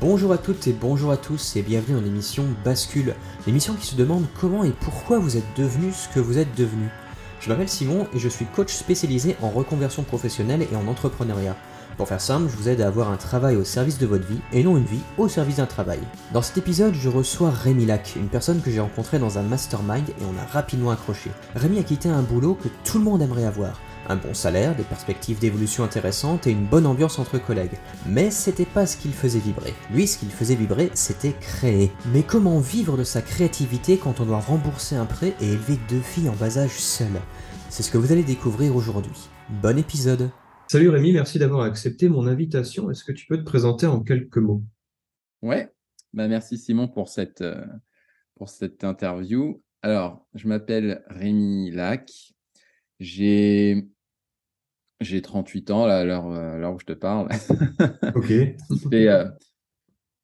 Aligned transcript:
Bonjour 0.00 0.32
à 0.32 0.38
toutes 0.38 0.68
et 0.68 0.72
bonjour 0.72 1.10
à 1.10 1.16
tous 1.16 1.56
et 1.56 1.62
bienvenue 1.62 1.96
dans 1.96 2.04
l'émission 2.04 2.44
Bascule, 2.64 3.16
l'émission 3.48 3.74
qui 3.74 3.84
se 3.84 3.96
demande 3.96 4.26
comment 4.40 4.62
et 4.62 4.70
pourquoi 4.70 5.18
vous 5.18 5.36
êtes 5.36 5.56
devenu 5.56 5.92
ce 5.92 6.08
que 6.14 6.20
vous 6.20 6.38
êtes 6.38 6.54
devenu. 6.56 6.88
Je 7.40 7.48
m'appelle 7.48 7.68
Simon 7.68 8.06
et 8.14 8.20
je 8.20 8.28
suis 8.28 8.44
coach 8.44 8.72
spécialisé 8.72 9.34
en 9.42 9.50
reconversion 9.50 10.04
professionnelle 10.04 10.62
et 10.62 10.76
en 10.76 10.86
entrepreneuriat. 10.86 11.56
Pour 11.96 12.06
faire 12.06 12.20
simple, 12.20 12.48
je 12.48 12.56
vous 12.56 12.68
aide 12.68 12.80
à 12.80 12.86
avoir 12.86 13.10
un 13.10 13.16
travail 13.16 13.56
au 13.56 13.64
service 13.64 13.98
de 13.98 14.06
votre 14.06 14.24
vie 14.24 14.38
et 14.52 14.62
non 14.62 14.76
une 14.76 14.84
vie 14.84 15.02
au 15.16 15.26
service 15.26 15.56
d'un 15.56 15.66
travail. 15.66 15.98
Dans 16.32 16.42
cet 16.42 16.58
épisode, 16.58 16.94
je 16.94 17.08
reçois 17.08 17.50
Rémi 17.50 17.84
Lac, 17.84 18.14
une 18.14 18.28
personne 18.28 18.60
que 18.60 18.70
j'ai 18.70 18.78
rencontrée 18.78 19.18
dans 19.18 19.38
un 19.38 19.42
mastermind 19.42 20.08
et 20.08 20.24
on 20.32 20.38
a 20.38 20.46
rapidement 20.46 20.92
accroché. 20.92 21.32
Rémi 21.56 21.80
a 21.80 21.82
quitté 21.82 22.08
un 22.08 22.22
boulot 22.22 22.54
que 22.54 22.68
tout 22.84 22.98
le 22.98 23.04
monde 23.04 23.20
aimerait 23.20 23.46
avoir. 23.46 23.80
Un 24.10 24.16
bon 24.16 24.32
salaire, 24.32 24.74
des 24.74 24.84
perspectives 24.84 25.38
d'évolution 25.38 25.84
intéressantes 25.84 26.46
et 26.46 26.50
une 26.50 26.64
bonne 26.64 26.86
ambiance 26.86 27.18
entre 27.18 27.36
collègues. 27.38 27.78
Mais 28.06 28.30
c'était 28.30 28.64
pas 28.64 28.86
ce 28.86 28.96
qu'il 28.96 29.12
faisait 29.12 29.38
vibrer. 29.38 29.74
Lui, 29.92 30.06
ce 30.06 30.16
qu'il 30.16 30.30
faisait 30.30 30.54
vibrer, 30.54 30.90
c'était 30.94 31.34
créer. 31.34 31.92
Mais 32.14 32.22
comment 32.22 32.58
vivre 32.58 32.96
de 32.96 33.04
sa 33.04 33.20
créativité 33.20 33.98
quand 33.98 34.20
on 34.20 34.24
doit 34.24 34.40
rembourser 34.40 34.96
un 34.96 35.04
prêt 35.04 35.34
et 35.42 35.48
élever 35.52 35.78
deux 35.90 36.00
filles 36.00 36.30
en 36.30 36.36
bas 36.36 36.56
âge 36.56 36.78
seul 36.78 37.12
C'est 37.68 37.82
ce 37.82 37.90
que 37.90 37.98
vous 37.98 38.10
allez 38.10 38.22
découvrir 38.22 38.74
aujourd'hui. 38.74 39.28
Bon 39.60 39.76
épisode 39.76 40.30
Salut 40.68 40.88
Rémi, 40.88 41.12
merci 41.12 41.38
d'avoir 41.38 41.64
accepté 41.64 42.08
mon 42.08 42.26
invitation. 42.26 42.90
Est-ce 42.90 43.04
que 43.04 43.12
tu 43.12 43.26
peux 43.26 43.36
te 43.36 43.44
présenter 43.44 43.86
en 43.86 44.00
quelques 44.00 44.38
mots? 44.38 44.62
Ouais, 45.42 45.70
bah 46.14 46.28
merci 46.28 46.56
Simon 46.56 46.88
pour 46.88 47.10
cette, 47.10 47.42
euh, 47.42 47.62
pour 48.36 48.48
cette 48.48 48.84
interview. 48.84 49.62
Alors, 49.82 50.26
je 50.34 50.48
m'appelle 50.48 51.04
Rémi 51.08 51.70
Lac. 51.72 52.10
J'ai 53.00 53.86
j'ai 55.00 55.22
38 55.22 55.70
ans 55.70 55.86
là, 55.86 55.98
à 55.98 56.04
l'heure 56.04 56.74
où 56.74 56.78
je 56.78 56.86
te 56.86 56.92
parle. 56.92 57.28
Ok. 58.14 58.30
Et, 58.92 59.08
euh, 59.08 59.24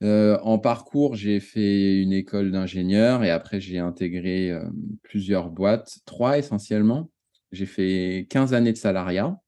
euh, 0.02 0.38
en 0.42 0.58
parcours, 0.58 1.14
j'ai 1.14 1.40
fait 1.40 2.00
une 2.00 2.12
école 2.12 2.50
d'ingénieur 2.50 3.24
et 3.24 3.30
après 3.30 3.60
j'ai 3.60 3.78
intégré 3.78 4.50
euh, 4.50 4.64
plusieurs 5.02 5.50
boîtes, 5.50 5.98
trois 6.04 6.38
essentiellement. 6.38 7.10
J'ai 7.52 7.66
fait 7.66 8.26
15 8.30 8.52
années 8.54 8.72
de 8.72 8.78
salariat. 8.78 9.38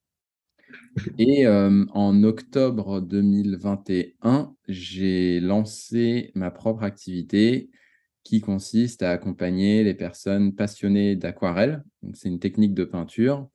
Et 1.18 1.46
en 1.46 2.22
octobre 2.24 3.00
2021, 3.00 4.54
j'ai 4.68 5.40
lancé 5.40 6.32
ma 6.34 6.50
propre 6.50 6.84
activité 6.84 7.70
qui 8.24 8.40
consiste 8.40 9.02
à 9.02 9.10
accompagner 9.10 9.84
les 9.84 9.94
personnes 9.94 10.54
passionnées 10.54 11.14
d'aquarelle. 11.14 11.84
C'est 12.14 12.28
une 12.28 12.38
technique 12.40 12.74
de 12.74 12.84
peinture 12.84 13.48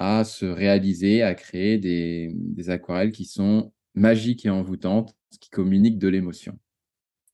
à 0.00 0.24
se 0.24 0.46
réaliser, 0.46 1.22
à 1.22 1.34
créer 1.34 1.76
des, 1.76 2.32
des 2.34 2.70
aquarelles 2.70 3.12
qui 3.12 3.26
sont 3.26 3.72
magiques 3.94 4.46
et 4.46 4.50
envoûtantes, 4.50 5.14
qui 5.40 5.50
communiquent 5.50 5.98
de 5.98 6.08
l'émotion. 6.08 6.58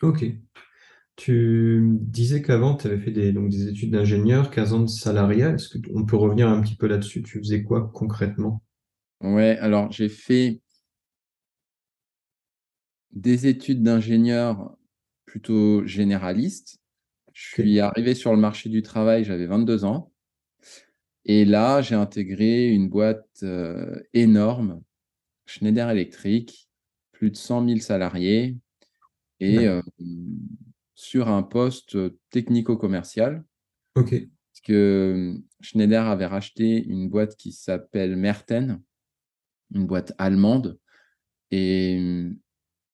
Ok. 0.02 0.24
Tu 1.14 1.80
disais 2.00 2.42
qu'avant, 2.42 2.76
tu 2.76 2.88
avais 2.88 2.98
fait 2.98 3.12
des, 3.12 3.32
donc 3.32 3.48
des 3.50 3.68
études 3.68 3.92
d'ingénieur, 3.92 4.50
15 4.50 4.72
ans 4.74 4.80
de 4.80 4.88
salariat. 4.88 5.54
Est-ce 5.54 5.78
qu'on 5.78 6.04
peut 6.04 6.16
revenir 6.16 6.48
un 6.48 6.60
petit 6.60 6.74
peu 6.74 6.88
là-dessus? 6.88 7.22
Tu 7.22 7.38
faisais 7.38 7.62
quoi 7.62 7.88
concrètement? 7.94 8.62
Ouais, 9.22 9.56
alors 9.58 9.90
j'ai 9.92 10.08
fait 10.08 10.60
des 13.12 13.46
études 13.46 13.82
d'ingénieur 13.82 14.76
plutôt 15.24 15.86
généralistes. 15.86 16.80
Je 17.32 17.46
suis 17.48 17.78
arrivé 17.78 18.14
sur 18.14 18.32
le 18.32 18.38
marché 18.38 18.68
du 18.68 18.82
travail, 18.82 19.22
j'avais 19.24 19.46
22 19.46 19.84
ans. 19.84 20.12
Et 21.26 21.44
là, 21.44 21.82
j'ai 21.82 21.96
intégré 21.96 22.68
une 22.68 22.88
boîte 22.88 23.26
euh, 23.42 24.00
énorme, 24.14 24.80
Schneider 25.44 25.90
Electric, 25.90 26.68
plus 27.10 27.30
de 27.30 27.36
100 27.36 27.66
000 27.66 27.80
salariés, 27.80 28.56
et 29.40 29.66
euh, 29.66 29.82
sur 30.94 31.28
un 31.28 31.42
poste 31.42 31.98
technico-commercial, 32.30 33.44
Ok. 33.96 34.10
parce 34.10 34.60
que 34.62 35.36
Schneider 35.60 36.06
avait 36.06 36.26
racheté 36.26 36.84
une 36.84 37.08
boîte 37.08 37.36
qui 37.36 37.50
s'appelle 37.50 38.16
Merten, 38.16 38.80
une 39.74 39.86
boîte 39.86 40.12
allemande, 40.18 40.78
et 41.50 42.30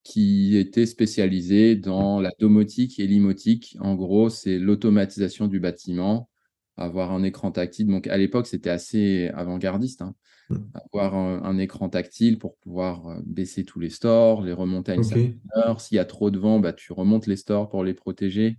qui 0.03 0.57
était 0.57 0.87
spécialisée 0.87 1.75
dans 1.75 2.19
la 2.19 2.31
domotique 2.39 2.99
et 2.99 3.07
l'imotique. 3.07 3.77
En 3.79 3.95
gros, 3.95 4.29
c'est 4.29 4.57
l'automatisation 4.59 5.47
du 5.47 5.59
bâtiment, 5.59 6.29
avoir 6.77 7.11
un 7.11 7.23
écran 7.23 7.51
tactile. 7.51 7.87
Donc, 7.87 8.07
à 8.07 8.17
l'époque, 8.17 8.47
c'était 8.47 8.69
assez 8.69 9.29
avant-gardiste. 9.35 10.01
hein. 10.01 10.15
Hmm. 10.49 10.57
Avoir 10.91 11.15
un, 11.15 11.43
un 11.43 11.57
écran 11.57 11.87
tactile 11.89 12.37
pour 12.39 12.57
pouvoir 12.57 13.07
euh, 13.07 13.19
baisser 13.25 13.63
tous 13.63 13.79
les 13.79 13.89
stores, 13.89 14.41
les 14.43 14.53
remonter 14.53 14.91
à 14.91 14.95
une 14.95 15.03
certaine 15.03 15.39
heure. 15.55 15.81
S'il 15.81 15.95
y 15.95 15.99
a 15.99 16.05
trop 16.05 16.31
de 16.31 16.37
vent, 16.39 16.59
bah, 16.59 16.73
tu 16.73 16.93
remontes 16.93 17.27
les 17.27 17.37
stores 17.37 17.69
pour 17.69 17.83
les 17.83 17.93
protéger. 17.93 18.57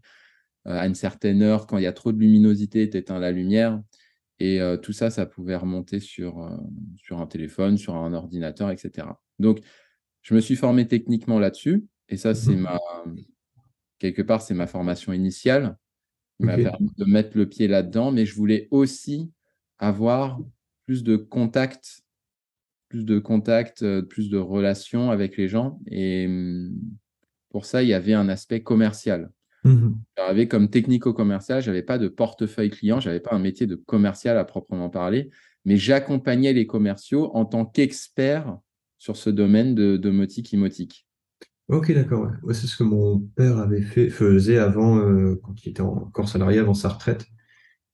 Euh, 0.67 0.79
à 0.79 0.87
une 0.87 0.95
certaine 0.95 1.43
heure, 1.43 1.67
quand 1.67 1.77
il 1.79 1.85
y 1.85 1.87
a 1.87 1.93
trop 1.93 2.13
de 2.13 2.19
luminosité, 2.19 2.89
tu 2.89 2.97
éteins 2.97 3.19
la 3.19 3.33
lumière. 3.33 3.83
Et 4.41 4.61
euh, 4.61 4.77
tout 4.77 4.93
ça, 4.93 5.11
ça 5.11 5.27
pouvait 5.27 5.57
remonter 5.57 6.01
sur, 6.01 6.43
euh, 6.43 6.57
sur 6.97 7.21
un 7.21 7.27
téléphone, 7.27 7.77
sur 7.77 7.97
un 7.97 8.13
ordinateur, 8.15 8.71
etc. 8.71 9.21
Donc, 9.39 9.61
je 10.23 10.35
me 10.35 10.41
suis 10.41 10.57
formé 10.57 10.89
techniquement 10.89 11.39
là-dessus. 11.39 11.85
Et 12.09 12.17
ça, 12.17 12.35
c'est 12.35 12.57
Mhm. 12.57 12.61
ma, 12.63 12.81
quelque 13.99 14.23
part, 14.23 14.43
c'est 14.43 14.55
ma 14.55 14.67
formation 14.67 15.13
initiale 15.13 15.77
qui 16.39 16.47
m'a 16.47 16.57
permis 16.57 16.91
de 16.97 17.05
mettre 17.05 17.37
le 17.37 17.49
pied 17.49 17.69
là-dedans. 17.69 18.13
Mais 18.13 18.27
je 18.27 18.35
voulais 18.35 18.69
aussi 18.71 19.31
avoir 19.79 20.41
plus 20.87 21.03
de 21.03 21.17
contact, 21.17 22.03
plus 22.89 23.05
de 23.05 23.19
contact, 23.19 23.83
euh, 23.83 24.03
plus 24.03 24.31
de 24.31 24.39
relations 24.39 25.11
avec 25.11 25.37
les 25.37 25.49
gens. 25.49 25.81
Et 25.87 26.27
hum, 26.27 26.73
pour 27.51 27.65
ça, 27.65 27.83
il 27.83 27.89
y 27.89 27.95
avait 27.95 28.15
un 28.15 28.29
aspect 28.29 28.63
commercial. 28.63 29.31
Mhm. 29.65 29.97
J'arrivais 30.17 30.47
comme 30.47 30.69
technico-commercial, 30.69 31.63
je 31.63 31.71
n'avais 31.71 31.83
pas 31.83 31.99
de 31.99 32.09
portefeuille 32.09 32.71
client, 32.71 33.01
je 33.01 33.09
n'avais 33.09 33.21
pas 33.21 33.35
un 33.35 33.39
métier 33.39 33.67
de 33.67 33.77
commercial 33.77 34.37
à 34.37 34.45
proprement 34.45 34.91
parler, 34.91 35.31
mais 35.65 35.77
j'accompagnais 35.77 36.53
les 36.53 36.67
commerciaux 36.67 37.31
en 37.35 37.47
tant 37.47 37.65
qu'expert 37.65 38.59
sur 38.99 39.17
ce 39.17 39.31
domaine 39.31 39.75
de 39.75 39.97
domotique 39.97 40.53
imotique. 40.53 41.04
Ok, 41.69 41.93
d'accord. 41.93 42.23
ouais. 42.25 42.33
Ouais, 42.43 42.55
c'est 42.55 42.67
ce 42.67 42.77
que 42.77 42.85
mon 42.85 43.21
père 43.37 43.59
avait 43.59 43.83
fait, 43.83 44.11
faisait 44.11 44.59
avant, 44.59 44.99
euh, 44.99 45.41
quand 45.43 45.55
il 45.65 45.71
était 45.71 45.81
encore 45.81 46.29
salarié, 46.29 46.59
avant 46.59 46.75
sa 46.75 46.89
retraite. 46.91 47.27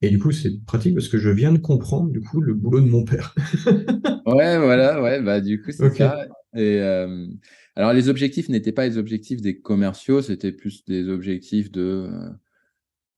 Et 0.02 0.10
du 0.10 0.18
coup, 0.18 0.32
c'est 0.32 0.64
pratique 0.66 0.94
parce 0.94 1.08
que 1.08 1.18
je 1.18 1.30
viens 1.30 1.52
de 1.52 1.58
comprendre, 1.58 2.10
du 2.10 2.20
coup, 2.20 2.40
le 2.40 2.54
boulot 2.54 2.80
de 2.80 2.88
mon 2.88 3.04
père. 3.04 3.34
Ouais, 4.26 4.58
voilà, 4.58 5.00
ouais, 5.02 5.22
bah 5.22 5.40
du 5.40 5.62
coup, 5.62 5.72
c'est 5.72 5.94
ça. 5.96 6.26
Et 6.54 6.78
euh, 6.80 7.26
alors, 7.74 7.92
les 7.94 8.08
objectifs 8.08 8.48
n'étaient 8.48 8.72
pas 8.72 8.86
les 8.86 8.98
objectifs 8.98 9.40
des 9.40 9.58
commerciaux, 9.60 10.20
c'était 10.20 10.52
plus 10.52 10.84
des 10.84 11.08
objectifs 11.08 11.70
de 11.72 12.08
euh, 12.12 12.30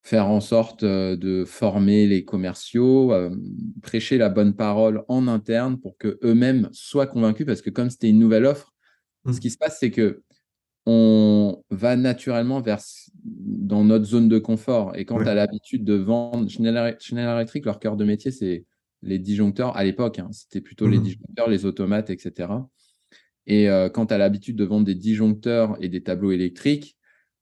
faire 0.02 0.28
en 0.28 0.40
sorte 0.40 0.84
de 0.84 1.44
former 1.44 2.06
les 2.06 2.24
commerciaux, 2.24 3.12
prêcher 3.82 4.18
la 4.18 4.28
bonne 4.28 4.54
parole 4.54 5.02
en 5.08 5.28
interne 5.28 5.78
pour 5.80 5.98
que 5.98 6.18
eux-mêmes 6.24 6.68
soient 6.72 7.06
convaincus, 7.06 7.46
parce 7.46 7.62
que 7.62 7.70
comme 7.70 7.90
c'était 7.90 8.08
une 8.10 8.18
nouvelle 8.18 8.46
offre, 8.46 8.72
ce 9.26 9.32
Mhm. 9.32 9.38
qui 9.40 9.50
se 9.50 9.58
passe, 9.58 9.78
c'est 9.80 9.90
que 9.90 10.22
on 10.86 11.62
va 11.70 11.96
naturellement 11.96 12.60
vers 12.60 12.80
dans 13.24 13.84
notre 13.84 14.04
zone 14.04 14.28
de 14.28 14.38
confort. 14.38 14.96
Et 14.96 15.04
quand 15.04 15.20
tu 15.22 15.28
Ouais. 15.28 15.30
as 15.30 15.34
l'habitude 15.34 15.84
de 15.84 15.94
vendre, 15.94 16.48
Schneider, 16.50 16.96
Schneider 17.00 17.36
Electric, 17.36 17.64
leur 17.66 17.78
cœur 17.78 17.96
de 17.96 18.04
métier, 18.04 18.30
c'est 18.32 18.66
les 19.02 19.18
disjoncteurs. 19.18 19.76
À 19.76 19.84
l'époque, 19.84 20.18
hein, 20.18 20.28
c'était 20.32 20.60
plutôt 20.60 20.88
les 20.88 20.98
Mhm. 20.98 21.00
disjoncteurs, 21.00 21.48
les 21.48 21.64
automates, 21.66 22.10
etc. 22.10 22.68
Et 23.46 23.68
euh, 23.70 23.88
quand 23.90 24.06
tu 24.06 24.14
as 24.14 24.18
l'habitude 24.18 24.56
de 24.56 24.64
vendre 24.64 24.86
des 24.86 24.94
disjoncteurs 24.96 25.76
et 25.82 25.88
des 25.88 26.02
tableaux 26.02 26.32
électriques, 26.32 26.96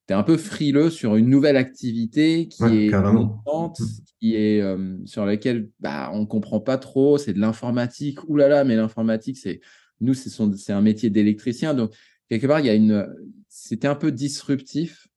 tu 0.09 0.15
es 0.15 0.17
un 0.17 0.23
peu 0.25 0.37
frileux 0.39 0.91
sur 0.91 1.17
une 1.17 1.29
nouvelle 1.31 1.57
activité 1.59 2.49
qui 2.49 2.77
Ouais, 2.79 2.79
est 2.79 3.03
qui 4.21 4.35
est 4.37 4.61
euh, 4.61 4.99
sur 5.07 5.25
laquelle 5.25 5.71
bah, 5.81 6.11
on 6.13 6.21
ne 6.21 6.27
comprend 6.27 6.61
pas 6.61 6.79
trop, 6.79 7.19
c'est 7.19 7.33
de 7.33 7.41
l'informatique. 7.41 8.19
Ouh 8.29 8.37
là 8.37 8.49
là, 8.49 8.65
mais 8.65 8.77
l'informatique, 8.77 9.39
c'est 9.39 9.61
nous, 10.01 10.15
c'est 10.15 10.73
un 10.73 10.81
métier 10.83 11.11
d'électricien. 11.11 11.75
Donc, 11.75 11.95
quelque 12.31 12.47
part, 12.47 12.61
il 12.61 12.67
y 12.67 12.71
a 12.71 12.75
une, 12.75 13.09
c'était 13.51 13.89
un 13.89 13.97
peu 13.97 14.13
disruptif. 14.13 15.09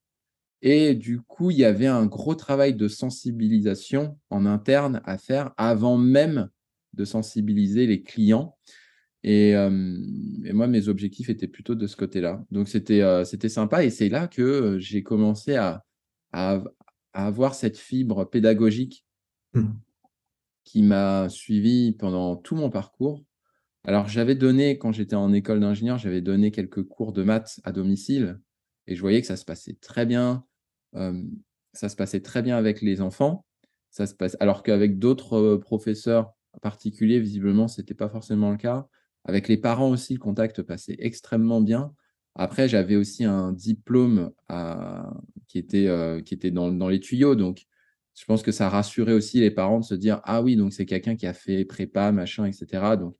Et 0.61 0.95
du 0.95 1.21
coup, 1.21 1.51
il 1.51 1.57
y 1.57 1.65
avait 1.65 1.87
un 1.87 2.05
gros 2.05 2.35
travail 2.35 2.73
de 2.73 2.87
sensibilisation 2.87 4.17
en 4.29 4.45
interne 4.45 5.01
à 5.05 5.17
faire 5.17 5.53
avant 5.57 5.97
même 5.97 6.49
de 6.93 7.05
sensibiliser 7.05 7.85
les 7.85 8.01
clients. 8.01 8.57
Et, 9.23 9.55
euh, 9.55 9.97
et 10.45 10.53
moi, 10.53 10.67
mes 10.67 10.89
objectifs 10.89 11.29
étaient 11.29 11.47
plutôt 11.47 11.75
de 11.75 11.87
ce 11.87 11.95
côté-là. 11.95 12.45
Donc, 12.51 12.69
c'était 12.69 13.01
euh, 13.01 13.25
c'était 13.25 13.49
sympa. 13.49 13.83
Et 13.85 13.89
c'est 13.89 14.09
là 14.09 14.27
que 14.27 14.41
euh, 14.41 14.79
j'ai 14.79 15.03
commencé 15.03 15.55
à, 15.55 15.83
à, 16.33 16.63
à 17.13 17.27
avoir 17.27 17.55
cette 17.55 17.77
fibre 17.77 18.25
pédagogique 18.25 19.05
Mhm. 19.53 19.79
qui 20.65 20.81
m'a 20.83 21.29
suivi 21.29 21.93
pendant 21.93 22.35
tout 22.35 22.55
mon 22.55 22.69
parcours. 22.69 23.23
Alors, 23.85 24.07
j'avais 24.07 24.35
donné, 24.35 24.77
quand 24.77 24.93
j'étais 24.93 25.15
en 25.15 25.33
école 25.33 25.59
d'ingénieur, 25.59 25.97
j'avais 25.97 26.21
donné 26.21 26.51
quelques 26.51 26.83
cours 26.83 27.11
de 27.11 27.23
maths 27.23 27.59
à 27.65 27.73
domicile 27.73 28.39
et 28.87 28.95
je 28.95 29.01
voyais 29.01 29.19
que 29.21 29.27
ça 29.27 29.35
se 29.35 29.45
passait 29.45 29.77
très 29.81 30.05
bien. 30.05 30.45
euh, 30.95 31.21
ça 31.73 31.89
se 31.89 31.95
passait 31.95 32.21
très 32.21 32.41
bien 32.41 32.55
avec 32.55 32.81
les 32.81 33.01
enfants. 33.01 33.45
Ça 33.89 34.07
se 34.07 34.13
passe... 34.13 34.37
Alors 34.39 34.63
qu'avec 34.63 34.99
d'autres 34.99 35.37
euh, 35.37 35.59
professeurs 35.59 36.33
particuliers, 36.61 37.19
visiblement, 37.19 37.67
ce 37.67 37.81
n'était 37.81 37.93
pas 37.93 38.09
forcément 38.09 38.51
le 38.51 38.57
cas. 38.57 38.87
Avec 39.25 39.47
les 39.47 39.57
parents 39.57 39.89
aussi, 39.89 40.13
le 40.13 40.19
contact 40.19 40.61
passait 40.61 40.95
extrêmement 40.99 41.61
bien. 41.61 41.93
Après, 42.35 42.69
j'avais 42.69 42.95
aussi 42.95 43.25
un 43.25 43.51
diplôme 43.51 44.31
qui 45.47 45.57
était, 45.59 45.87
euh, 45.87 46.21
qui 46.21 46.33
était 46.33 46.51
dans, 46.51 46.71
dans, 46.71 46.89
les 46.89 46.99
tuyaux. 46.99 47.35
Donc, 47.35 47.65
je 48.15 48.25
pense 48.25 48.43
que 48.43 48.51
ça 48.51 48.69
rassurait 48.69 49.13
aussi 49.13 49.39
les 49.39 49.51
parents 49.51 49.79
de 49.79 49.85
se 49.85 49.95
dire 49.95 50.21
Ah 50.23 50.41
oui, 50.41 50.55
donc 50.55 50.73
c'est 50.73 50.85
quelqu'un 50.85 51.15
qui 51.15 51.27
a 51.27 51.33
fait 51.33 51.65
prépa, 51.65 52.11
machin, 52.11 52.45
etc. 52.45 52.97
Donc, 52.97 53.15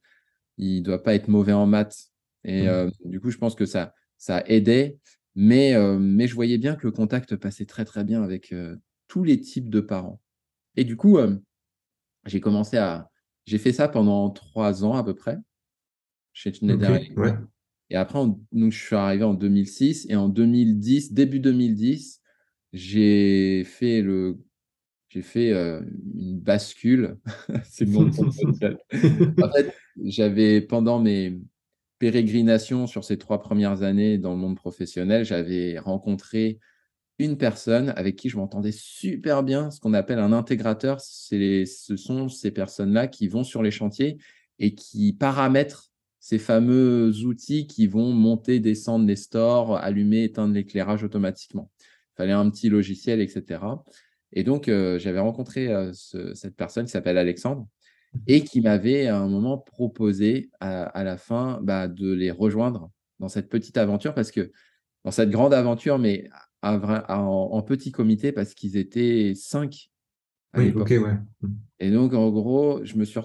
il 0.58 0.80
ne 0.80 0.84
doit 0.84 1.02
pas 1.04 1.16
être 1.16 1.28
mauvais 1.28 1.54
en 1.54 1.66
maths. 1.66 2.12
Et 2.44 2.64
mmh. 2.64 2.68
euh, 2.68 2.90
du 3.06 3.20
coup, 3.20 3.30
je 3.30 3.38
pense 3.38 3.56
que 3.56 3.66
ça, 3.66 3.94
ça 4.18 4.44
aidait. 4.48 4.98
Mais, 5.36 5.74
euh, 5.74 5.98
mais 6.00 6.28
je 6.28 6.36
voyais 6.36 6.58
bien 6.58 6.76
que 6.76 6.86
le 6.86 6.92
contact 6.92 7.36
passait 7.36 7.66
très, 7.66 7.86
très 7.86 8.04
bien 8.04 8.24
avec 8.24 8.54
tous 9.08 9.24
les 9.24 9.40
types 9.40 9.70
de 9.70 9.82
parents. 9.82 10.22
Et 10.76 10.84
du 10.84 10.96
coup, 10.96 11.18
j'ai 12.26 12.40
commencé 12.40 12.78
à. 12.78 13.10
J'ai 13.46 13.58
fait 13.58 13.74
ça 13.74 13.88
pendant 13.90 14.30
trois 14.30 14.86
ans 14.86 14.96
à 14.96 15.04
peu 15.04 15.14
près 15.14 15.38
chez 16.34 16.54
Schneider. 16.54 17.00
Et 17.90 17.96
après, 17.96 18.20
donc, 18.52 18.72
je 18.72 18.80
suis 18.80 18.96
arrivé 18.96 19.24
en 19.24 19.34
2006 19.34 20.08
et 20.10 20.16
en 20.16 20.30
2010, 20.30 21.14
début 21.14 21.40
2010, 21.40 22.22
j'ai 22.74 23.64
fait 23.66 24.02
le 24.02 24.40
j'ai 25.10 25.22
fait 25.22 25.52
euh, 25.52 25.80
une 26.16 26.40
bascule. 26.40 27.18
c'est 27.66 27.86
le 27.86 27.92
nom 27.92 28.06
de 28.06 28.10
En 29.44 29.52
fait, 29.52 29.72
j'avais 30.02 30.62
pendant 30.62 31.00
mes 31.00 31.40
pérégrinations 32.00 32.88
sur 32.88 33.04
ces 33.04 33.18
trois 33.18 33.42
premières 33.42 33.84
années 33.84 34.18
dans 34.18 34.32
le 34.32 34.38
monde 34.38 34.56
professionnel, 34.56 35.26
j'avais 35.26 35.80
rencontré 35.80 36.60
une 37.20 37.38
personne 37.38 37.94
avec 37.96 38.16
qui 38.16 38.30
je 38.30 38.38
m'entendais 38.38 38.72
super 38.72 39.44
bien, 39.44 39.72
ce 39.72 39.80
qu'on 39.80 39.94
appelle 39.94 40.20
un 40.20 40.34
intégrateur. 40.34 41.00
Ce 41.00 41.96
sont 41.96 42.28
ces 42.28 42.52
personnes-là 42.52 43.08
qui 43.08 43.28
vont 43.28 43.44
sur 43.44 43.62
les 43.62 43.72
chantiers 43.72 44.18
et 44.60 44.76
qui 44.76 45.14
paramètrent 45.14 45.92
ces 46.20 46.40
fameux 46.40 47.12
outils 47.26 47.68
qui 47.68 47.86
vont 47.86 48.12
monter, 48.12 48.60
descendre 48.60 49.06
les 49.06 49.16
stores, 49.16 49.78
allumer, 49.78 50.24
éteindre 50.24 50.54
l'éclairage 50.54 51.04
automatiquement. 51.04 51.70
Il 51.82 52.16
fallait 52.18 52.32
un 52.32 52.50
petit 52.50 52.70
logiciel, 52.70 53.22
etc. 53.22 53.62
Et 54.32 54.44
donc, 54.44 54.68
euh, 54.68 54.98
j'avais 55.00 55.20
rencontré 55.20 55.68
euh, 55.68 55.92
cette 55.94 56.56
personne 56.56 56.86
qui 56.86 56.92
s'appelle 56.92 57.18
Alexandre 57.18 57.68
et 58.28 58.44
qui 58.44 58.62
m'avait 58.62 59.08
à 59.08 59.18
un 59.18 59.28
moment 59.28 59.58
proposé 59.58 60.50
à, 60.60 61.04
la 61.04 61.18
fin 61.18 61.60
bah, 61.62 61.88
de 61.88 62.12
les 62.12 62.32
rejoindre 62.32 62.92
dans 63.20 63.28
cette 63.28 63.50
petite 63.50 63.78
aventure 63.78 64.14
parce 64.14 64.32
que 64.32 64.52
dans 65.04 65.12
cette 65.12 65.30
grande 65.30 65.54
aventure, 65.54 66.00
mais 66.00 66.30
en, 66.62 67.62
petit 67.62 67.92
comité 67.92 68.32
parce 68.32 68.54
qu'ils 68.54 68.78
étaient 68.78 69.34
cinq. 69.36 69.90
oui, 70.56 70.72
ok, 70.76 70.90
ouais. 70.90 71.50
Et 71.80 71.92
donc, 71.92 72.14
en 72.14 72.30
gros, 72.30 72.84
je 72.86 72.96
me 72.96 73.04
suis 73.04 73.20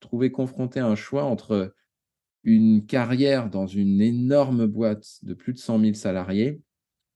retrouvé 0.00 0.30
confronté 0.30 0.80
à 0.80 0.86
un 0.86 0.96
choix 0.96 1.24
entre 1.24 1.74
une 2.44 2.84
carrière 2.84 3.48
dans 3.48 3.66
une 3.66 4.00
énorme 4.00 4.66
boîte 4.66 5.06
de 5.22 5.32
plus 5.32 5.52
de 5.52 5.58
100 5.58 5.80
000 5.80 5.94
salariés, 5.94 6.60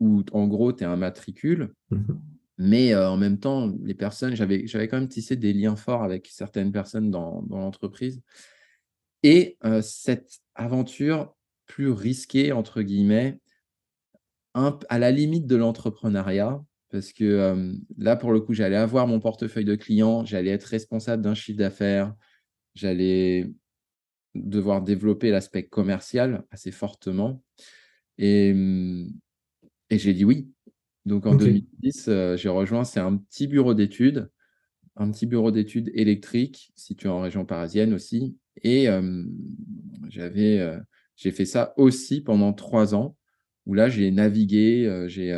où 0.01 0.23
en 0.33 0.47
gros, 0.47 0.73
tu 0.73 0.85
es 0.85 0.87
un 0.87 0.97
matricule, 0.97 1.75
mmh 1.91 2.15
mais 2.59 2.95
euh, 2.95 3.11
en 3.11 3.17
même 3.17 3.39
temps, 3.39 3.73
les 3.83 3.95
personnes, 3.95 4.35
j'avais 4.35 4.89
quand 4.89 4.99
même 4.99 5.09
tissé 5.09 5.37
des 5.37 5.53
liens 5.53 5.77
forts 5.77 6.03
avec 6.03 6.29
certaines 6.29 6.73
personnes 6.73 7.11
dans, 7.11 7.45
l'entreprise. 7.51 8.23
Et 9.23 9.59
euh, 9.65 9.83
cette 9.83 10.41
aventure 10.55 11.35
plus 11.67 11.91
risquée, 11.91 12.53
entre 12.53 12.83
guillemets, 12.83 13.41
à 14.55 14.99
la 14.99 15.11
limite 15.11 15.47
de 15.47 15.57
l'entrepreneuriat, 15.57 16.63
parce 16.91 17.13
que 17.13 17.25
euh, 17.25 17.75
là, 17.99 18.17
pour 18.17 18.33
le 18.33 18.41
coup, 18.41 18.55
j'allais 18.55 18.77
avoir 18.77 19.07
mon 19.07 19.21
portefeuille 19.21 19.67
de 19.67 19.75
clients, 19.75 20.25
j'allais 20.25 20.51
être 20.51 20.65
responsable 20.65 21.23
d'un 21.23 21.35
chiffre 21.35 21.59
d'affaires, 21.59 22.15
j'allais 22.75 23.51
devoir 24.35 24.81
développer 24.81 25.31
l'aspect 25.31 25.67
commercial 25.67 26.45
assez 26.51 26.71
fortement. 26.71 27.43
Et, 28.17 28.55
et 29.91 29.99
j'ai 29.99 30.15
dit 30.15 30.25
oui. 30.25 30.49
Donc 31.07 31.25
en 31.25 31.37
2010, 31.37 32.07
euh, 32.09 32.37
j'ai 32.37 32.49
rejoint, 32.49 32.83
c'est 32.83 32.99
un 32.99 33.17
petit 33.17 33.47
bureau 33.47 33.75
d'études, 33.75 34.29
un 34.97 35.11
petit 35.13 35.27
bureau 35.27 35.53
d'études 35.53 35.91
électriques 35.95 36.73
situé 36.75 37.09
en 37.09 37.21
région 37.21 37.47
parisienne 37.47 37.95
aussi. 37.95 38.37
Et 38.63 38.89
j'avais, 40.09 40.59
euh, 40.59 40.79
j'ai 41.15 41.31
fait 41.31 41.45
ça 41.45 41.75
aussi 41.77 42.23
pendant 42.23 42.53
trois 42.53 42.95
ans, 42.97 43.17
où 43.67 43.75
là 43.75 43.89
j'ai 43.89 44.11
navigué, 44.11 44.85
euh, 44.87 45.07
j'ai 45.07 45.33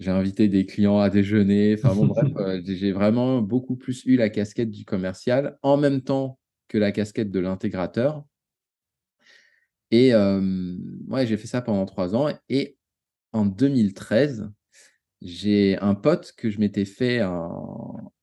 j'ai 0.00 0.10
invité 0.10 0.48
des 0.48 0.66
clients 0.66 0.98
à 0.98 1.10
déjeuner. 1.10 1.76
Enfin 1.78 1.94
bon, 1.94 2.06
bref, 2.06 2.26
j'ai 2.66 2.90
vraiment 2.90 3.40
beaucoup 3.40 3.76
plus 3.76 4.04
eu 4.04 4.16
la 4.16 4.30
casquette 4.30 4.72
du 4.72 4.84
commercial 4.84 5.56
en 5.62 5.76
même 5.76 6.00
temps 6.00 6.40
que 6.66 6.76
la 6.76 6.90
casquette 6.90 7.30
de 7.30 7.38
l'intégrateur. 7.38 8.24
Et 9.92 10.12
ouais, 10.12 11.26
j'ai 11.26 11.36
fait 11.36 11.46
ça 11.46 11.62
pendant 11.62 11.86
trois 11.86 12.16
ans. 12.16 12.28
Et 12.48 12.76
en 13.34 13.44
2013, 13.44 14.50
j'ai 15.20 15.76
un 15.78 15.94
pote 15.94 16.32
que 16.36 16.48
je 16.48 16.58
m'étais 16.58 16.84
fait 16.84 17.20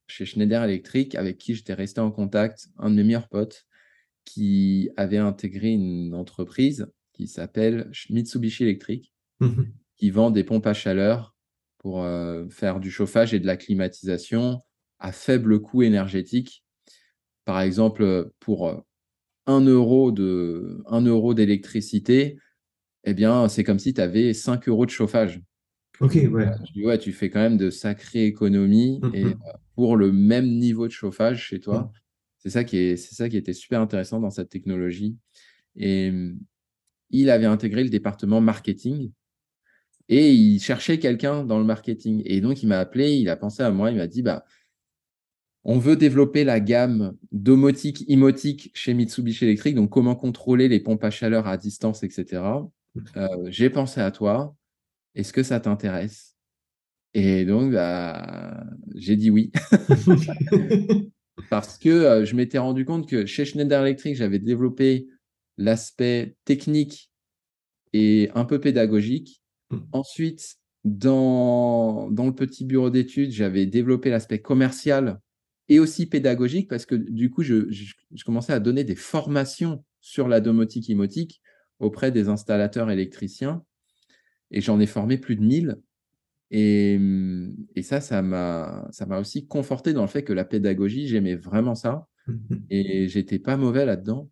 chez 0.08 0.26
Schneider 0.26 0.64
Electric, 0.64 1.16
avec 1.16 1.38
qui 1.38 1.54
j'étais 1.54 1.74
resté 1.74 2.02
en 2.02 2.12
contact, 2.12 2.70
un 2.80 2.90
de 2.90 2.96
mes 2.96 3.04
meilleurs 3.04 3.28
potes, 3.28 3.66
qui 4.26 4.90
avait 4.98 5.18
intégré 5.18 5.70
une 5.70 6.16
entreprise 6.16 6.88
qui 7.14 7.28
s'appelle 7.28 7.92
Mitsubishi 8.10 8.64
Electric, 8.64 9.14
mmh 9.40 9.64
qui 9.98 10.10
vend 10.10 10.32
des 10.32 10.44
pompes 10.44 10.66
à 10.66 10.74
chaleur 10.74 11.36
pour 11.78 12.04
faire 12.50 12.80
du 12.80 12.90
chauffage 12.90 13.36
et 13.36 13.40
de 13.40 13.46
la 13.46 13.56
climatisation 13.56 14.60
à 14.98 15.12
faible 15.12 15.62
coût 15.62 15.84
énergétique. 15.84 16.64
Par 17.46 17.62
exemple, 17.62 18.32
pour 18.40 18.84
1 19.46 19.62
euro 19.62 20.12
de 20.12 20.84
euro 20.90 21.36
d'électricité, 21.36 22.40
eh 23.04 23.14
bien, 23.14 23.48
c'est 23.48 23.64
comme 23.64 23.80
si 23.80 23.94
tu 23.94 24.02
avais 24.02 24.34
5 24.34 24.68
euros 24.68 24.86
de 24.86 24.92
chauffage. 24.92 25.42
Ok, 26.00 26.18
ouais. 26.32 26.48
Tu, 26.66 26.86
ouais, 26.86 26.98
tu 26.98 27.12
fais 27.12 27.30
quand 27.30 27.40
même 27.40 27.58
de 27.58 27.70
sacrées 27.70 28.26
économies 28.26 29.00
mmh, 29.02 29.10
et 29.14 29.26
mmh. 29.26 29.40
pour 29.76 29.98
le 29.98 30.12
même 30.12 30.48
niveau 30.48 30.88
de 30.88 30.92
chauffage 30.92 31.46
chez 31.48 31.60
toi. 31.60 31.82
Mmh. 31.82 31.92
C'est 32.40 32.50
ça 32.50 32.64
qui 32.64 32.78
est, 32.78 32.98
c'est 32.98 33.14
ça 33.14 33.30
qui 33.30 33.38
était 33.38 33.54
super 33.54 33.82
intéressant 33.82 34.20
dans 34.20 34.32
cette 34.32 34.50
technologie. 34.50 35.16
Et 35.76 36.12
il 37.12 37.30
avait 37.30 37.46
intégré 37.46 37.84
le 37.84 37.90
département 37.90 38.42
marketing 38.42 39.12
et 40.10 40.34
il 40.34 40.60
cherchait 40.60 41.00
quelqu'un 41.00 41.46
dans 41.46 41.60
le 41.60 41.66
marketing. 41.66 42.22
Et 42.26 42.42
donc, 42.42 42.64
il 42.64 42.68
m'a 42.68 42.80
appelé, 42.80 43.14
il 43.14 43.30
a 43.30 43.38
pensé 43.38 43.64
à 43.64 43.72
moi, 43.72 43.92
il 43.92 43.98
m'a 43.98 44.08
dit, 44.08 44.22
bah, 44.22 44.44
on 45.64 45.78
veut 45.78 45.96
développer 45.96 46.44
la 46.44 46.60
gamme 46.60 47.16
domotique, 47.32 48.04
imotique 48.10 48.72
chez 48.74 48.94
Mitsubishi 48.94 49.46
Electric, 49.46 49.76
donc 49.76 49.90
comment 49.90 50.16
contrôler 50.16 50.68
les 50.68 50.80
pompes 50.80 51.04
à 51.04 51.12
chaleur 51.12 51.48
à 51.48 51.58
distance, 51.58 52.04
etc. 52.04 52.42
Euh, 53.18 53.28
j'ai 53.48 53.70
pensé 53.70 54.02
à 54.02 54.12
toi. 54.12 54.56
Est-ce 55.16 55.34
que 55.34 55.44
ça 55.44 55.60
t'intéresse? 55.60 56.36
Et 57.14 57.46
donc, 57.46 57.74
bah, 57.74 58.66
j'ai 58.96 59.16
dit 59.16 59.30
oui. 59.30 59.52
Parce 61.50 61.78
que 61.78 61.90
euh, 61.90 62.26
je 62.26 62.36
m'étais 62.36 62.58
rendu 62.58 62.86
compte 62.86 63.08
que 63.08 63.26
chez 63.26 63.46
Schneider 63.46 63.82
Electric, 63.82 64.16
j'avais 64.16 64.40
développé 64.40 65.08
l'aspect 65.58 66.36
technique 66.46 67.12
et 67.94 68.30
un 68.36 68.46
peu 68.46 68.60
pédagogique. 68.60 69.42
Mmh. 69.70 69.78
Ensuite, 69.92 70.58
dans, 70.84 72.10
dans 72.12 72.26
le 72.26 72.36
petit 72.36 72.66
bureau 72.66 72.90
d'études, 72.90 73.32
j'avais 73.32 73.66
développé 73.66 74.10
l'aspect 74.10 74.40
commercial 74.40 75.20
et 75.70 75.80
aussi 75.80 76.06
pédagogique 76.06 76.68
parce 76.68 76.86
que 76.86 76.96
du 76.96 77.30
coup, 77.30 77.44
je, 77.44 77.66
commençais 78.26 78.54
à 78.54 78.60
donner 78.60 78.84
des 78.84 78.96
formations 78.96 79.84
sur 80.02 80.28
la 80.28 80.42
domotique 80.42 80.90
imotique 80.90 81.42
auprès 81.82 82.12
des 82.12 82.30
installateurs 82.30 82.90
électriciens 82.90 83.64
et 84.52 84.62
j'en 84.62 84.80
ai 84.80 84.86
formé 84.86 85.18
plus 85.18 85.36
de 85.36 85.42
1000. 85.42 85.78
Et, 86.54 87.00
et 87.76 87.82
ça, 87.82 88.02
ça 88.02 88.22
m'a 88.22 89.20
aussi 89.20 89.48
conforté 89.48 89.94
dans 89.94 90.02
le 90.02 90.08
fait 90.08 90.24
que 90.24 90.34
la 90.34 90.44
pédagogie, 90.44 91.08
j'aimais 91.08 91.36
vraiment 91.36 91.76
ça 91.76 92.08
et 92.70 93.08
j'étais 93.08 93.40
pas 93.40 93.58
mauvais 93.58 93.86
là-dedans. 93.86 94.30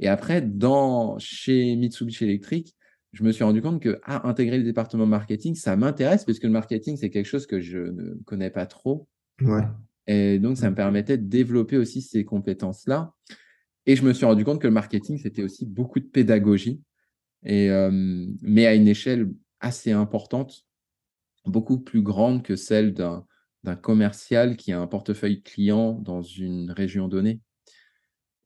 Et 0.00 0.08
après, 0.08 0.42
dans, 0.42 1.18
chez 1.18 1.76
Mitsubishi 1.76 2.24
Electric, 2.24 2.76
je 3.12 3.22
me 3.22 3.32
suis 3.32 3.44
rendu 3.44 3.62
compte 3.62 3.80
que 3.80 4.00
ah, 4.04 4.28
intégrer 4.28 4.58
le 4.58 4.64
département 4.64 5.06
marketing, 5.06 5.54
ça 5.54 5.76
m'intéresse 5.76 6.24
parce 6.24 6.38
que 6.38 6.46
le 6.46 6.52
marketing, 6.52 6.96
c'est 6.96 7.10
quelque 7.10 7.26
chose 7.26 7.46
que 7.46 7.60
je 7.60 7.78
ne 7.78 8.14
connais 8.24 8.50
pas 8.50 8.66
trop. 8.66 9.08
Ouais. 9.40 9.62
Et 10.06 10.38
donc, 10.38 10.58
ça 10.58 10.68
me 10.68 10.74
permettait 10.74 11.16
de 11.16 11.26
développer 11.26 11.78
aussi 11.78 12.02
ces 12.02 12.24
compétences-là. 12.24 13.14
Et 13.86 13.96
je 13.96 14.04
me 14.04 14.12
suis 14.12 14.24
rendu 14.24 14.44
compte 14.44 14.60
que 14.60 14.66
le 14.66 14.72
marketing, 14.72 15.18
c'était 15.18 15.42
aussi 15.42 15.66
beaucoup 15.66 16.00
de 16.00 16.06
pédagogie, 16.06 16.80
et, 17.44 17.70
euh, 17.70 17.90
mais 18.40 18.66
à 18.66 18.74
une 18.74 18.88
échelle 18.88 19.30
assez 19.60 19.92
importante, 19.92 20.64
beaucoup 21.44 21.78
plus 21.78 22.02
grande 22.02 22.42
que 22.42 22.56
celle 22.56 22.94
d'un, 22.94 23.26
commercial 23.80 24.58
qui 24.58 24.72
a 24.72 24.80
un 24.80 24.86
portefeuille 24.86 25.42
client 25.42 25.92
dans 25.92 26.20
une 26.20 26.70
région 26.70 27.08
donnée. 27.08 27.40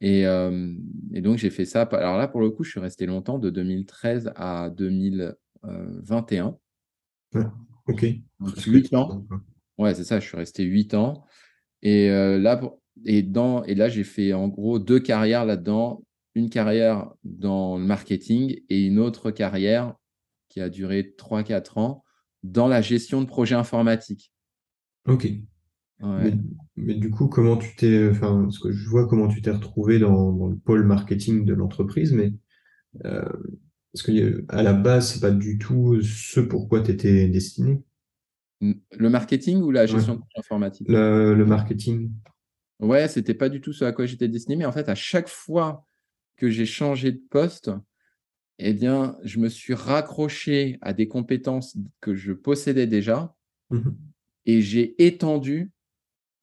Et, 0.00 0.24
euh, 0.26 0.72
et 1.12 1.20
donc, 1.20 1.38
j'ai 1.38 1.50
fait 1.50 1.64
ça. 1.64 1.82
Alors 1.82 2.16
là, 2.18 2.28
pour 2.28 2.40
le 2.40 2.50
coup, 2.50 2.62
je 2.62 2.70
suis 2.70 2.78
resté 2.78 3.04
longtemps, 3.04 3.40
de 3.40 3.50
2013 3.50 4.32
à 4.36 4.70
2021. 4.70 6.56
ok. 7.88 8.06
8 8.64 8.94
ans. 8.94 9.26
Ouais, 9.76 9.92
c'est 9.94 10.04
ça, 10.04 10.20
je 10.20 10.26
suis 10.28 10.36
resté 10.36 10.62
8 10.62 10.94
ans. 10.94 11.24
Et, 11.82 12.10
euh, 12.10 12.38
là, 12.38 12.60
et, 13.04 13.22
dans, 13.22 13.64
et 13.64 13.74
là, 13.74 13.88
j'ai 13.88 14.04
fait 14.04 14.32
en 14.32 14.48
gros 14.48 14.78
deux 14.78 15.00
carrières 15.00 15.44
là-dedans. 15.44 16.02
une 16.34 16.50
carrière 16.50 17.10
dans 17.24 17.78
le 17.78 17.84
marketing 17.84 18.60
et 18.68 18.86
une 18.86 18.98
autre 18.98 19.30
carrière 19.30 19.94
qui 20.48 20.60
a 20.60 20.68
duré 20.68 21.14
3-4 21.18 21.78
ans 21.78 22.04
dans 22.42 22.68
la 22.68 22.80
gestion 22.80 23.20
de 23.20 23.26
projets 23.26 23.54
informatiques. 23.54 24.32
Ok. 25.06 25.28
Mais, 26.76 26.94
du 26.94 27.10
coup, 27.10 27.26
comment 27.26 27.56
tu 27.56 27.74
t'es, 27.74 28.08
enfin, 28.08 28.42
parce 28.42 28.60
que 28.60 28.70
je 28.70 28.88
vois 28.88 29.08
comment 29.08 29.26
tu 29.26 29.42
t'es 29.42 29.50
retrouvé 29.50 29.98
dans, 29.98 30.46
le 30.46 30.56
pôle 30.56 30.84
marketing 30.84 31.44
de 31.44 31.54
l'entreprise, 31.54 32.12
mais 32.12 32.32
euh, 33.04 33.28
parce 33.92 34.04
que 34.04 34.44
à 34.48 34.62
la 34.62 34.74
base, 34.74 35.12
c'est 35.12 35.20
pas 35.20 35.32
du 35.32 35.58
tout 35.58 36.00
ce 36.02 36.40
pourquoi 36.40 36.82
tu 36.82 36.92
étais 36.92 37.28
destiné. 37.28 37.82
Le 38.60 39.10
marketing 39.10 39.60
ou 39.60 39.70
la 39.70 39.86
gestion 39.86 40.14
de 40.14 40.18
projets 40.20 40.38
informatiques? 40.38 40.88
Le, 40.88 41.34
le 41.34 41.46
marketing. 41.46 42.12
Ouais, 42.80 43.08
c'était 43.08 43.34
pas 43.34 43.48
du 43.48 43.60
tout 43.60 43.72
ce 43.72 43.84
à 43.84 43.92
quoi 43.92 44.06
j'étais 44.06 44.28
destiné, 44.28 44.56
mais 44.56 44.64
en 44.64 44.72
fait, 44.72 44.88
à 44.88 44.94
chaque 44.94 45.28
fois 45.28 45.84
que 46.36 46.48
j'ai 46.48 46.66
changé 46.66 47.12
de 47.12 47.20
poste, 47.30 47.70
eh 48.58 48.72
bien, 48.72 49.16
je 49.24 49.38
me 49.38 49.48
suis 49.48 49.74
raccroché 49.74 50.78
à 50.80 50.92
des 50.92 51.08
compétences 51.08 51.76
que 52.00 52.14
je 52.14 52.32
possédais 52.32 52.86
déjà 52.86 53.34
mmh 53.70 53.90
et 54.46 54.62
j'ai 54.62 54.94
étendu, 55.04 55.72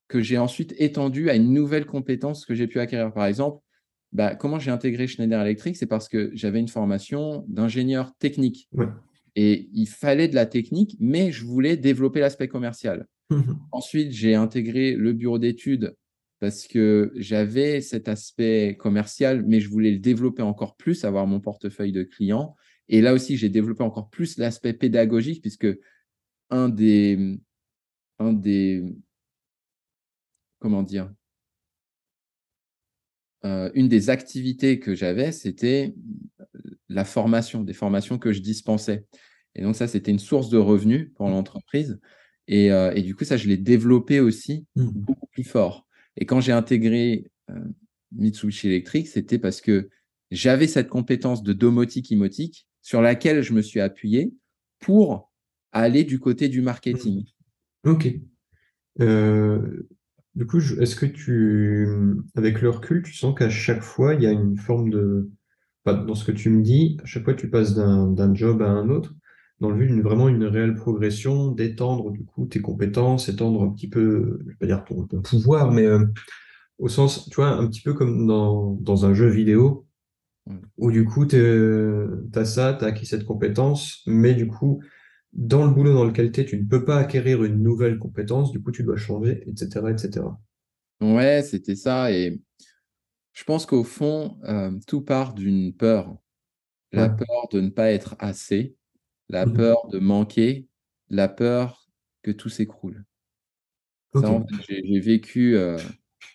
que 0.07 0.21
j'ai 0.21 0.37
ensuite 0.37 0.75
étendu 0.77 1.31
à 1.31 1.35
une 1.35 1.51
nouvelle 1.51 1.87
compétence 1.87 2.45
que 2.45 2.53
j'ai 2.53 2.67
pu 2.67 2.79
acquérir. 2.79 3.11
Par 3.11 3.25
exemple, 3.25 3.63
bah, 4.11 4.35
comment 4.35 4.59
j'ai 4.59 4.69
intégré 4.69 5.07
Schneider 5.07 5.41
Electric 5.41 5.75
C'est 5.75 5.87
parce 5.87 6.07
que 6.07 6.29
j'avais 6.35 6.59
une 6.59 6.67
formation 6.67 7.43
d'ingénieur 7.47 8.15
technique. 8.19 8.69
Et 9.35 9.69
il 9.73 9.87
fallait 9.87 10.27
de 10.27 10.35
la 10.35 10.45
technique, 10.45 10.97
mais 10.99 11.31
je 11.31 11.45
voulais 11.45 11.77
développer 11.77 12.19
l'aspect 12.19 12.47
commercial. 12.47 13.07
Mmh 13.31 13.41
ensuite, 13.71 14.11
j'ai 14.11 14.35
intégré 14.35 14.93
le 14.93 15.13
bureau 15.13 15.39
d'études 15.39 15.95
parce 16.45 16.67
que 16.67 17.11
j'avais 17.15 17.81
cet 17.81 18.07
aspect 18.07 18.77
commercial, 18.79 19.43
mais 19.47 19.59
je 19.59 19.67
voulais 19.67 19.89
le 19.89 19.97
développer 19.97 20.43
encore 20.43 20.75
plus, 20.75 21.03
avoir 21.03 21.25
mon 21.25 21.39
portefeuille 21.39 21.91
de 21.91 22.03
clients. 22.03 22.55
Et 22.87 23.01
là 23.01 23.13
aussi, 23.13 23.35
j'ai 23.35 23.49
développé 23.49 23.81
encore 23.83 24.11
plus 24.11 24.37
l'aspect 24.37 24.73
pédagogique, 24.73 25.41
puisque 25.41 25.67
un 26.51 26.69
des, 26.69 27.39
un 28.19 28.31
des, 28.31 28.83
comment 30.59 30.83
dire, 30.83 31.11
euh, 33.43 33.71
une 33.73 33.87
des 33.89 34.11
activités 34.11 34.79
que 34.79 34.93
j'avais, 34.93 35.31
c'était 35.31 35.95
la 36.89 37.05
formation, 37.05 37.63
des 37.63 37.73
formations 37.73 38.19
que 38.19 38.31
je 38.31 38.41
dispensais. 38.41 39.07
Et 39.55 39.63
donc 39.63 39.75
ça, 39.75 39.87
c'était 39.87 40.11
une 40.11 40.19
source 40.19 40.49
de 40.49 40.59
revenus 40.59 41.11
pour 41.15 41.27
l'entreprise. 41.27 41.99
Et, 42.47 42.71
euh, 42.71 42.93
et, 42.93 43.01
du 43.01 43.15
coup, 43.15 43.23
ça, 43.23 43.35
je 43.35 43.47
l'ai 43.47 43.57
développé 43.57 44.19
aussi 44.19 44.67
mmh. 44.75 44.89
beaucoup 44.93 45.25
plus 45.25 45.43
fort. 45.43 45.84
Et 46.17 46.25
quand 46.25 46.39
j'ai 46.39 46.51
intégré 46.51 47.31
euh, 47.49 47.59
Mitsubishi 48.11 48.67
Electric, 48.67 49.07
c'était 49.07 49.39
parce 49.39 49.61
que 49.61 49.89
j'avais 50.31 50.67
cette 50.67 50.87
compétence 50.87 51.43
de 51.43 51.53
domotique 51.53 52.11
imotique 52.11 52.67
sur 52.81 53.01
laquelle 53.01 53.41
je 53.41 53.53
me 53.53 53.61
suis 53.61 53.79
appuyé 53.79 54.33
pour 54.79 55.31
aller 55.71 56.03
du 56.03 56.19
côté 56.19 56.49
du 56.49 56.61
marketing. 56.61 57.25
Mmh. 57.83 57.89
Ok. 57.89 58.07
Euh, 59.01 59.87
du 60.35 60.45
coup, 60.45 60.59
est-ce 60.59 60.95
que 60.95 61.05
tu, 61.05 61.87
avec 62.35 62.61
le 62.61 62.69
recul, 62.69 63.03
tu 63.03 63.13
sens 63.13 63.37
qu'à 63.37 63.49
chaque 63.49 63.81
fois, 63.81 64.15
il 64.15 64.21
y 64.21 64.25
a 64.25 64.31
une 64.31 64.57
forme 64.57 64.89
de, 64.89 65.29
dans 65.85 66.15
ce 66.15 66.25
que 66.25 66.31
tu 66.31 66.49
me 66.49 66.61
dis, 66.61 66.97
à 67.03 67.05
chaque 67.05 67.23
fois, 67.23 67.33
tu 67.33 67.49
passes 67.49 67.73
d'un 67.75 68.33
job 68.33 68.61
à 68.61 68.67
un 68.67 68.89
autre, 68.89 69.13
dans 69.59 69.69
le 69.69 69.77
but 69.77 69.87
d'une 69.87 70.01
vraiment 70.01 70.27
une 70.27 70.43
réelle 70.43 70.75
progression, 70.75 71.51
d'étendre 71.51 72.11
du 72.11 72.25
coup 72.25 72.45
tes 72.45 72.61
compétences, 72.61 73.29
étendre 73.29 73.63
un 73.63 73.69
petit 73.69 73.87
peu, 73.87 74.39
je 74.41 74.49
vais 74.49 74.55
pas 74.55 74.65
dire 74.65 74.83
ton, 74.83 75.05
pouvoir, 75.21 75.71
mais 75.71 75.85
euh, 75.85 76.05
au 76.77 76.89
sens, 76.89 77.29
tu 77.29 77.35
vois, 77.35 77.49
un 77.49 77.67
petit 77.67 77.81
peu 77.81 77.93
comme 77.93 78.27
dans, 78.27 78.71
dans 78.81 79.05
un 79.05 79.13
jeu 79.13 79.27
vidéo, 79.27 79.87
mm. 80.47 80.57
où 80.77 80.91
du 80.91 81.05
coup 81.05 81.25
tu 81.25 81.37
as 81.37 82.45
ça, 82.45 82.73
tu 82.73 82.83
as 82.83 82.87
acquis 82.87 83.05
cette 83.05 83.25
compétence, 83.25 84.01
mais 84.07 84.33
du 84.33 84.47
coup, 84.47 84.81
dans 85.31 85.65
le 85.65 85.73
boulot 85.73 85.93
dans 85.93 86.05
lequel 86.05 86.31
tu 86.31 86.41
es, 86.41 86.45
tu 86.45 86.57
ne 86.57 86.67
peux 86.67 86.83
pas 86.83 86.97
acquérir 86.97 87.43
une 87.43 87.61
nouvelle 87.63 87.97
compétence, 87.97 88.51
du 88.51 88.61
coup 88.61 88.71
tu 88.71 88.83
dois 88.83 88.97
changer, 88.97 89.43
etc. 89.47 89.85
etc. 89.89 90.25
Ouais, 91.01 91.43
c'était 91.43 91.75
ça, 91.75 92.11
et 92.11 92.41
je 93.31 93.43
pense 93.45 93.65
qu'au 93.65 93.83
fond, 93.83 94.37
euh, 94.43 94.71
tout 94.87 95.01
part 95.01 95.33
d'une 95.33 95.73
peur, 95.73 96.17
la 96.91 97.09
peur 97.09 97.49
de 97.51 97.59
ne 97.59 97.69
pas 97.69 97.91
être 97.91 98.15
assez 98.19 98.77
la 99.29 99.45
mmh 99.45 99.53
peur 99.53 99.87
de 99.87 99.99
manquer, 99.99 100.67
la 101.09 101.27
peur 101.27 101.87
que 102.21 102.31
tout 102.31 102.49
s'écroule. 102.49 103.05
j'ai 104.67 104.99
vécu, 104.99 105.55
euh, 105.55 105.77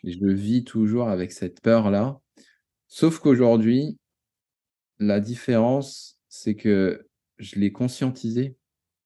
je 0.05 0.27
vis 0.27 0.65
toujours 0.65 1.09
avec 1.09 1.33
cette 1.33 1.61
peur-là. 1.61 2.21
Sauf 2.89 3.19
qu'aujourd'hui, 3.19 3.99
la 4.99 5.21
différence, 5.21 6.19
c'est 6.29 6.55
que 6.55 7.07
je 7.39 7.57
l'ai 7.59 7.73
conscientisé. 7.73 8.57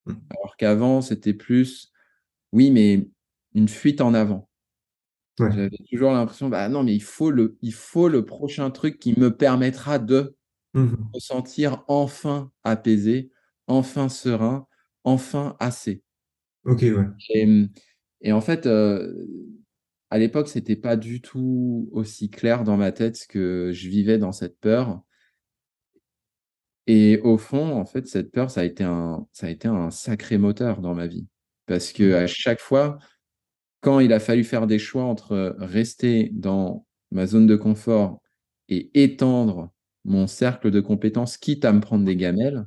Mmh. 0.06 0.12
Alors 0.30 0.56
qu'avant, 0.56 1.00
c'était 1.00 1.34
plus, 1.34 1.92
oui, 2.52 2.70
mais 2.70 3.08
une 3.54 3.68
fuite 3.68 4.00
en 4.00 4.14
avant. 4.14 4.48
J'avais 5.38 5.70
toujours 5.90 6.12
l'impression, 6.12 6.48
bah 6.48 6.68
non, 6.68 6.84
mais 6.84 6.94
il 6.94 7.02
faut, 7.02 7.30
le, 7.30 7.58
il 7.60 7.74
faut 7.74 8.08
le 8.08 8.24
prochain 8.24 8.70
truc 8.70 9.00
qui 9.00 9.18
me 9.18 9.36
permettra 9.36 9.98
de 9.98 10.36
mmh 10.74 10.94
me 11.14 11.20
sentir 11.20 11.84
enfin 11.88 12.52
apaisé, 12.64 13.30
enfin 13.66 14.08
serein, 14.08 14.66
enfin 15.04 15.56
assez. 15.60 16.02
Ok, 16.64 16.80
ouais. 16.82 17.68
Et, 18.20 18.32
en 18.32 18.40
fait, 18.40 18.66
euh, 18.66 19.26
à 20.10 20.18
l'époque, 20.18 20.48
c'était 20.48 20.76
pas 20.76 20.96
du 20.96 21.20
tout 21.20 21.88
aussi 21.92 22.30
clair 22.30 22.64
dans 22.64 22.76
ma 22.76 22.92
tête 22.92 23.26
que 23.28 23.70
je 23.72 23.88
vivais 23.88 24.18
dans 24.18 24.32
cette 24.32 24.58
peur. 24.58 25.02
Et 26.86 27.18
au 27.20 27.38
fond, 27.38 27.72
en 27.72 27.84
fait, 27.84 28.06
cette 28.06 28.30
peur, 28.30 28.50
ça 28.50 28.62
a 28.62 28.64
été 28.64 28.84
un, 28.84 29.26
ça 29.32 29.46
a 29.46 29.50
été 29.50 29.68
un 29.68 29.90
sacré 29.90 30.38
moteur 30.38 30.80
dans 30.80 30.94
ma 30.94 31.06
vie. 31.06 31.26
Parce 31.66 31.92
que 31.92 32.12
mmh. 32.12 32.14
à 32.14 32.26
chaque 32.26 32.60
fois, 32.60 32.98
quand 33.80 34.00
il 34.00 34.12
a 34.12 34.20
fallu 34.20 34.44
faire 34.44 34.66
des 34.66 34.78
choix 34.78 35.04
entre 35.04 35.56
rester 35.58 36.30
dans 36.32 36.86
ma 37.10 37.26
zone 37.26 37.46
de 37.46 37.56
confort 37.56 38.20
et 38.68 38.90
étendre 39.02 39.70
mon 40.04 40.26
cercle 40.26 40.70
de 40.70 40.80
compétences, 40.80 41.36
quitte 41.36 41.64
à 41.64 41.72
me 41.72 41.80
prendre 41.80 42.04
des 42.04 42.16
gamelles, 42.16 42.66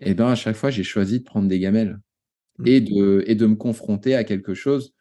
et 0.00 0.10
eh 0.10 0.14
ben 0.14 0.28
à 0.28 0.34
chaque 0.34 0.56
fois, 0.56 0.70
j'ai 0.70 0.82
choisi 0.82 1.20
de 1.20 1.24
prendre 1.24 1.48
des 1.48 1.58
gamelles 1.58 2.00
mmh. 2.58 2.66
et 2.66 2.80
de, 2.80 3.24
et 3.26 3.34
de 3.34 3.46
me 3.46 3.54
confronter 3.54 4.14
à 4.14 4.24
quelque 4.24 4.54
chose 4.54 4.94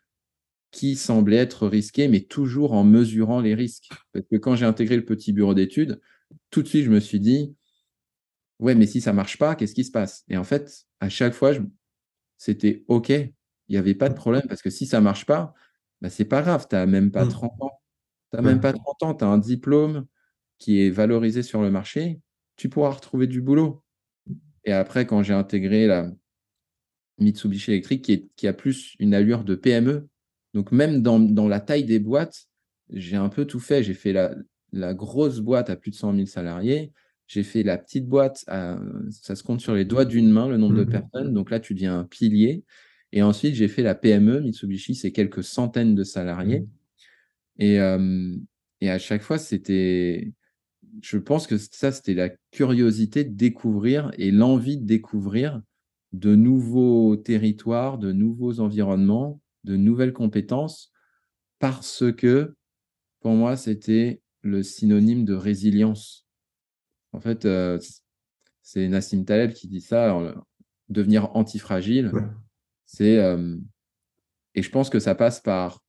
qui 0.72 0.96
semblait 0.96 1.38
être 1.38 1.68
risqué, 1.68 2.08
mais 2.08 2.22
toujours 2.22 2.74
en 2.74 2.84
mesurant 2.84 3.40
les 3.42 3.54
risques. 3.54 3.90
Parce 4.12 4.26
que 4.30 4.38
quand 4.38 4.56
j'ai 4.56 4.66
intégré 4.66 4.96
le 4.96 5.06
petit 5.06 5.32
bureau 5.32 5.54
d'études, 5.54 6.02
tout 6.50 6.64
de 6.64 6.68
suite, 6.68 6.86
je 6.86 6.90
me 6.90 7.00
suis 7.00 7.20
dit, 7.20 7.56
ouais, 8.60 8.76
mais 8.76 8.88
si 8.88 9.02
ça 9.02 9.14
marche 9.14 9.38
pas, 9.38 9.56
qu'est-ce 9.56 9.76
qui 9.76 9.84
se 9.84 9.92
passe? 9.92 10.24
Et 10.30 10.38
en 10.38 10.44
fait, 10.44 10.86
à 11.00 11.10
chaque 11.10 11.34
fois, 11.34 11.52
c'était 12.38 12.84
OK. 12.88 13.10
Il 13.10 13.32
n'y 13.70 13.78
avait 13.78 13.94
pas 13.94 14.10
de 14.10 14.16
problème 14.16 14.44
parce 14.50 14.62
que 14.62 14.72
si 14.72 14.86
ça 14.88 15.00
marche 15.00 15.26
pas, 15.26 15.54
bah, 16.02 16.10
c'est 16.10 16.26
pas 16.26 16.42
grave. 16.42 16.68
Tu 16.68 16.76
n'as 16.76 16.86
même 16.86 17.12
pas 17.12 17.26
30 17.28 17.52
mmh. 17.52 17.64
ans. 17.64 17.72
Tu 18.32 18.38
n'as 18.38 18.42
même 18.42 18.60
pas 18.60 18.74
30 18.74 19.04
ans. 19.04 19.14
Tu 19.14 19.24
as 19.24 19.28
un 19.28 19.38
diplôme 19.38 20.08
qui 20.58 20.82
est 20.82 20.90
valorisé 20.90 21.44
sur 21.44 21.62
le 21.62 21.70
marché. 21.70 22.20
Tu 22.56 22.68
pourras 22.68 22.90
retrouver 22.90 23.28
du 23.28 23.42
boulot. 23.42 23.83
Et 24.65 24.72
après, 24.72 25.05
quand 25.05 25.24
j'ai 25.24 25.34
intégré 25.34 25.88
la 25.88 26.12
Mitsubishi 27.20 27.72
Electric, 27.72 28.29
qui, 28.36 28.48
a 28.48 28.53
plus 28.53 28.96
une 29.00 29.13
allure 29.13 29.43
de 29.43 29.55
PME, 29.55 30.08
donc 30.53 30.72
même 30.72 31.01
dans, 31.01 31.48
la 31.48 31.60
taille 31.60 31.84
des 31.84 32.00
boîtes, 32.00 32.48
j'ai 32.89 33.15
un 33.15 33.29
peu 33.29 33.46
tout 33.46 33.60
fait. 33.60 33.84
J'ai 33.84 33.93
fait 33.93 34.13
la, 34.13 34.93
grosse 34.93 35.39
boîte 35.39 35.70
à 35.70 35.75
plus 35.75 35.91
de 35.91 35.96
100 35.96 36.15
000 36.15 36.25
salariés. 36.25 36.91
J'ai 37.27 37.43
fait 37.43 37.63
la 37.63 37.77
petite 37.77 38.08
boîte, 38.08 38.46
ça 38.48 39.36
se 39.36 39.43
compte 39.43 39.62
sur 39.62 39.74
les 39.74 39.86
doigts 39.86 40.05
d'une 40.05 40.29
main 40.29 40.48
le 40.48 40.58
nombre 40.58 40.75
de 40.75 40.84
mmh 40.84 40.89
personnes. 40.89 41.34
Donc 41.34 41.50
là, 41.50 41.60
tu 41.60 41.74
deviens 41.74 42.00
un 42.00 42.05
pilier. 42.05 42.63
Et 43.12 43.22
ensuite, 43.22 43.55
j'ai 43.55 43.67
fait 43.67 43.84
la 43.84 43.96
PME. 43.96 44.41
Mitsubishi, 44.41 44.96
c'est 44.96 45.12
quelques 45.12 45.43
centaines 45.43 45.96
de 45.96 46.03
salariés. 46.03 46.62
Mmh. 46.62 46.67
Et, 47.60 47.75
et 48.82 48.89
à 48.89 49.00
chaque 49.00 49.22
fois, 49.22 49.38
c'était 49.38 50.34
je 51.02 51.18
pense 51.18 51.48
que 51.48 51.58
ça, 51.58 51.92
c'était 51.92 52.14
la 52.14 52.30
curiosité 52.52 53.24
de 53.24 53.34
découvrir 53.34 54.12
et 54.18 54.32
l'envie 54.32 54.78
de 54.78 54.86
découvrir 54.86 55.62
de 56.12 56.36
nouveaux 56.36 57.16
territoires, 57.16 57.98
de 57.98 58.12
nouveaux 58.12 58.60
environnements, 58.60 59.42
de 59.64 59.76
nouvelles 59.76 60.14
compétences, 60.14 60.92
parce 61.60 62.04
que 62.16 62.56
pour 63.22 63.32
moi, 63.32 63.58
c'était 63.58 64.22
le 64.42 64.62
synonyme 64.62 65.26
de 65.26 65.34
résilience. 65.34 66.28
En 67.14 67.20
fait, 67.20 67.46
euh, 67.46 67.80
c'est 68.62 68.88
Nassim 68.88 69.24
Taleb 69.24 69.54
qui 69.54 69.68
dit 69.68 69.82
ça, 69.82 70.36
devenir 70.90 71.36
antifragile. 71.36 72.12
C'est 72.86 73.18
euh, 73.18 73.58
et 74.56 74.62
je 74.62 74.70
pense 74.70 74.90
que 74.90 75.00
ça 75.00 75.16
passe 75.16 75.40
par 75.40 75.84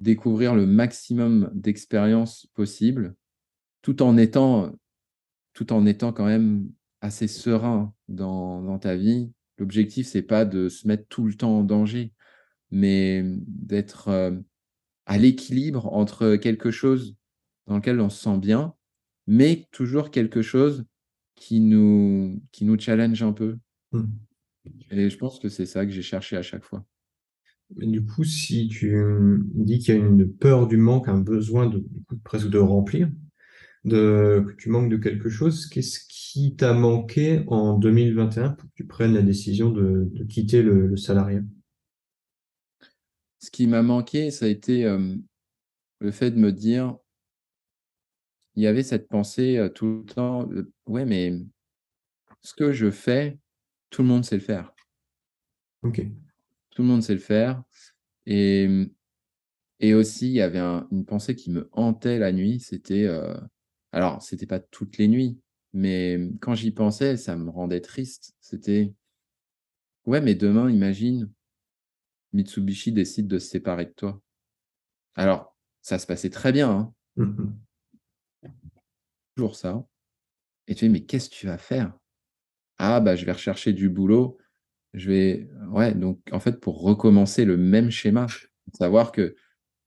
découvrir 0.00 0.54
le 0.54 0.66
maximum 0.66 1.50
d'expériences 1.52 2.46
possibles 2.54 3.14
tout 3.82 4.02
en 4.02 4.16
étant, 4.16 4.74
tout 5.54 5.72
en 5.72 5.86
étant 5.86 6.12
quand 6.12 6.26
même 6.26 6.70
assez 7.00 7.28
serein 7.28 7.92
dans, 8.08 8.78
ta 8.78 8.96
vie. 8.96 9.32
L'objectif, 9.58 10.06
c'est 10.06 10.22
pas 10.22 10.44
de 10.44 10.68
se 10.68 10.88
mettre 10.88 11.06
tout 11.08 11.26
le 11.26 11.34
temps 11.34 11.58
en 11.58 11.64
danger, 11.64 12.12
mais 12.70 13.22
d'être 13.46 14.08
euh, 14.08 14.32
à 15.06 15.18
l'équilibre 15.18 15.92
entre 15.92 16.36
quelque 16.36 16.70
chose 16.70 17.16
dans 17.66 17.76
lequel 17.76 18.00
on 18.00 18.08
se 18.08 18.22
sent 18.22 18.38
bien 18.38 18.74
mais 19.26 19.66
toujours 19.70 20.10
quelque 20.10 20.42
chose 20.42 20.84
qui 21.34 21.60
nous, 21.60 22.40
qui 22.52 22.64
nous 22.64 22.78
challenge 22.78 23.22
un 23.22 23.32
peu. 23.32 23.58
Mmh. 23.92 24.04
Et 24.90 25.10
je 25.10 25.18
pense 25.18 25.38
que 25.38 25.48
c'est 25.48 25.66
ça 25.66 25.84
que 25.84 25.92
j'ai 25.92 26.02
cherché 26.02 26.36
à 26.36 26.42
chaque 26.42 26.64
fois. 26.64 26.84
Mais 27.76 27.86
du 27.86 28.04
coup, 28.04 28.22
si 28.22 28.68
tu 28.68 28.94
dis 29.54 29.78
qu'il 29.78 29.94
y 29.94 29.98
a 29.98 30.00
une 30.00 30.30
peur 30.30 30.68
du 30.68 30.76
manque, 30.76 31.08
un 31.08 31.20
besoin 31.20 31.66
de, 31.66 31.84
presque 32.22 32.48
de 32.48 32.58
remplir, 32.58 33.10
de, 33.84 34.44
que 34.48 34.52
tu 34.54 34.70
manques 34.70 34.90
de 34.90 34.96
quelque 34.96 35.28
chose, 35.28 35.66
qu'est-ce 35.66 36.00
qui 36.08 36.54
t'a 36.56 36.72
manqué 36.72 37.44
en 37.48 37.78
2021 37.78 38.50
pour 38.50 38.68
que 38.68 38.74
tu 38.74 38.86
prennes 38.86 39.14
la 39.14 39.22
décision 39.22 39.70
de, 39.70 40.08
de 40.12 40.24
quitter 40.24 40.62
le, 40.62 40.86
le 40.86 40.96
salariat? 40.96 41.42
Ce 43.40 43.50
qui 43.50 43.66
m'a 43.66 43.82
manqué, 43.82 44.30
ça 44.30 44.46
a 44.46 44.48
été 44.48 44.84
euh, 44.86 45.16
le 46.00 46.10
fait 46.12 46.30
de 46.32 46.38
me 46.38 46.52
dire, 46.52 46.96
il 48.56 48.62
y 48.62 48.66
avait 48.66 48.82
cette 48.82 49.08
pensée 49.08 49.58
euh, 49.58 49.68
tout 49.68 49.86
le 49.86 50.04
temps, 50.04 50.48
euh, 50.50 50.72
ouais, 50.86 51.04
mais 51.04 51.34
ce 52.42 52.54
que 52.54 52.72
je 52.72 52.90
fais, 52.90 53.38
tout 53.90 54.02
le 54.02 54.08
monde 54.08 54.24
sait 54.24 54.36
le 54.36 54.42
faire. 54.42 54.72
Ok. 55.82 56.00
Tout 56.70 56.82
le 56.82 56.88
monde 56.88 57.02
sait 57.02 57.14
le 57.14 57.20
faire. 57.20 57.62
Et, 58.26 58.68
et 59.80 59.94
aussi, 59.94 60.28
il 60.28 60.32
y 60.34 60.40
avait 60.42 60.58
un- 60.58 60.86
une 60.92 61.04
pensée 61.04 61.34
qui 61.36 61.50
me 61.50 61.68
hantait 61.72 62.18
la 62.18 62.32
nuit. 62.32 62.60
C'était, 62.60 63.04
euh, 63.06 63.34
alors, 63.92 64.22
c'était 64.22 64.46
pas 64.46 64.58
toutes 64.58 64.96
les 64.96 65.06
nuits, 65.06 65.38
mais 65.74 66.18
quand 66.40 66.54
j'y 66.54 66.70
pensais, 66.70 67.16
ça 67.16 67.36
me 67.36 67.50
rendait 67.50 67.80
triste. 67.80 68.34
C'était, 68.40 68.94
ouais, 70.06 70.20
mais 70.20 70.34
demain, 70.34 70.70
imagine, 70.70 71.30
Mitsubishi 72.32 72.92
décide 72.92 73.28
de 73.28 73.38
se 73.38 73.48
séparer 73.48 73.84
de 73.84 73.90
toi. 73.90 74.20
Alors, 75.14 75.54
ça 75.82 75.98
se 75.98 76.06
passait 76.06 76.30
très 76.30 76.52
bien, 76.52 76.70
hein, 76.70 76.94
toujours 79.36 79.56
ça. 79.56 79.86
Et 80.68 80.74
tu 80.74 80.86
dis, 80.86 80.90
mais 80.90 81.04
qu'est-ce 81.04 81.28
que 81.28 81.34
tu 81.34 81.46
vas 81.46 81.58
faire? 81.58 81.92
Ah, 82.78 83.00
bah, 83.00 83.16
je 83.16 83.26
vais 83.26 83.32
rechercher 83.32 83.72
du 83.74 83.90
boulot. 83.90 84.38
Je 84.94 85.10
vais, 85.10 85.50
ouais, 85.68 85.94
donc 85.94 86.20
en 86.32 86.40
fait, 86.40 86.60
pour 86.60 86.82
recommencer 86.82 87.44
le 87.44 87.56
même 87.56 87.90
schéma, 87.90 88.26
savoir 88.74 89.12
que 89.12 89.34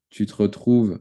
tu 0.10 0.26
te 0.26 0.34
retrouves 0.36 1.00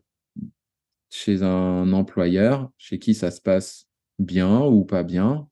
chez 1.14 1.44
un 1.44 1.92
employeur 1.92 2.72
chez 2.76 2.98
qui 2.98 3.14
ça 3.14 3.30
se 3.30 3.40
passe 3.40 3.86
bien 4.18 4.62
ou 4.64 4.84
pas 4.84 5.04
bien, 5.04 5.48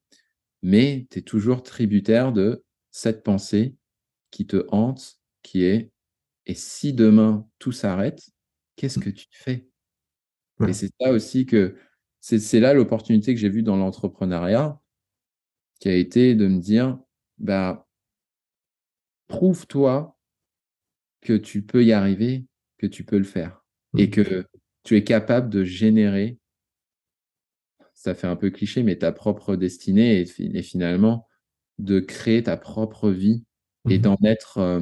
mais 0.62 1.06
tu 1.10 1.20
es 1.20 1.22
toujours 1.22 1.62
tributaire 1.62 2.32
de 2.32 2.64
cette 2.92 3.22
pensée 3.24 3.76
qui 4.30 4.46
te 4.46 4.66
hante, 4.70 5.18
qui 5.42 5.64
est 5.64 5.92
et 6.46 6.54
si 6.54 6.94
demain 6.94 7.48
tout 7.60 7.72
s'arrête, 7.72 8.30
qu'est-ce 8.76 8.98
que 8.98 9.10
tu 9.10 9.26
fais? 9.32 9.68
Et 10.66 10.72
c'est 10.72 10.90
ça 11.00 11.12
aussi 11.12 11.46
que 11.46 11.76
c'est 12.20 12.60
là 12.60 12.74
l'opportunité 12.74 13.34
que 13.34 13.40
j'ai 13.40 13.48
vue 13.48 13.62
dans 13.62 13.76
l'entrepreneuriat, 13.76 14.80
qui 15.80 15.88
a 15.88 15.94
été 15.96 16.34
de 16.34 16.46
me 16.48 16.60
dire, 16.60 16.98
bah, 17.38 17.86
prouve-toi 19.26 20.16
que 21.20 21.34
tu 21.34 21.62
peux 21.64 21.84
y 21.84 21.92
arriver, 21.92 22.46
que 22.78 22.86
tu 22.86 23.04
peux 23.04 23.18
le 23.18 23.24
faire 23.24 23.64
et 23.96 24.08
Mhm. 24.08 24.10
que 24.10 24.46
tu 24.84 24.96
es 24.96 25.04
capable 25.04 25.50
de 25.50 25.64
générer, 25.64 26.38
ça 27.94 28.14
fait 28.14 28.26
un 28.26 28.36
peu 28.36 28.50
cliché, 28.50 28.82
mais 28.82 28.96
ta 28.98 29.12
propre 29.12 29.56
destinée 29.56 30.20
et, 30.20 30.26
fi- 30.26 30.50
et 30.54 30.62
finalement 30.62 31.26
de 31.78 32.00
créer 32.00 32.42
ta 32.42 32.56
propre 32.56 33.10
vie 33.10 33.44
et 33.88 33.98
Mhm. 33.98 34.02
d'en 34.02 34.16
être, 34.24 34.58
euh, 34.58 34.80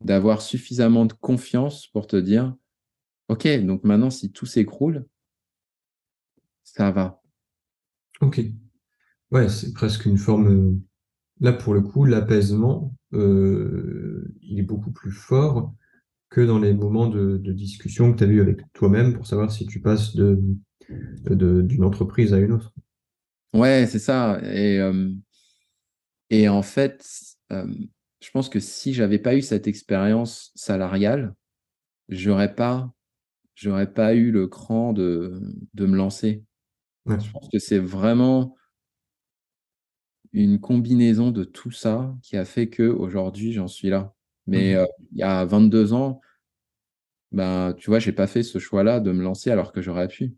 d'avoir 0.00 0.40
suffisamment 0.40 1.04
de 1.04 1.14
confiance 1.14 1.88
pour 1.88 2.06
te 2.06 2.14
dire, 2.14 2.54
OK, 3.28 3.48
donc 3.66 3.84
maintenant, 3.84 4.10
si 4.10 4.32
tout 4.32 4.46
s'écroule, 4.46 5.06
ça 6.62 6.90
va. 6.90 7.20
Ok. 8.20 8.40
Ouais, 9.32 9.48
c'est 9.48 9.72
presque 9.74 10.06
une 10.06 10.18
forme. 10.18 10.48
euh, 10.48 10.76
Là, 11.40 11.52
pour 11.52 11.74
le 11.74 11.82
coup, 11.82 12.04
l'apaisement, 12.04 12.94
euh, 13.14 14.34
il 14.42 14.58
est 14.60 14.62
beaucoup 14.62 14.92
plus 14.92 15.12
fort 15.12 15.74
que 16.30 16.40
dans 16.40 16.58
les 16.58 16.74
moments 16.74 17.08
de, 17.08 17.36
de 17.38 17.52
discussion 17.52 18.12
que 18.12 18.18
tu 18.18 18.24
as 18.24 18.26
eu 18.26 18.40
avec 18.40 18.60
toi-même 18.72 19.14
pour 19.14 19.26
savoir 19.26 19.52
si 19.52 19.66
tu 19.66 19.80
passes 19.80 20.16
de, 20.16 20.40
d'une 21.30 21.84
entreprise 21.84 22.34
à 22.34 22.38
une 22.38 22.52
autre. 22.52 22.72
Ouais, 23.52 23.86
c'est 23.86 24.00
ça. 24.00 24.40
Et, 24.42 24.78
euh, 24.80 25.10
et 26.30 26.48
en 26.48 26.62
fait, 26.62 27.06
euh, 27.52 27.66
je 28.20 28.30
pense 28.30 28.48
que 28.48 28.60
si 28.60 28.94
j'avais 28.94 29.18
pas 29.18 29.36
eu 29.36 29.42
cette 29.42 29.66
expérience 29.66 30.50
salariale, 30.54 31.34
j'aurais 32.08 32.54
pas, 32.54 32.92
j'aurais 33.54 33.92
pas 33.92 34.14
eu 34.14 34.30
le 34.30 34.48
cran 34.48 34.92
de, 34.92 35.40
de 35.74 35.86
me 35.86 35.96
lancer. 35.96 36.42
Ouais. 37.06 37.20
Je 37.20 37.30
pense 37.30 37.48
que 37.48 37.58
c'est 37.58 37.78
vraiment 37.78 38.56
une 40.32 40.58
combinaison 40.60 41.30
de 41.30 41.44
tout 41.44 41.70
ça 41.70 42.16
qui 42.22 42.36
a 42.36 42.44
fait 42.44 42.68
que 42.68 42.82
aujourd'hui 42.82 43.52
j'en 43.52 43.68
suis 43.68 43.88
là. 43.88 44.14
Mais 44.46 44.74
euh, 44.74 44.86
il 45.12 45.18
y 45.18 45.22
a 45.22 45.44
22 45.44 45.92
ans, 45.94 46.20
ben, 47.32 47.74
tu 47.78 47.90
vois, 47.90 47.98
j'ai 47.98 48.12
pas 48.12 48.26
fait 48.26 48.42
ce 48.42 48.58
choix-là 48.58 49.00
de 49.00 49.12
me 49.12 49.22
lancer 49.22 49.50
alors 49.50 49.72
que 49.72 49.82
j'aurais 49.82 50.08
pu. 50.08 50.34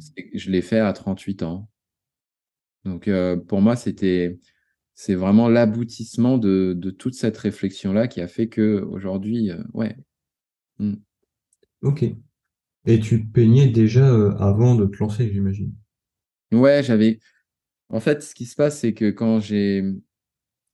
C'est- 0.00 0.30
Je 0.34 0.50
l'ai 0.50 0.62
fait 0.62 0.80
à 0.80 0.92
38 0.92 1.42
ans. 1.44 1.68
Donc 2.84 3.08
euh, 3.08 3.36
pour 3.36 3.60
moi, 3.60 3.76
c'était 3.76 4.38
c'est 4.94 5.14
vraiment 5.14 5.48
l'aboutissement 5.48 6.38
de, 6.38 6.74
de 6.76 6.90
toute 6.90 7.14
cette 7.14 7.38
réflexion-là 7.38 8.08
qui 8.08 8.20
a 8.20 8.28
fait 8.28 8.48
que 8.48 8.82
aujourd'hui, 8.90 9.50
euh, 9.50 9.62
ouais. 9.74 9.96
Mm. 10.78 10.94
Ok. 11.82 12.04
Et 12.86 13.00
tu 13.00 13.24
peignais 13.26 13.68
déjà 13.68 14.06
avant 14.38 14.74
de 14.76 14.86
te 14.86 14.98
lancer, 14.98 15.30
j'imagine? 15.32 15.74
Ouais, 16.52 16.82
j'avais. 16.82 17.20
En 17.90 18.00
fait, 18.00 18.22
ce 18.22 18.34
qui 18.34 18.46
se 18.46 18.56
passe, 18.56 18.80
c'est 18.80 18.94
que 18.94 19.10
quand 19.10 19.40
j'ai 19.40 19.84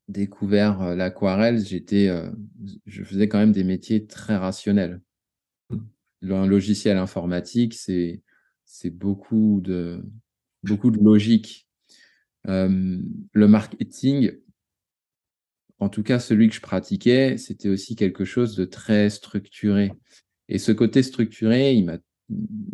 découvert 0.08 0.82
euh, 0.82 0.94
l'aquarelle, 0.94 1.64
j'étais, 1.64 2.08
euh, 2.08 2.30
je 2.86 3.02
faisais 3.02 3.28
quand 3.28 3.38
même 3.38 3.52
des 3.52 3.64
métiers 3.64 4.06
très 4.06 4.36
rationnels. 4.36 5.00
Mhm. 5.70 6.32
Un 6.32 6.46
logiciel 6.46 6.96
informatique, 6.96 7.74
c'est 7.74 8.22
c'est 8.64 8.90
beaucoup 8.90 9.60
de 9.62 10.02
beaucoup 10.62 10.90
de 10.90 10.98
logique. 10.98 11.68
Euh, 12.48 13.00
le 13.32 13.48
marketing, 13.48 14.32
en 15.78 15.88
tout 15.88 16.02
cas 16.02 16.18
celui 16.18 16.48
que 16.48 16.54
je 16.54 16.60
pratiquais, 16.60 17.36
c'était 17.38 17.68
aussi 17.68 17.96
quelque 17.96 18.24
chose 18.24 18.56
de 18.56 18.64
très 18.64 19.10
structuré. 19.10 19.92
Et 20.48 20.58
ce 20.58 20.72
côté 20.72 21.02
structuré, 21.02 21.74
il 21.74 21.84
m'a, 21.86 21.98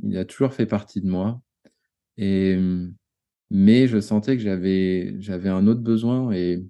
il 0.04 0.16
a 0.18 0.24
toujours 0.24 0.52
fait 0.52 0.66
partie 0.66 1.00
de 1.00 1.08
moi. 1.08 1.42
Et 2.18 2.58
mais 3.50 3.86
je 3.86 4.00
sentais 4.00 4.36
que 4.36 4.42
j'avais 4.42 5.14
j'avais 5.20 5.48
un 5.50 5.66
autre 5.66 5.80
besoin 5.82 6.32
et 6.32 6.64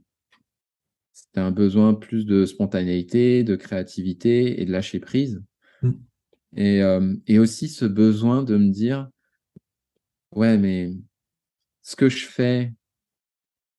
c'était 1.13 1.41
un 1.41 1.51
besoin 1.51 1.95
plus 1.95 2.27
de 2.27 2.45
spontanéité, 2.47 3.45
de 3.45 3.57
créativité 3.57 4.61
et 4.61 4.65
de 4.65 4.73
lâcher 4.73 4.99
prise. 4.99 5.43
Mhm. 5.83 6.01
Et, 6.57 6.83
euh, 6.83 7.15
et 7.27 7.39
aussi 7.39 7.69
ce 7.69 7.85
besoin 7.85 8.43
de 8.43 8.57
me 8.57 8.71
dire, 8.71 9.09
ouais, 10.35 10.59
mais 10.59 10.93
ce 11.83 11.97
que 11.97 12.09
je 12.09 12.27
fais 12.27 12.73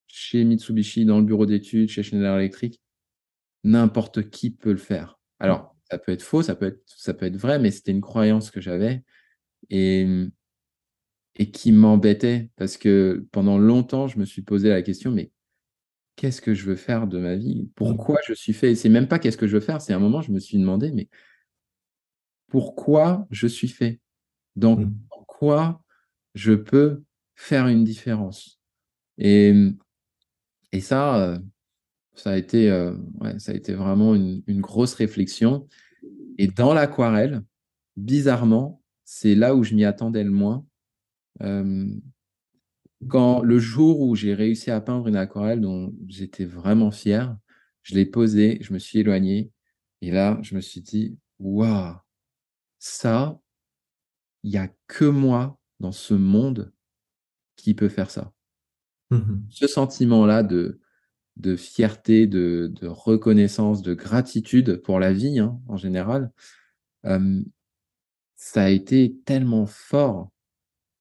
chez 0.07 0.43
Mitsubishi, 0.43 1.05
dans 1.05 1.19
le 1.19 1.25
bureau 1.25 1.45
d'études, 1.45 1.89
chez 1.89 2.03
Schneider 2.03 2.37
Electric, 2.37 2.79
n'importe 3.63 4.29
qui 4.29 4.51
peut 4.51 4.71
le 4.71 4.77
faire. 4.77 5.19
Alors, 5.39 5.75
ça 5.89 5.97
peut 5.97 6.11
être 6.11 6.21
faux, 6.21 6.43
ça 6.43 6.55
peut 6.55 6.67
être, 6.67 6.81
ça 6.85 7.13
peut 7.13 7.25
être 7.25 7.37
vrai, 7.37 7.59
mais 7.59 7.71
c'était 7.71 7.91
une 7.91 8.01
croyance 8.01 8.51
que 8.51 8.61
j'avais 8.61 9.03
et, 9.69 10.07
et 11.35 11.51
qui 11.51 11.71
m'embêtait 11.71 12.49
parce 12.55 12.77
que 12.77 13.25
pendant 13.31 13.57
longtemps, 13.57 14.07
je 14.07 14.19
me 14.19 14.25
suis 14.25 14.43
posé 14.43 14.69
la 14.69 14.81
question, 14.81 15.11
mais 15.11 15.31
qu'est-ce 16.15 16.41
que 16.41 16.53
je 16.53 16.65
veux 16.65 16.75
faire 16.75 17.07
de 17.07 17.19
ma 17.19 17.35
vie? 17.35 17.69
Pourquoi 17.75 18.19
je 18.27 18.33
suis 18.33 18.53
fait? 18.53 18.71
Et 18.71 18.75
c'est 18.75 18.89
même 18.89 19.07
pas 19.07 19.19
qu'est-ce 19.19 19.37
que 19.37 19.47
je 19.47 19.55
veux 19.55 19.61
faire, 19.61 19.81
c'est 19.81 19.93
un 19.93 19.99
moment, 19.99 20.21
je 20.21 20.31
me 20.31 20.39
suis 20.39 20.57
demandé, 20.57 20.91
mais 20.91 21.09
pourquoi 22.47 23.27
je 23.31 23.47
suis 23.47 23.67
fait? 23.67 23.99
Dans 24.55 24.75
Mhm. 24.75 24.93
quoi 25.27 25.81
je 26.35 26.53
peux 26.53 27.03
faire 27.35 27.67
une 27.67 27.83
différence? 27.83 28.59
Et, 29.17 29.53
et 30.71 30.81
ça, 30.81 31.39
ça 32.15 32.31
a 32.31 32.37
été, 32.37 32.71
ouais, 33.21 33.39
ça 33.39 33.51
a 33.51 33.55
été 33.55 33.73
vraiment 33.73 34.15
une, 34.15 34.43
une 34.47 34.61
grosse 34.61 34.93
réflexion. 34.93 35.67
Et 36.37 36.47
dans 36.47 36.73
l'aquarelle, 36.73 37.43
bizarrement, 37.97 38.81
c'est 39.03 39.35
là 39.35 39.55
où 39.55 39.63
je 39.63 39.75
m'y 39.75 39.85
attendais 39.85 40.23
le 40.23 40.31
moins. 40.31 40.65
Euh, 41.41 41.87
quand 43.07 43.41
le 43.41 43.59
jour 43.59 44.01
où 44.01 44.15
j'ai 44.15 44.33
réussi 44.33 44.71
à 44.71 44.81
peindre 44.81 45.07
une 45.07 45.15
aquarelle 45.15 45.61
dont 45.61 45.93
j'étais 46.07 46.45
vraiment 46.45 46.91
fier, 46.91 47.37
je 47.81 47.95
l'ai 47.95 48.05
posée, 48.05 48.57
je 48.61 48.73
me 48.73 48.79
suis 48.79 48.99
éloigné. 48.99 49.51
Et 50.01 50.11
là, 50.11 50.39
je 50.41 50.55
me 50.55 50.61
suis 50.61 50.81
dit, 50.81 51.17
waouh, 51.39 51.95
ça, 52.79 53.39
il 54.43 54.51
n'y 54.51 54.57
a 54.57 54.69
que 54.87 55.05
moi 55.05 55.59
dans 55.79 55.91
ce 55.91 56.13
monde 56.13 56.73
qui 57.55 57.73
peut 57.73 57.89
faire 57.89 58.09
ça. 58.09 58.33
Mhm. 59.11 59.45
Ce 59.49 59.67
sentiment-là 59.67 60.43
de, 60.43 60.81
de 61.37 61.55
fierté, 61.55 62.27
de, 62.27 62.71
de 62.73 62.87
reconnaissance, 62.87 63.81
de 63.81 63.93
gratitude 63.93 64.77
pour 64.77 64.99
la 64.99 65.13
vie 65.13 65.39
hein, 65.39 65.59
en 65.67 65.77
général, 65.77 66.31
euh, 67.05 67.41
ça 68.35 68.63
a 68.63 68.69
été 68.69 69.15
tellement 69.25 69.65
fort 69.65 70.31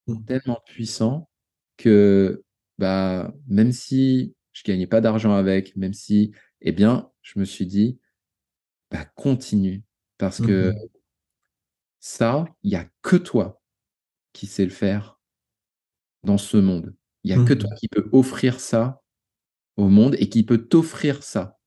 mmh. 0.07 0.25
tellement 0.25 0.61
puissant 0.67 1.29
que 1.83 2.45
bah, 2.79 3.33
même 3.49 3.73
si 3.73 4.35
je 4.53 4.63
gagnais 4.65 4.87
pas 4.87 5.01
d'argent 5.01 5.35
avec, 5.35 5.77
même 5.77 5.93
si, 5.93 6.33
eh 6.61 6.73
bien, 6.73 7.11
je 7.23 7.39
me 7.39 7.45
suis 7.45 7.67
dit, 7.67 7.99
bah, 8.91 9.05
continue. 9.17 9.83
Parce 10.19 10.41
que 10.41 10.71
mmh 10.71 10.89
ça, 12.05 12.47
il 12.65 12.71
n'y 12.71 12.77
a 12.77 12.89
que 13.01 13.15
toi 13.15 13.63
qui 14.33 14.49
sais 14.49 14.65
le 14.65 14.73
faire 14.73 15.21
dans 16.25 16.37
ce 16.37 16.57
monde. 16.57 16.97
Il 17.23 17.33
n'y 17.33 17.41
a 17.41 17.45
que 17.45 17.55
toi 17.55 17.71
qui 17.79 17.87
peux 17.87 18.09
offrir 18.11 18.59
ça 18.59 19.01
au 19.77 19.89
monde 19.89 20.17
et 20.19 20.29
qui 20.29 20.43
peut 20.43 20.67
t'offrir 20.67 21.23
ça. 21.23 21.61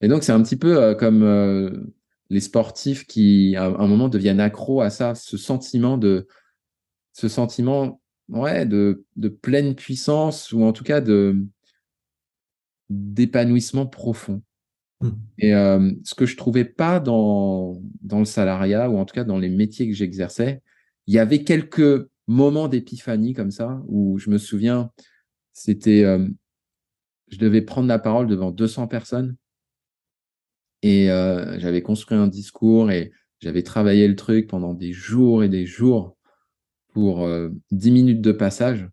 Et 0.00 0.08
donc, 0.08 0.24
c'est 0.24 0.32
un 0.32 0.42
petit 0.42 0.56
peu 0.56 0.96
comme 0.96 1.92
les 2.30 2.40
sportifs 2.40 3.06
qui, 3.06 3.54
à 3.54 3.66
un 3.66 3.86
moment, 3.86 4.08
deviennent 4.08 4.40
accros 4.40 4.80
à 4.80 4.90
ça, 4.90 5.14
ce 5.14 5.36
sentiment 5.36 5.96
de, 5.96 6.26
ce 7.12 7.28
sentiment, 7.28 8.00
ouais, 8.28 8.66
de, 8.66 9.04
de 9.16 9.28
pleine 9.28 9.74
puissance 9.74 10.52
ou 10.52 10.62
en 10.64 10.72
tout 10.72 10.84
cas 10.84 11.00
de 11.00 11.36
d'épanouissement 12.90 13.86
profond. 13.86 14.42
Mmh. 15.00 15.10
Et 15.38 15.50
ce 15.52 16.14
que 16.14 16.24
je 16.24 16.36
trouvais 16.36 16.64
pas 16.64 17.00
dans, 17.00 17.80
dans 18.00 18.18
le 18.18 18.24
salariat 18.24 18.88
ou 18.88 18.96
en 18.96 19.04
tout 19.04 19.14
cas 19.14 19.24
dans 19.24 19.38
les 19.38 19.50
métiers 19.50 19.86
que 19.86 19.94
j'exerçais, 19.94 20.62
il 21.06 21.14
y 21.14 21.18
avait 21.18 21.44
quelques 21.44 22.08
moments 22.26 22.66
d'épiphanie 22.66 23.34
comme 23.34 23.50
ça 23.50 23.82
où 23.88 24.18
je 24.18 24.30
me 24.30 24.38
souviens, 24.38 24.90
c'était, 25.52 26.02
je 27.28 27.38
devais 27.38 27.60
prendre 27.60 27.88
la 27.88 27.98
parole 27.98 28.26
devant 28.26 28.50
200 28.50 28.88
personnes 28.88 29.36
et 30.82 31.10
euh, 31.10 31.58
j'avais 31.58 31.82
construit 31.82 32.16
un 32.16 32.28
discours 32.28 32.90
et 32.90 33.12
j'avais 33.40 33.62
travaillé 33.62 34.06
le 34.08 34.16
truc 34.16 34.48
pendant 34.48 34.74
des 34.74 34.92
jours 34.92 35.42
et 35.42 35.48
des 35.48 35.66
jours 35.66 36.16
pour 36.98 37.24
euh, 37.24 37.50
10 37.70 37.92
minutes 37.92 38.20
de 38.20 38.32
passage. 38.32 38.88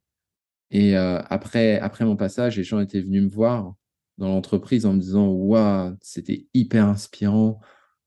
Et 0.70 0.96
euh, 0.96 1.20
après, 1.28 1.80
après 1.80 2.06
mon 2.06 2.15
passage, 2.15 2.56
les 2.56 2.63
gens 2.63 2.80
étaient 2.80 3.02
venus 3.02 3.24
me 3.24 3.30
voir 3.30 3.74
dans 4.20 4.28
l'entreprise 4.28 4.86
en 4.86 4.94
me 4.94 5.00
disant 5.00 5.30
Waouh, 5.30 5.98
c'était 6.02 6.46
hyper 6.54 6.86
inspirant, 6.86 7.60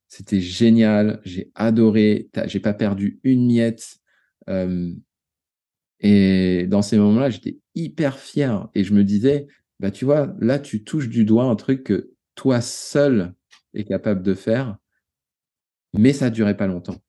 c'était 0.06 0.40
génial, 0.40 1.20
j'ai 1.24 1.50
adoré, 1.56 2.30
j'ai 2.44 2.60
pas 2.60 2.74
perdu 2.74 3.18
une 3.24 3.48
miette. 3.48 3.96
Euh, 4.48 4.92
et 5.98 6.68
dans 6.68 6.82
ces 6.82 6.96
moments-là, 6.96 7.30
j'étais 7.30 7.58
hyper 7.74 8.20
fier 8.20 8.68
et 8.76 8.84
je 8.84 8.94
me 8.94 9.02
disais 9.02 9.48
Bah, 9.80 9.90
tu 9.90 10.04
vois, 10.04 10.32
là, 10.38 10.60
tu 10.60 10.84
touches 10.84 11.08
du 11.08 11.24
doigt 11.24 11.46
un 11.46 11.56
truc 11.56 11.82
que 11.82 12.12
toi 12.36 12.60
seul, 12.60 13.34
est 13.74 13.82
capable 13.82 14.22
de 14.22 14.34
faire, 14.34 14.78
mais 15.92 16.12
ça 16.12 16.30
durait 16.30 16.56
pas 16.56 16.68
longtemps. 16.68 17.02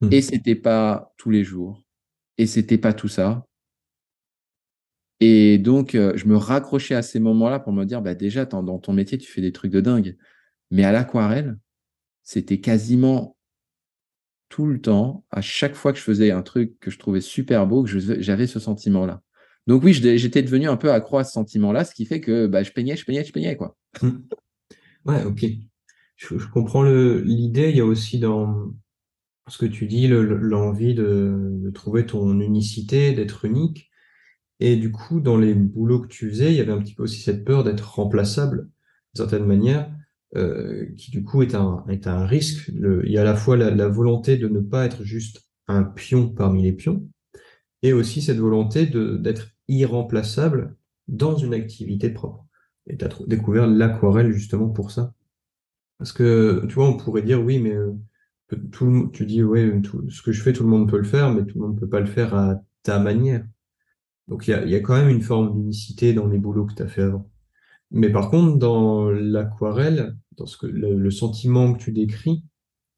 Mmh. 0.00 0.12
Et 0.12 0.22
c'était 0.22 0.54
pas 0.54 1.12
tous 1.18 1.28
les 1.28 1.44
jours, 1.44 1.85
et 2.38 2.46
c'était 2.46 2.78
pas 2.78 2.92
tout 2.92 3.08
ça. 3.08 3.46
Et 5.20 5.58
donc, 5.58 5.94
euh, 5.94 6.12
je 6.16 6.26
me 6.26 6.36
raccrochais 6.36 6.94
à 6.94 7.02
ces 7.02 7.20
moments-là 7.20 7.58
pour 7.58 7.72
me 7.72 7.84
dire, 7.84 8.02
bah 8.02 8.14
déjà, 8.14 8.44
dans 8.44 8.78
ton 8.78 8.92
métier, 8.92 9.16
tu 9.18 9.30
fais 9.30 9.40
des 9.40 9.52
trucs 9.52 9.72
de 9.72 9.80
dingue. 9.80 10.16
Mais 10.70 10.84
à 10.84 10.92
l'aquarelle, 10.92 11.56
c'était 12.22 12.60
quasiment 12.60 13.36
tout 14.48 14.66
le 14.66 14.80
temps, 14.80 15.24
à 15.30 15.40
chaque 15.40 15.74
fois 15.74 15.92
que 15.92 15.98
je 15.98 16.04
faisais 16.04 16.30
un 16.30 16.42
truc 16.42 16.78
que 16.80 16.90
je 16.90 16.98
trouvais 16.98 17.20
super 17.20 17.66
beau, 17.66 17.82
que 17.82 17.98
j'avais 18.20 18.46
ce 18.46 18.60
sentiment-là. 18.60 19.22
Donc 19.66 19.82
oui, 19.82 19.92
j'étais 19.92 20.42
devenu 20.42 20.68
un 20.68 20.76
peu 20.76 20.92
accro 20.92 21.18
à 21.18 21.24
ce 21.24 21.32
sentiment-là, 21.32 21.84
ce 21.84 21.94
qui 21.94 22.04
fait 22.04 22.20
que 22.20 22.46
bah, 22.46 22.62
je 22.62 22.70
peignais, 22.70 22.96
je 22.96 23.04
peignais, 23.04 23.24
je 23.24 23.32
peignais, 23.32 23.56
quoi. 23.56 23.76
Mmh. 24.02 24.10
Ouais, 25.06 25.24
ok 25.24 25.46
je, 26.16 26.46
comprends 26.52 26.82
l'idée. 26.82 27.70
Il 27.70 27.76
y 27.76 27.80
a 27.80 27.84
aussi 27.84 28.18
dans 28.18 28.72
ce 29.48 29.58
que 29.58 29.66
tu 29.66 29.86
dis 29.86 30.08
l'envie 30.08 30.94
de, 30.94 31.70
trouver 31.74 32.06
ton 32.06 32.40
unicité, 32.40 33.12
d'être 33.12 33.44
unique. 33.44 33.90
Et 34.60 34.76
du 34.76 34.90
coup, 34.90 35.20
dans 35.20 35.36
les 35.36 35.54
boulots 35.54 36.00
que 36.00 36.08
tu 36.08 36.30
faisais, 36.30 36.52
il 36.52 36.56
y 36.56 36.60
avait 36.60 36.72
un 36.72 36.78
petit 36.80 36.94
peu 36.94 37.02
aussi 37.02 37.20
cette 37.20 37.44
peur 37.44 37.64
d'être 37.64 37.94
remplaçable, 37.94 38.62
d'une 39.14 39.24
certaine 39.24 39.44
manière, 39.44 39.90
euh, 40.34 40.86
qui 40.96 41.10
du 41.10 41.22
coup 41.22 41.42
est 41.42 41.54
un, 41.54 41.84
est 41.88 42.06
un 42.06 42.26
risque. 42.26 42.68
il 42.68 43.10
y 43.10 43.18
a 43.18 43.22
à 43.22 43.24
la 43.24 43.36
fois 43.36 43.56
la, 43.56 43.88
volonté 43.88 44.36
de 44.36 44.48
ne 44.48 44.60
pas 44.60 44.86
être 44.86 45.04
juste 45.04 45.44
un 45.68 45.82
pion 45.84 46.28
parmi 46.30 46.62
les 46.62 46.72
pions, 46.72 47.06
et 47.82 47.92
aussi 47.92 48.22
cette 48.22 48.38
volonté 48.38 48.86
d'être 48.86 49.48
irremplaçable 49.68 50.76
dans 51.08 51.36
une 51.36 51.54
activité 51.54 52.10
propre. 52.10 52.46
Et 52.86 52.96
tu 52.96 53.04
as 53.04 53.10
découvert 53.26 53.66
l'aquarelle 53.66 54.32
justement 54.32 54.68
pour 54.68 54.90
ça. 54.90 55.12
Parce 55.98 56.12
que, 56.12 56.64
tu 56.68 56.74
vois, 56.74 56.88
on 56.88 56.96
pourrait 56.96 57.22
dire, 57.22 57.42
oui, 57.42 57.58
mais 57.58 57.74
euh, 57.74 57.92
tout 58.72 59.10
tu 59.12 59.26
dis, 59.26 59.42
ouais, 59.42 59.80
tout, 59.82 60.08
ce 60.10 60.22
que 60.22 60.32
je 60.32 60.42
fais, 60.42 60.52
tout 60.52 60.62
le 60.62 60.68
monde 60.68 60.88
peut 60.88 60.98
le 60.98 61.04
faire, 61.04 61.32
mais 61.32 61.44
tout 61.44 61.58
le 61.58 61.66
monde 61.66 61.74
ne 61.74 61.80
peut 61.80 61.88
pas 61.88 62.00
le 62.00 62.06
faire 62.06 62.34
à 62.34 62.60
ta 62.82 62.98
manière. 62.98 63.44
Donc, 64.28 64.48
il 64.48 64.50
y 64.50 64.54
a, 64.54 64.64
y 64.64 64.74
a, 64.74 64.80
quand 64.80 64.96
même 64.96 65.08
une 65.08 65.22
forme 65.22 65.52
d'unicité 65.52 66.12
dans 66.12 66.26
les 66.26 66.38
boulots 66.38 66.66
que 66.66 66.74
tu 66.74 66.82
as 66.82 66.88
fait 66.88 67.02
avant. 67.02 67.30
Mais 67.90 68.10
par 68.10 68.30
contre, 68.30 68.58
dans 68.58 69.10
l'aquarelle, 69.10 70.16
dans 70.36 70.46
ce 70.46 70.56
que, 70.56 70.66
le, 70.66 71.10
sentiment 71.10 71.72
que 71.72 71.78
tu 71.78 71.92
décris, 71.92 72.44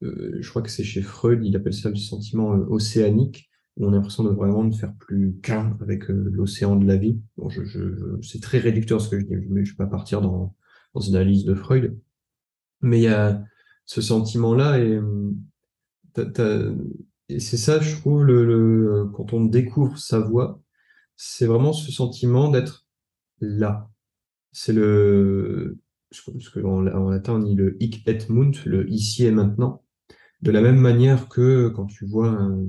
euh, 0.03 0.37
je 0.39 0.49
crois 0.49 0.61
que 0.61 0.69
c'est 0.69 0.83
chez 0.83 1.01
Freud, 1.01 1.43
il 1.43 1.55
appelle 1.55 1.73
ça 1.73 1.89
le 1.89 1.95
sentiment 1.95 2.55
euh, 2.55 2.65
océanique, 2.69 3.49
où 3.77 3.85
on 3.85 3.89
a 3.89 3.95
l'impression 3.95 4.23
de 4.23 4.29
vraiment 4.29 4.63
ne 4.63 4.73
faire 4.73 4.93
plus 4.95 5.35
qu'un 5.41 5.77
avec 5.81 6.07
l'océan 6.09 6.75
de 6.75 6.85
la 6.85 6.97
vie. 6.97 7.19
Bon, 7.37 7.49
je, 7.49 7.63
je, 7.63 8.19
c'est 8.21 8.41
très 8.41 8.57
réducteur 8.57 8.99
ce 8.99 9.09
que 9.09 9.19
je 9.19 9.25
dis, 9.25 9.35
mais 9.49 9.63
je 9.63 9.71
vais 9.73 9.77
pas 9.77 9.87
partir 9.87 10.21
dans, 10.21 10.55
dans 10.93 11.01
une 11.01 11.15
analyse 11.15 11.45
de 11.45 11.53
Freud. 11.53 11.97
Mais 12.81 12.99
il 12.99 13.03
y 13.03 13.07
a 13.07 13.43
ce 13.89 14.01
sentiment-là 14.01 14.77
et, 14.77 14.99
et 17.27 17.39
c'est 17.39 17.57
ça, 17.57 17.79
je 17.79 17.95
trouve, 17.95 18.23
le, 18.23 19.09
quand 19.15 19.33
on 19.33 19.45
découvre 19.45 19.97
sa 19.97 20.19
voix, 20.19 20.61
c'est 21.15 21.47
vraiment 21.47 21.73
ce 21.73 21.91
sentiment 21.91 22.51
d'être 22.51 22.85
là. 23.41 23.89
C'est 24.51 24.73
le, 24.73 25.79
ce 26.11 26.21
que 26.51 26.59
en, 26.59 26.81
latin 27.09 27.33
on 27.33 27.39
dit 27.39 27.55
le 27.55 27.81
hic 27.81 28.07
et 28.07 28.19
munt, 28.29 28.51
le 28.67 28.87
ici 28.91 29.25
et 29.25 29.31
maintenant. 29.31 29.83
De 30.43 30.51
la 30.51 30.61
même 30.61 30.79
manière 30.79 31.27
que 31.27 31.69
quand 31.69 31.87
tu 31.87 32.05
vois 32.05 32.29
un, 32.29 32.67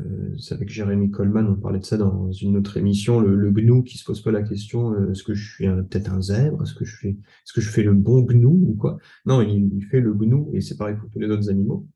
euh, 0.00 0.36
c'est 0.38 0.54
avec 0.54 0.68
Jérémy 0.68 1.10
Coleman, 1.10 1.46
on 1.46 1.54
parlait 1.54 1.78
de 1.78 1.84
ça 1.84 1.96
dans 1.96 2.32
une 2.32 2.56
autre 2.56 2.76
émission, 2.76 3.20
le, 3.20 3.36
le 3.36 3.50
gnou 3.52 3.82
qui 3.82 3.98
se 3.98 4.04
pose 4.04 4.20
pas 4.20 4.32
la 4.32 4.42
question 4.42 4.92
euh, 4.92 5.12
est-ce 5.12 5.22
que 5.22 5.34
je 5.34 5.54
suis 5.54 5.66
peut-être 5.66 6.12
un 6.12 6.20
zèbre, 6.20 6.62
est-ce 6.62 6.74
que 6.74 6.84
je 6.84 6.96
fais 6.96 7.10
est-ce 7.10 7.52
que 7.52 7.60
je 7.60 7.70
fais 7.70 7.84
le 7.84 7.94
bon 7.94 8.22
gnou 8.22 8.70
ou 8.70 8.74
quoi? 8.74 8.98
Non, 9.26 9.42
il, 9.42 9.70
il, 9.74 9.84
fait 9.84 10.00
le 10.00 10.12
gnou 10.12 10.50
et 10.54 10.60
c'est 10.60 10.76
pareil 10.76 10.96
pour 10.96 11.08
tous 11.10 11.20
les 11.20 11.28
autres 11.28 11.50
animaux. 11.50 11.86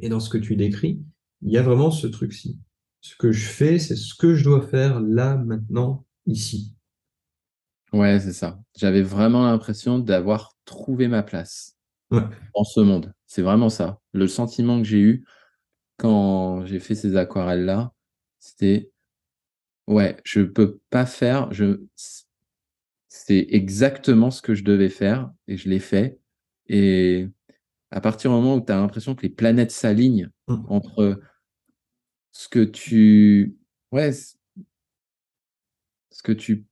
Et 0.00 0.08
dans 0.08 0.20
ce 0.20 0.30
que 0.30 0.38
tu 0.38 0.56
décris, 0.56 1.02
il 1.42 1.52
y 1.52 1.58
a 1.58 1.62
vraiment 1.62 1.90
ce 1.90 2.06
truc-ci. 2.06 2.58
Ce 3.00 3.16
que 3.16 3.32
je 3.32 3.46
fais, 3.46 3.78
c'est 3.78 3.96
ce 3.96 4.14
que 4.14 4.34
je 4.34 4.44
dois 4.44 4.62
faire 4.62 5.00
là, 5.00 5.36
maintenant, 5.36 6.06
ici. 6.26 6.74
Ouais, 7.92 8.20
c'est 8.20 8.32
ça. 8.32 8.60
J'avais 8.78 9.02
vraiment 9.02 9.44
l'impression 9.44 9.98
d'avoir 9.98 10.56
trouvé 10.64 11.08
ma 11.08 11.22
place 11.22 11.76
ouais. 12.10 12.22
en 12.54 12.64
ce 12.64 12.80
monde. 12.80 13.12
C'est 13.26 13.42
vraiment 13.42 13.68
ça. 13.68 14.00
Le 14.12 14.28
sentiment 14.28 14.78
que 14.78 14.86
j'ai 14.86 15.00
eu, 15.00 15.26
quand 16.02 16.66
j'ai 16.66 16.80
fait 16.80 16.96
ces 16.96 17.16
aquarelles-là, 17.16 17.92
c'était 18.40 18.90
ouais, 19.86 20.16
je 20.24 20.40
peux 20.40 20.80
pas 20.90 21.06
faire, 21.06 21.52
je 21.52 21.80
c'est 23.06 23.46
exactement 23.50 24.32
ce 24.32 24.42
que 24.42 24.56
je 24.56 24.64
devais 24.64 24.88
faire 24.88 25.30
et 25.46 25.56
je 25.56 25.68
l'ai 25.68 25.78
fait. 25.78 26.18
Et 26.66 27.28
à 27.92 28.00
partir 28.00 28.32
du 28.32 28.36
moment 28.36 28.56
où 28.56 28.60
tu 28.60 28.72
as 28.72 28.76
l'impression 28.76 29.14
que 29.14 29.22
les 29.22 29.28
planètes 29.28 29.70
s'alignent 29.70 30.28
mmh. 30.48 30.64
entre 30.68 31.20
ce 32.32 32.48
que 32.48 32.64
tu 32.64 33.56
ouais, 33.92 34.10
ce 34.12 34.34
que 36.24 36.32
tu 36.32 36.66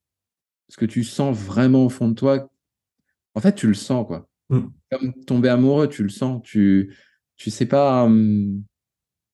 ce 0.68 0.76
que 0.76 0.86
tu 0.86 1.04
sens 1.04 1.36
vraiment 1.36 1.84
au 1.84 1.88
fond 1.88 2.08
de 2.08 2.14
toi, 2.14 2.50
en 3.36 3.40
fait, 3.40 3.54
tu 3.54 3.68
le 3.68 3.74
sens 3.74 4.04
quoi. 4.08 4.28
Mmh. 4.48 4.66
Comme 4.90 5.24
tomber 5.24 5.50
amoureux, 5.50 5.88
tu 5.88 6.02
le 6.02 6.08
sens, 6.08 6.42
tu 6.42 6.96
tu 7.36 7.50
sais 7.50 7.66
pas 7.66 8.04
hum, 8.06 8.64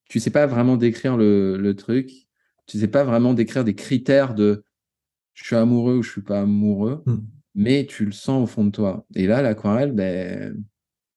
tu 0.08 0.20
sais 0.20 0.30
pas 0.30 0.46
vraiment 0.46 0.76
décrire 0.76 1.16
le, 1.16 1.56
le, 1.56 1.76
truc, 1.76 2.10
tu 2.66 2.78
sais 2.78 2.88
pas 2.88 3.04
vraiment 3.04 3.34
décrire 3.34 3.64
des 3.64 3.74
critères 3.74 4.34
de 4.34 4.64
je 5.34 5.44
suis 5.44 5.56
amoureux 5.56 5.96
ou 5.98 6.02
je 6.02 6.10
suis 6.10 6.22
pas 6.22 6.40
amoureux, 6.40 7.02
hmm. 7.06 7.18
mais 7.54 7.86
tu 7.86 8.04
le 8.04 8.12
sens 8.12 8.42
au 8.42 8.46
fond 8.46 8.64
de 8.64 8.70
toi. 8.70 9.06
Et 9.14 9.26
là, 9.26 9.42
l'aquarelle, 9.42 9.92
ben, 9.92 10.64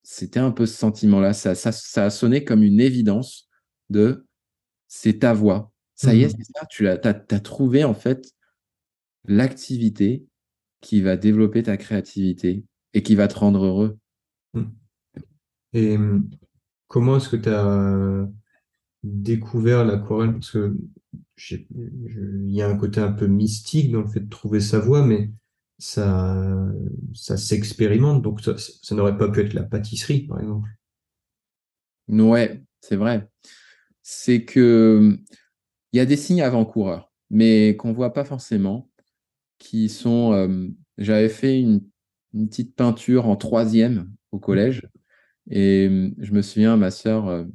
c'était 0.04 0.40
un 0.40 0.52
peu 0.52 0.66
ce 0.66 0.76
sentiment-là. 0.76 1.34
Ça, 1.34 1.56
ça, 1.56 1.72
ça, 1.72 2.06
a 2.06 2.10
sonné 2.10 2.44
comme 2.44 2.64
une 2.64 2.82
évidence 2.82 3.48
de 3.90 4.26
c'est 4.88 5.20
ta 5.20 5.34
voix. 5.34 5.72
Ça 5.96 6.14
y 6.14 6.24
est, 6.24 6.28
hmm. 6.28 6.38
c'est 6.38 6.60
ça. 6.60 6.66
Tu 6.70 6.88
as, 6.88 7.00
as, 7.04 7.40
trouvé 7.40 7.84
en 7.84 7.94
fait 7.94 8.34
l'activité 9.26 10.26
qui 10.82 11.02
va 11.02 11.18
développer 11.18 11.64
ta 11.64 11.78
créativité 11.78 12.64
et 12.94 13.04
qui 13.04 13.16
va 13.16 13.28
te 13.28 13.38
rendre 13.38 13.64
heureux. 13.66 13.98
Hmm. 14.54 14.70
Et 15.74 15.98
comment 16.88 17.18
est-ce 17.18 17.30
que 17.30 17.36
tu 17.36 17.50
as 17.50 18.28
découvert 19.04 19.86
l'aquarelle 19.86 20.34
parce 20.34 20.52
que 20.52 20.76
il 21.52 22.50
y 22.50 22.62
a 22.62 22.68
un 22.70 22.78
côté 22.78 23.00
un 23.00 23.12
peu 23.12 23.28
mystique 23.28 23.92
dans 23.92 24.02
le 24.02 24.08
fait 24.08 24.20
de 24.22 24.30
trouver 24.30 24.60
sa 24.60 24.80
voie, 24.80 25.06
mais 25.06 25.32
ça, 25.78 26.36
ça 27.14 27.38
s'expérimente, 27.38 28.22
donc 28.22 28.42
ça, 28.42 28.56
n'aurait 28.96 29.18
pas 29.18 29.30
pu 29.32 29.42
être 29.42 29.54
la 29.54 29.64
pâtisserie, 29.64 30.22
par 30.28 30.40
exemple. 30.40 30.70
Ouais, 32.08 32.62
c'est 32.82 32.96
vrai. 32.96 33.28
c'est 34.04 34.46
que 34.46 35.18
il 35.94 35.98
y 35.98 36.00
a 36.02 36.06
des 36.06 36.18
signes 36.18 36.42
avant-coureurs, 36.44 37.12
mais 37.32 37.76
qu'on 37.78 37.94
voit 37.94 38.14
pas 38.14 38.26
forcément, 38.26 38.90
qui 39.60 39.90
sont. 39.90 40.34
euh, 40.34 40.70
J'avais 40.98 41.30
fait 41.30 41.60
une, 41.62 41.84
une 42.34 42.50
petite 42.50 42.76
peinture 42.76 43.28
en 43.28 43.36
troisième 43.38 44.12
au 44.32 44.40
collège, 44.40 44.88
et 45.52 45.90
je 46.20 46.34
me 46.34 46.42
souviens, 46.44 46.78
ma 46.78 46.92
sœur, 46.92 47.28
euh, 47.30 47.46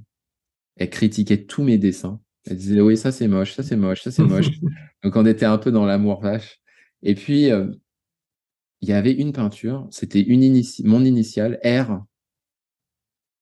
elle 0.76 0.90
critiquait 0.90 1.44
tous 1.44 1.62
mes 1.62 1.78
dessins. 1.78 2.20
Elle 2.46 2.56
disait 2.56 2.80
oui, 2.80 2.96
ça 2.96 3.12
c'est 3.12 3.28
moche, 3.28 3.54
ça 3.54 3.62
c'est 3.62 3.76
moche, 3.76 4.02
ça 4.02 4.10
c'est 4.10 4.24
moche. 4.24 4.50
Donc 5.02 5.16
on 5.16 5.26
était 5.26 5.46
un 5.46 5.58
peu 5.58 5.70
dans 5.72 5.87
l'amour 5.87 6.20
vache. 6.20 6.60
Et 7.02 7.14
puis 7.14 7.50
euh, 7.50 7.66
il 8.80 8.88
y 8.88 8.92
avait 8.92 9.12
une 9.12 9.32
peinture, 9.32 9.87
c'était 9.90 10.20
une 10.20 10.42
inici- 10.42 10.87
mon 10.87 11.04
initiale 11.04 11.58
R, 11.64 12.04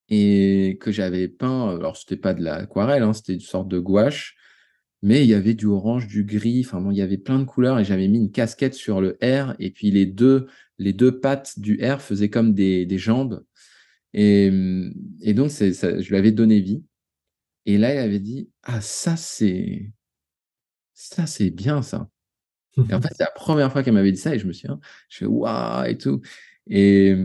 et 0.09 0.79
que 0.81 0.93
j'avais 0.93 1.29
peint. 1.29 1.75
Alors 1.77 1.97
c'était 1.97 2.17
pas 2.17 2.35
de 2.35 2.43
l'aquarelle, 2.43 3.03
hein, 3.03 3.13
c'était 3.13 3.35
une 3.35 3.41
sorte 3.41 3.69
de 3.69 3.79
gouache, 3.79 4.37
mais 5.03 5.23
il 5.25 5.29
y 5.29 5.35
avait 5.35 5.55
du 5.55 5.67
orange, 5.67 6.07
du 6.07 6.25
gris. 6.25 6.63
Enfin 6.65 6.81
bon, 6.81 6.91
il 6.91 6.99
y 6.99 7.03
avait 7.03 7.19
plein 7.19 7.39
de 7.39 7.45
couleurs 7.45 7.79
et 7.79 7.85
j'avais 7.85 8.09
mis 8.09 8.19
une 8.19 8.31
casquette 8.31 8.75
sur 8.75 9.01
le 9.01 9.19
R, 9.23 9.55
et 9.59 9.71
puis 9.71 9.91
les 9.91 10.07
deux 10.07 10.47
les 10.79 10.93
deux 10.93 11.21
pattes 11.21 11.59
du 11.59 11.81
R 11.85 12.01
faisaient 12.01 12.31
comme 12.31 12.55
des, 12.55 12.87
des 12.87 12.99
jambes. 12.99 13.45
Et, 14.15 14.53
et 15.23 15.33
donc 15.33 15.51
ça, 15.51 15.71
je 15.71 16.09
lui 16.09 16.17
avais 16.17 16.33
donné 16.33 16.61
vie. 16.61 16.83
Et 17.67 17.79
là, 17.79 17.95
il 17.95 17.99
avait 17.99 18.21
dit 18.21 18.51
Ah, 18.63 18.81
ça, 18.81 19.17
c'est. 19.17 19.93
Ça, 20.95 21.27
c'est 21.27 21.51
bien, 21.51 21.83
ça. 21.83 22.09
Et 22.77 22.95
en 22.95 23.01
fait, 23.03 23.09
c'est 23.13 23.25
la 23.25 23.31
première 23.31 23.73
fois 23.73 23.83
qu'elle 23.83 23.95
m'avait 23.95 24.13
dit 24.13 24.21
ça, 24.21 24.35
et 24.35 24.39
je 24.39 24.47
me 24.47 24.53
suis 24.53 24.69
dit, 24.69 24.75
je 25.09 25.19
fais 25.19 25.27
Waouh 25.27 25.87
et 25.87 25.99
tout. 25.99 26.21
Et, 26.69 27.17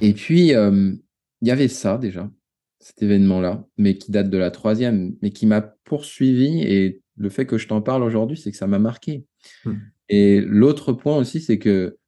et 0.00 0.14
puis, 0.14 0.54
euh, 0.54 0.94
il 1.40 1.48
y 1.48 1.50
avait 1.50 1.68
ça 1.68 1.98
déjà, 1.98 2.30
cet 2.78 3.02
événement-là, 3.02 3.66
mais 3.76 3.98
qui 3.98 4.10
date 4.10 4.30
de 4.30 4.38
la 4.38 4.50
troisième, 4.50 5.16
mais 5.22 5.30
qui 5.30 5.46
m'a 5.46 5.60
poursuivi. 5.60 6.62
Et 6.62 7.02
le 7.16 7.30
fait 7.30 7.46
que 7.46 7.58
je 7.58 7.68
t'en 7.68 7.82
parle 7.82 8.02
aujourd'hui, 8.02 8.36
c'est 8.36 8.50
que 8.50 8.56
ça 8.56 8.66
m'a 8.66 8.78
marqué. 8.78 9.24
Hmm. 9.64 9.74
Et 10.08 10.40
l'autre 10.40 10.92
point 10.92 11.16
aussi, 11.16 11.40
c'est 11.40 11.58
que 11.58 11.98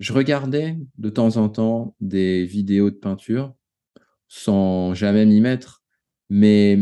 je 0.00 0.12
regardais 0.12 0.76
de 0.98 1.10
temps 1.10 1.36
en 1.36 1.48
temps 1.48 1.96
des 2.00 2.44
vidéos 2.44 2.90
de 2.90 2.96
peinture 2.96 3.54
sans 4.34 4.94
jamais 4.94 5.26
m'y 5.26 5.40
mettre. 5.40 5.84
Mais 6.28 6.78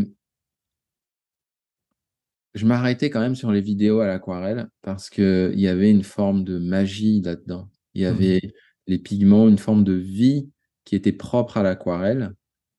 je 2.55 2.65
m'arrêtais 2.65 3.11
quand 3.11 3.21
même 3.21 3.35
sur 3.35 3.53
les 3.53 3.61
vidéos 3.61 4.01
à 4.01 4.07
l'aquarelle 4.07 4.69
parce 4.81 5.11
qu'il 5.11 5.59
y 5.61 5.69
avait 5.69 5.91
une 5.91 6.03
forme 6.03 6.45
de 6.45 6.59
magie 6.59 7.21
là-dedans. 7.21 7.69
Il 7.95 8.03
y 8.03 8.07
avait 8.07 8.41
les 8.87 8.99
pigments, 8.99 9.49
une 9.49 9.59
forme 9.59 9.85
de 9.85 9.93
vie 9.93 10.51
qui 10.85 10.97
était 10.97 11.13
propre 11.13 11.59
à 11.59 11.63
l'aquarelle 11.63 12.33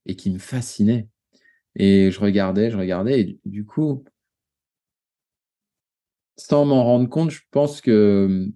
et 0.07 0.15
qui 0.15 0.31
me 0.31 0.39
fascinait. 0.39 1.07
Et 1.75 2.09
je 2.11 2.19
regardais, 2.19 2.71
je 2.71 2.77
regardais, 2.77 3.21
et 3.21 3.39
du- 3.45 3.65
coup, 3.65 4.03
sans 6.37 6.65
m'en 6.65 6.83
rendre 6.83 7.09
compte, 7.09 7.29
je 7.31 7.41
pense 7.51 7.79
que 7.81 8.47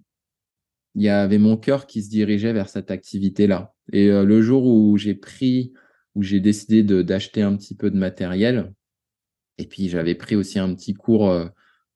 il 0.96 1.04
y 1.04 1.10
avait 1.10 1.38
mon 1.38 1.58
cœur 1.58 1.86
qui 1.86 2.02
se 2.04 2.10
dirigeait 2.10 2.54
vers 2.54 2.70
cette 2.70 2.92
activité-là. 2.92 3.74
Et 3.94 4.10
euh, 4.10 4.24
le 4.26 4.42
jour 4.42 4.66
où 4.66 4.98
j'ai 4.98 5.14
pris, 5.14 5.72
où 6.18 6.24
j'ai 6.24 6.40
décidé 6.40 6.84
d'acheter 6.84 7.42
un 7.42 7.56
petit 7.56 7.76
peu 7.76 7.92
de 7.92 7.98
matériel, 7.98 8.74
et 9.58 9.68
puis 9.68 9.90
j'avais 9.90 10.16
pris 10.16 10.36
aussi 10.36 10.60
un 10.60 10.74
petit 10.76 10.94
cours 10.94 11.30
euh, 11.30 11.48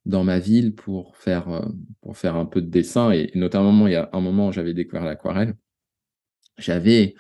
dans 0.06 0.24
ma 0.24 0.40
ville 0.40 0.74
pour 0.76 1.18
faire, 1.18 1.50
euh, 1.50 1.68
pour 2.02 2.18
faire 2.18 2.36
un 2.36 2.46
peu 2.46 2.62
de 2.62 2.70
dessin, 2.70 3.12
et 3.12 3.32
notamment 3.36 3.88
il 3.88 3.94
y 3.94 3.96
a 3.96 4.10
un 4.14 4.22
moment 4.22 4.48
où 4.48 4.52
j'avais 4.52 4.74
découvert 4.74 5.04
l'aquarelle, 5.04 5.56
j'avais, 6.58 7.16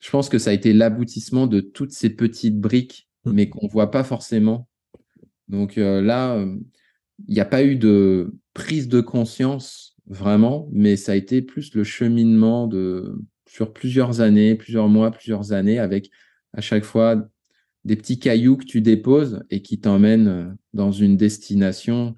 je 0.00 0.10
pense 0.10 0.28
que 0.28 0.38
ça 0.38 0.50
a 0.50 0.52
été 0.52 0.72
l'aboutissement 0.72 1.46
de 1.46 1.60
toutes 1.60 1.92
ces 1.92 2.10
petites 2.10 2.60
briques, 2.60 3.08
Mm. 3.24 3.32
mais 3.32 3.48
qu'on 3.48 3.66
voit 3.66 3.90
pas 3.90 4.04
forcément. 4.04 4.68
Donc 5.48 5.78
euh, 5.78 6.00
là, 6.00 6.36
euh, 6.36 6.56
il 7.26 7.34
n'y 7.34 7.40
a 7.40 7.44
pas 7.44 7.64
eu 7.64 7.76
de 7.76 8.34
prise 8.54 8.88
de 8.88 9.00
conscience 9.00 9.96
vraiment, 10.06 10.68
mais 10.72 10.96
ça 10.96 11.12
a 11.12 11.14
été 11.14 11.42
plus 11.42 11.74
le 11.74 11.84
cheminement 11.84 12.66
de 12.66 13.18
plusieurs 13.62 14.20
années, 14.20 14.54
plusieurs 14.56 14.88
mois, 14.88 15.10
plusieurs 15.10 15.52
années, 15.52 15.78
avec 15.78 16.10
à 16.52 16.60
chaque 16.60 16.84
fois 16.84 17.28
des 17.84 17.96
petits 17.96 18.18
cailloux 18.18 18.56
que 18.56 18.64
tu 18.64 18.80
déposes 18.80 19.44
et 19.50 19.62
qui 19.62 19.80
t'emmènent 19.80 20.28
euh, 20.28 20.46
dans 20.72 20.90
une 20.90 21.16
destination 21.16 22.16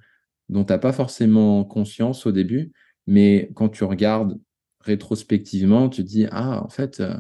dont 0.49 0.65
tu 0.65 0.73
n'as 0.73 0.79
pas 0.79 0.93
forcément 0.93 1.65
conscience 1.65 2.25
au 2.27 2.33
début, 2.33 2.73
mais 3.07 3.51
quand 3.55 3.69
tu 3.69 3.85
regardes 3.85 4.39
rétrospectivement, 4.81 5.89
tu 5.89 6.05
dis 6.05 6.27
ah 6.31 6.63
en 6.65 6.69
fait 6.69 7.01
euh, 7.01 7.17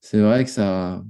c'est 0.00 0.20
vrai 0.20 0.44
que 0.44 0.50
ça 0.50 1.02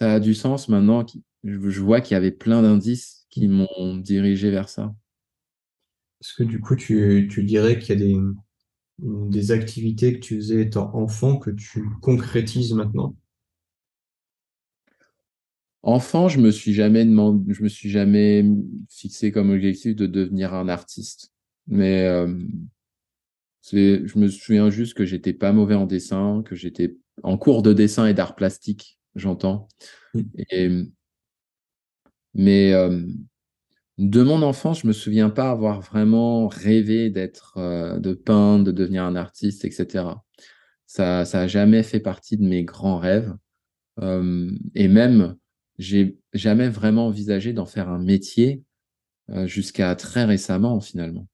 a 0.00 0.20
du 0.20 0.34
sens 0.34 0.68
maintenant. 0.68 1.06
Je, 1.44 1.80
vois 1.80 2.00
qu'il 2.00 2.14
y 2.14 2.16
avait 2.16 2.32
plein 2.32 2.62
d'indices 2.62 3.26
qui 3.30 3.48
m'ont 3.48 3.96
dirigé 3.96 4.50
vers 4.50 4.68
ça. 4.68 4.94
Est-ce 6.20 6.34
que 6.34 6.42
du 6.42 6.60
coup, 6.60 6.74
tu 6.74 7.28
dirais 7.44 7.78
qu'il 7.78 8.00
y 8.00 8.02
a 8.02 8.06
des, 8.06 8.16
des 8.98 9.50
activités 9.50 10.14
que 10.14 10.18
tu 10.18 10.36
faisais 10.36 10.62
étant 10.62 10.94
enfant 10.94 11.38
que 11.38 11.50
tu 11.50 11.84
concrétises 12.00 12.72
maintenant? 12.72 13.14
Enfant, 15.82 16.28
je 16.28 16.40
me 16.40 16.50
suis 16.50 16.72
jamais 16.72 17.04
demandé, 17.04 17.52
je 17.52 17.62
me 17.62 17.68
suis 17.68 17.90
jamais 17.90 18.44
fixé 18.88 19.32
comme 19.32 19.50
objectif 19.50 19.94
de 19.94 20.06
devenir 20.06 20.54
un 20.54 20.68
artiste. 20.68 21.30
Mais 21.66 22.06
euh, 22.06 22.34
c'est, 23.60 24.06
je 24.06 24.18
me 24.18 24.28
souviens 24.28 24.70
juste 24.70 24.94
que 24.94 25.04
j'étais 25.04 25.34
pas 25.34 25.52
mauvais 25.52 25.74
en 25.74 25.86
dessin, 25.86 26.42
que 26.46 26.54
j'étais 26.54 26.96
en 27.22 27.36
cours 27.36 27.62
de 27.62 27.72
dessin 27.72 28.06
et 28.06 28.14
d'art 28.14 28.34
plastique, 28.34 28.98
j'entends. 29.14 29.68
Mm. 30.14 30.22
Et, 30.50 30.84
mais 32.34 32.72
euh, 32.72 33.06
de 33.98 34.22
mon 34.22 34.42
enfance, 34.42 34.80
je 34.80 34.86
me 34.86 34.92
souviens 34.92 35.30
pas 35.30 35.50
avoir 35.50 35.80
vraiment 35.80 36.48
rêvé 36.48 37.10
d'être, 37.10 37.56
euh, 37.58 37.98
de 37.98 38.12
peindre, 38.14 38.64
de 38.64 38.72
devenir 38.72 39.04
un 39.04 39.16
artiste, 39.16 39.64
etc. 39.64 40.06
Ça, 40.86 41.24
ça 41.24 41.42
a 41.42 41.46
jamais 41.46 41.82
fait 41.82 42.00
partie 42.00 42.36
de 42.36 42.44
mes 42.44 42.64
grands 42.64 42.98
rêves. 42.98 43.34
Et 44.74 44.88
même, 44.88 45.36
j'ai 45.78 46.18
jamais 46.32 46.68
vraiment 46.68 47.06
envisagé 47.06 47.52
d'en 47.52 47.66
faire 47.66 47.88
un 47.88 47.98
métier 47.98 48.62
euh, 49.30 49.46
jusqu'à 49.46 49.94
très 49.96 50.24
récemment, 50.24 50.80
finalement. 50.80 51.26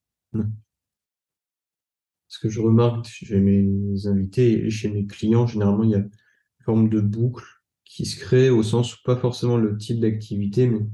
Ce 2.29 2.39
que 2.39 2.49
je 2.49 2.61
remarque 2.61 3.07
chez 3.07 3.41
mes 3.41 4.07
invités 4.07 4.67
et 4.67 4.71
chez 4.71 4.89
mes 4.89 5.07
clients, 5.07 5.47
généralement, 5.47 5.85
il 5.85 5.91
y 5.91 5.95
a 5.95 5.99
une 5.99 6.11
forme 6.65 6.89
de 6.89 7.01
boucle 7.01 7.45
qui 7.85 8.07
se 8.07 8.19
crée 8.19 8.51
au 8.51 8.63
sens 8.63 8.95
où 8.95 8.99
pas 9.05 9.17
forcément 9.17 9.57
le 9.57 9.77
type 9.77 9.99
d'activité, 9.99 10.69
mais 10.69 10.87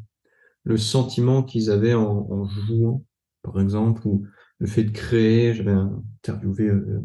le 0.66 0.76
sentiment 0.76 1.44
qu'ils 1.44 1.70
avaient 1.70 1.94
en, 1.94 2.26
en 2.29 2.44
jouant, 2.44 3.05
par 3.42 3.61
exemple, 3.61 4.07
ou 4.07 4.26
le 4.59 4.66
fait 4.66 4.83
de 4.83 4.90
créer. 4.90 5.55
J'avais 5.55 5.70
interviewé 5.70 6.68
euh, 6.68 7.05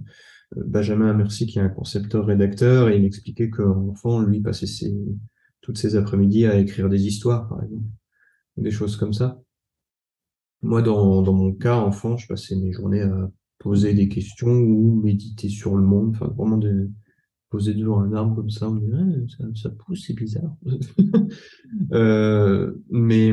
euh, 0.57 0.63
Benjamin 0.65 1.13
Merci, 1.13 1.45
qui 1.45 1.59
est 1.59 1.61
un 1.61 1.69
concepteur-rédacteur, 1.69 2.89
et 2.89 2.97
il 2.97 3.03
m'expliquait 3.03 3.51
qu'enfant, 3.51 4.19
lui, 4.19 4.41
passait 4.41 4.65
ses, 4.65 4.93
toutes 5.61 5.77
ses 5.77 5.95
après-midi 5.95 6.47
à 6.47 6.57
écrire 6.57 6.89
des 6.89 7.05
histoires, 7.05 7.47
par 7.47 7.63
exemple, 7.63 7.85
ou 8.57 8.63
des 8.63 8.71
choses 8.71 8.97
comme 8.97 9.13
ça. 9.13 9.39
Moi, 10.63 10.81
dans, 10.81 11.21
dans 11.21 11.33
mon 11.33 11.53
cas, 11.53 11.77
enfant, 11.77 12.17
je 12.17 12.27
passais 12.27 12.55
mes 12.55 12.71
journées 12.71 13.01
à 13.01 13.31
poser 13.59 13.93
des 13.93 14.09
questions 14.09 14.51
ou 14.51 14.99
méditer 15.03 15.49
sur 15.49 15.75
le 15.75 15.83
monde, 15.83 16.15
enfin 16.15 16.33
vraiment 16.35 16.57
de 16.57 16.89
poser 17.51 17.75
devant 17.75 18.01
un 18.01 18.13
arbre 18.13 18.37
comme 18.37 18.51
ça, 18.51 18.69
on 18.69 18.75
dit 18.77 18.91
Ah, 18.95 19.05
ça, 19.37 19.45
ça 19.63 19.71
pousse, 19.71 20.05
c'est 20.07 20.15
bizarre. 20.15 20.55
Euh, 21.93 22.73
mais 22.89 23.31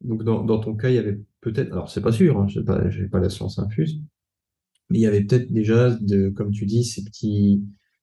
donc 0.00 0.22
dans, 0.24 0.44
dans 0.44 0.58
ton 0.60 0.76
cas, 0.76 0.90
il 0.90 0.94
y 0.94 0.98
avait 0.98 1.20
peut-être, 1.40 1.72
alors 1.72 1.90
c'est 1.90 2.00
pas 2.02 2.12
sûr, 2.12 2.38
hein, 2.38 2.46
pas, 2.66 2.88
j'ai 2.90 3.08
pas 3.08 3.20
la 3.20 3.30
science 3.30 3.58
infuse, 3.58 4.00
mais 4.90 4.98
il 4.98 5.02
y 5.02 5.06
avait 5.06 5.24
peut-être 5.24 5.52
déjà, 5.52 5.90
de, 5.90 6.28
comme 6.30 6.50
tu 6.52 6.66
dis, 6.66 6.84
ces 6.84 7.04
petits, 7.04 7.62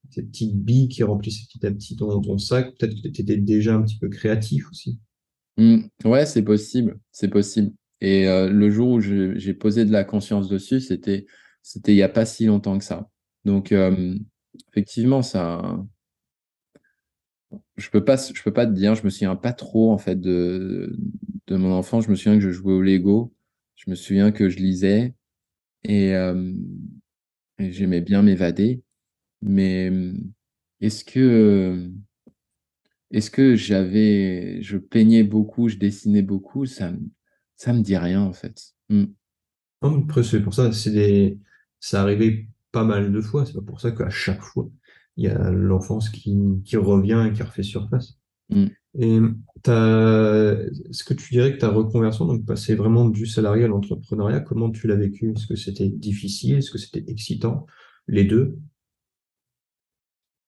ces 0.10 0.24
petites 0.24 0.58
billes 0.58 0.90
qui 0.90 1.04
remplissaient 1.04 1.46
petit 1.48 1.66
à 1.66 1.72
petit 1.72 1.96
ton, 1.96 2.20
ton 2.22 2.38
sac. 2.38 2.76
Peut-être 2.78 3.02
que 3.02 3.08
tu 3.08 3.22
étais 3.22 3.38
déjà 3.38 3.76
un 3.76 3.82
petit 3.84 3.98
peu 3.98 4.10
créatif 4.10 4.70
aussi. 4.72 5.00
Mm, 5.58 5.82
ouais, 6.06 6.26
c'est 6.26 6.44
possible, 6.44 7.00
c'est 7.12 7.30
possible. 7.30 7.72
Et 8.02 8.28
euh, 8.28 8.50
le 8.50 8.70
jour 8.72 8.90
où 8.90 9.00
je- 9.00 9.38
j'ai 9.38 9.54
posé 9.54 9.86
de 9.86 9.92
la 9.92 10.04
conscience 10.04 10.50
dessus, 10.50 10.80
c'était, 10.82 11.26
c'était 11.62 11.94
il 11.94 11.98
n'y 11.98 12.02
a 12.04 12.10
pas 12.10 12.26
si 12.26 12.46
longtemps 12.46 12.78
que 12.78 12.84
ça. 12.86 13.10
Donc, 13.46 13.72
euh, 13.72 14.16
effectivement, 14.70 15.22
ça, 15.22 15.80
je 17.78 17.90
peux 17.90 18.04
pas, 18.04 18.16
je 18.18 18.42
peux 18.42 18.54
pas 18.54 18.66
te 18.66 18.72
dire, 18.72 18.96
je 18.96 19.04
me 19.04 19.10
souviens 19.10 19.36
pas 19.36 19.54
trop 19.54 19.92
en 19.92 19.98
fait 19.98 20.20
de, 20.20 20.96
de 21.48 21.56
mon 21.56 21.72
enfance. 21.74 22.06
Je 22.06 22.10
me 22.10 22.16
souviens 22.16 22.36
que 22.36 22.44
je 22.44 22.52
jouais 22.52 22.74
au 22.74 22.82
Lego, 22.82 23.34
je 23.76 23.90
me 23.90 23.96
souviens 23.96 24.32
que 24.32 24.50
je 24.50 24.58
lisais 24.58 25.14
et, 25.84 26.16
euh, 26.16 26.54
et 27.60 27.72
j'aimais 27.72 28.02
bien 28.02 28.22
m'évader. 28.22 28.84
Mais 29.42 29.92
est-ce 30.80 31.04
que, 31.04 31.90
est-ce 33.10 33.32
que 33.32 33.56
j'avais, 33.56 34.62
je 34.62 34.78
peignais 34.78 35.24
beaucoup, 35.24 35.68
je 35.68 35.78
dessinais 35.78 36.22
beaucoup, 36.22 36.66
ça, 36.66 36.94
ça 37.58 37.74
me 37.74 37.82
dit 37.82 37.98
rien 37.98 38.22
en 38.22 38.34
fait. 38.34 38.74
Mm. 38.90 39.06
Non, 39.82 40.08
c'est 40.24 40.42
pour 40.42 40.54
ça, 40.54 40.72
c'est 40.72 40.92
des, 40.92 41.40
ça 41.80 42.04
arrivait 42.04 42.48
pas 42.72 42.84
mal 42.84 43.12
de 43.12 43.22
fois. 43.22 43.46
C'est 43.46 43.54
pas 43.54 43.62
pour 43.62 43.82
ça 43.82 43.92
qu'à 43.92 44.10
chaque 44.10 44.42
fois, 44.42 44.70
il 45.18 45.26
y 45.26 45.28
a 45.28 45.52
l'enfance 45.52 46.10
qui, 46.10 46.62
qui 46.66 46.78
revient 46.78 47.28
et 47.30 47.34
qui 47.34 47.44
refait 47.44 47.64
surface. 47.64 48.18
Mm. 48.50 48.66
Et 49.00 49.20
est-ce 49.68 51.04
que 51.04 51.14
tu 51.14 51.34
dirais 51.34 51.54
que 51.54 51.60
ta 51.60 51.70
reconversion, 51.70 52.26
donc 52.26 52.46
passer 52.46 52.76
vraiment 52.76 53.08
du 53.08 53.26
salarié 53.26 53.64
à 53.64 53.68
l'entrepreneuriat, 53.68 54.42
comment 54.42 54.70
tu 54.72 54.88
l'as 54.88 54.96
vécu? 54.96 55.32
Est-ce 55.32 55.48
que 55.48 55.56
c'était 55.56 55.90
difficile? 55.90 56.58
Est-ce 56.58 56.72
que 56.72 56.78
c'était 56.78 57.04
excitant? 57.08 57.66
Les 58.08 58.26
deux? 58.26 58.58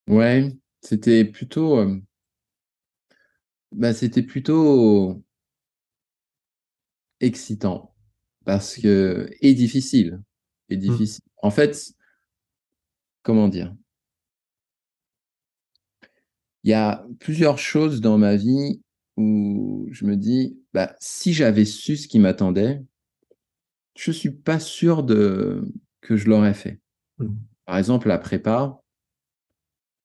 Ouais, 0.08 0.52
c'était 0.82 1.24
plutôt, 1.26 1.78
euh, 1.80 2.02
bah, 3.72 3.94
c'était 3.94 4.24
plutôt 4.24 5.24
excitant 7.20 7.94
parce 8.46 8.76
que 8.78 9.30
et 9.42 9.54
difficile 9.54 10.22
et 10.70 10.78
Mm. 10.78 10.80
difficile. 10.80 11.24
En 11.42 11.52
fait, 11.52 11.94
comment 13.24 13.48
dire? 13.48 13.76
Il 16.64 16.70
y 16.70 16.74
a 16.74 17.06
plusieurs 17.20 17.58
choses 17.58 18.00
dans 18.00 18.18
ma 18.18 18.36
vie 18.36 18.82
où 19.18 19.88
je 19.92 20.06
me 20.06 20.16
dis, 20.16 20.58
bah, 20.74 20.96
si 21.00 21.34
j'avais 21.34 21.66
su 21.66 21.98
ce 21.98 22.08
qui 22.08 22.20
m'attendait, 22.20 22.82
je 23.96 24.12
suis 24.12 24.32
pas 24.32 24.60
sûr 24.60 25.04
de 25.04 25.64
que 26.02 26.16
je 26.16 26.30
l'aurais 26.30 26.54
fait. 26.54 26.80
Mm. 27.20 27.30
Par 27.66 27.78
exemple, 27.78 28.08
la 28.08 28.18
prépa, 28.18 28.82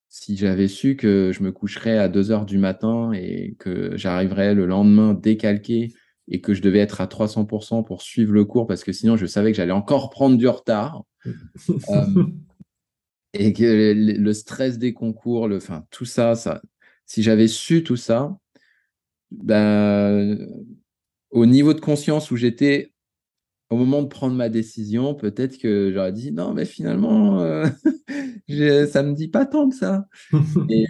si 0.08 0.36
j'avais 0.36 0.68
su 0.68 0.96
que 0.96 1.32
je 1.32 1.42
me 1.42 1.52
coucherais 1.52 1.98
à 1.98 2.08
2 2.08 2.30
heures 2.30 2.46
du 2.46 2.58
matin 2.58 3.12
et 3.12 3.56
que 3.58 3.96
j'arriverais 3.96 4.54
le 4.54 4.66
lendemain 4.66 5.14
décalqué 5.14 5.92
et 6.28 6.40
que 6.40 6.54
je 6.54 6.62
devais 6.62 6.78
être 6.78 7.00
à 7.00 7.06
300% 7.06 7.84
pour 7.84 8.02
suivre 8.02 8.32
le 8.32 8.44
cours 8.44 8.66
parce 8.66 8.84
que 8.84 8.92
sinon 8.92 9.16
je 9.16 9.26
savais 9.26 9.50
que 9.50 9.56
j'allais 9.56 9.72
encore 9.72 10.10
prendre 10.10 10.36
du 10.36 10.48
retard 10.48 11.04
euh, 11.26 12.24
et 13.34 13.52
que 13.52 13.92
le, 13.94 14.32
stress 14.32 14.78
des 14.78 14.92
concours, 14.94 15.48
le, 15.48 15.56
enfin, 15.56 15.86
tout 15.90 16.04
ça, 16.04 16.34
ça, 16.34 16.62
si 17.06 17.22
j'avais 17.22 17.48
su 17.48 17.82
tout 17.84 17.96
ça, 17.96 18.36
ben, 19.30 20.48
au 21.30 21.46
niveau 21.46 21.74
de 21.74 21.80
conscience 21.80 22.30
où 22.30 22.36
j'étais 22.36 22.92
au 23.70 23.76
moment 23.76 24.02
de 24.02 24.08
prendre 24.08 24.36
ma 24.36 24.48
décision, 24.48 25.14
peut-être 25.14 25.58
que 25.58 25.92
j'aurais 25.92 26.12
dit 26.12 26.32
non, 26.32 26.54
mais 26.54 26.64
finalement, 26.66 27.40
euh, 27.42 27.66
je- 28.48 28.86
ça 28.86 29.02
me 29.02 29.14
dit 29.14 29.28
pas 29.28 29.46
tant 29.46 29.68
que 29.68 29.76
ça. 29.76 30.06
Et, 30.70 30.86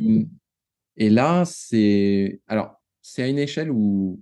et 0.97 1.11
là, 1.11 1.45
c'est 1.47 2.41
alors 2.49 2.81
c'est 3.03 3.23
à 3.23 3.29
une 3.29 3.39
échelle 3.39 3.71
où 3.71 4.21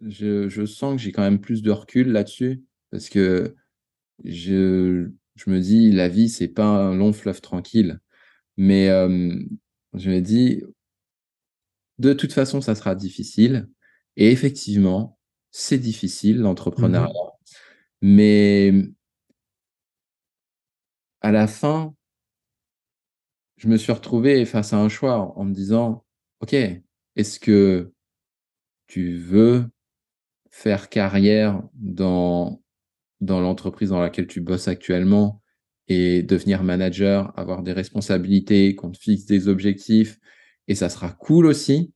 je, 0.00 0.48
je 0.48 0.64
sens 0.66 0.96
que 0.96 1.02
j'ai 1.02 1.12
quand 1.12 1.22
même 1.22 1.40
plus 1.40 1.62
de 1.62 1.70
recul 1.70 2.08
là-dessus 2.12 2.62
parce 2.90 3.08
que 3.08 3.54
je, 4.24 5.10
je 5.40 5.50
me 5.50 5.60
dis 5.60 5.90
la 5.90 6.08
vie 6.08 6.28
c'est 6.28 6.48
pas 6.48 6.66
un 6.66 6.94
long 6.94 7.12
fleuve 7.12 7.40
tranquille, 7.40 8.00
mais 8.56 8.88
euh, 8.90 9.34
je 9.94 10.10
me 10.10 10.20
dis 10.20 10.62
de 11.98 12.12
toute 12.12 12.32
façon 12.32 12.60
ça 12.60 12.74
sera 12.74 12.94
difficile. 12.94 13.68
Et 14.16 14.30
effectivement 14.30 15.18
c'est 15.50 15.78
difficile 15.78 16.38
l'entrepreneuriat, 16.40 17.32
mais 18.02 18.72
à 21.22 21.32
la 21.32 21.46
fin 21.46 21.94
je 23.56 23.68
me 23.68 23.76
suis 23.76 23.92
retrouvé 23.92 24.46
face 24.46 24.72
à 24.72 24.78
un 24.78 24.88
choix 24.88 25.38
en 25.38 25.44
me 25.44 25.52
disant, 25.52 26.04
OK, 26.40 26.54
est-ce 26.54 27.38
que 27.38 27.92
tu 28.86 29.18
veux 29.18 29.68
faire 30.50 30.88
carrière 30.88 31.62
dans, 31.74 32.62
dans 33.20 33.40
l'entreprise 33.40 33.90
dans 33.90 34.00
laquelle 34.00 34.26
tu 34.26 34.40
bosses 34.40 34.68
actuellement 34.68 35.42
et 35.88 36.22
devenir 36.22 36.62
manager, 36.62 37.36
avoir 37.38 37.62
des 37.62 37.72
responsabilités, 37.72 38.74
qu'on 38.74 38.90
te 38.90 38.98
fixe 38.98 39.26
des 39.26 39.48
objectifs 39.48 40.18
et 40.68 40.74
ça 40.74 40.88
sera 40.88 41.10
cool 41.10 41.46
aussi? 41.46 41.92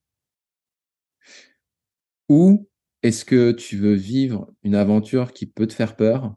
Ou 2.28 2.68
est-ce 3.02 3.24
que 3.24 3.52
tu 3.52 3.76
veux 3.76 3.94
vivre 3.94 4.50
une 4.62 4.74
aventure 4.74 5.32
qui 5.32 5.46
peut 5.46 5.66
te 5.66 5.74
faire 5.74 5.96
peur? 5.96 6.34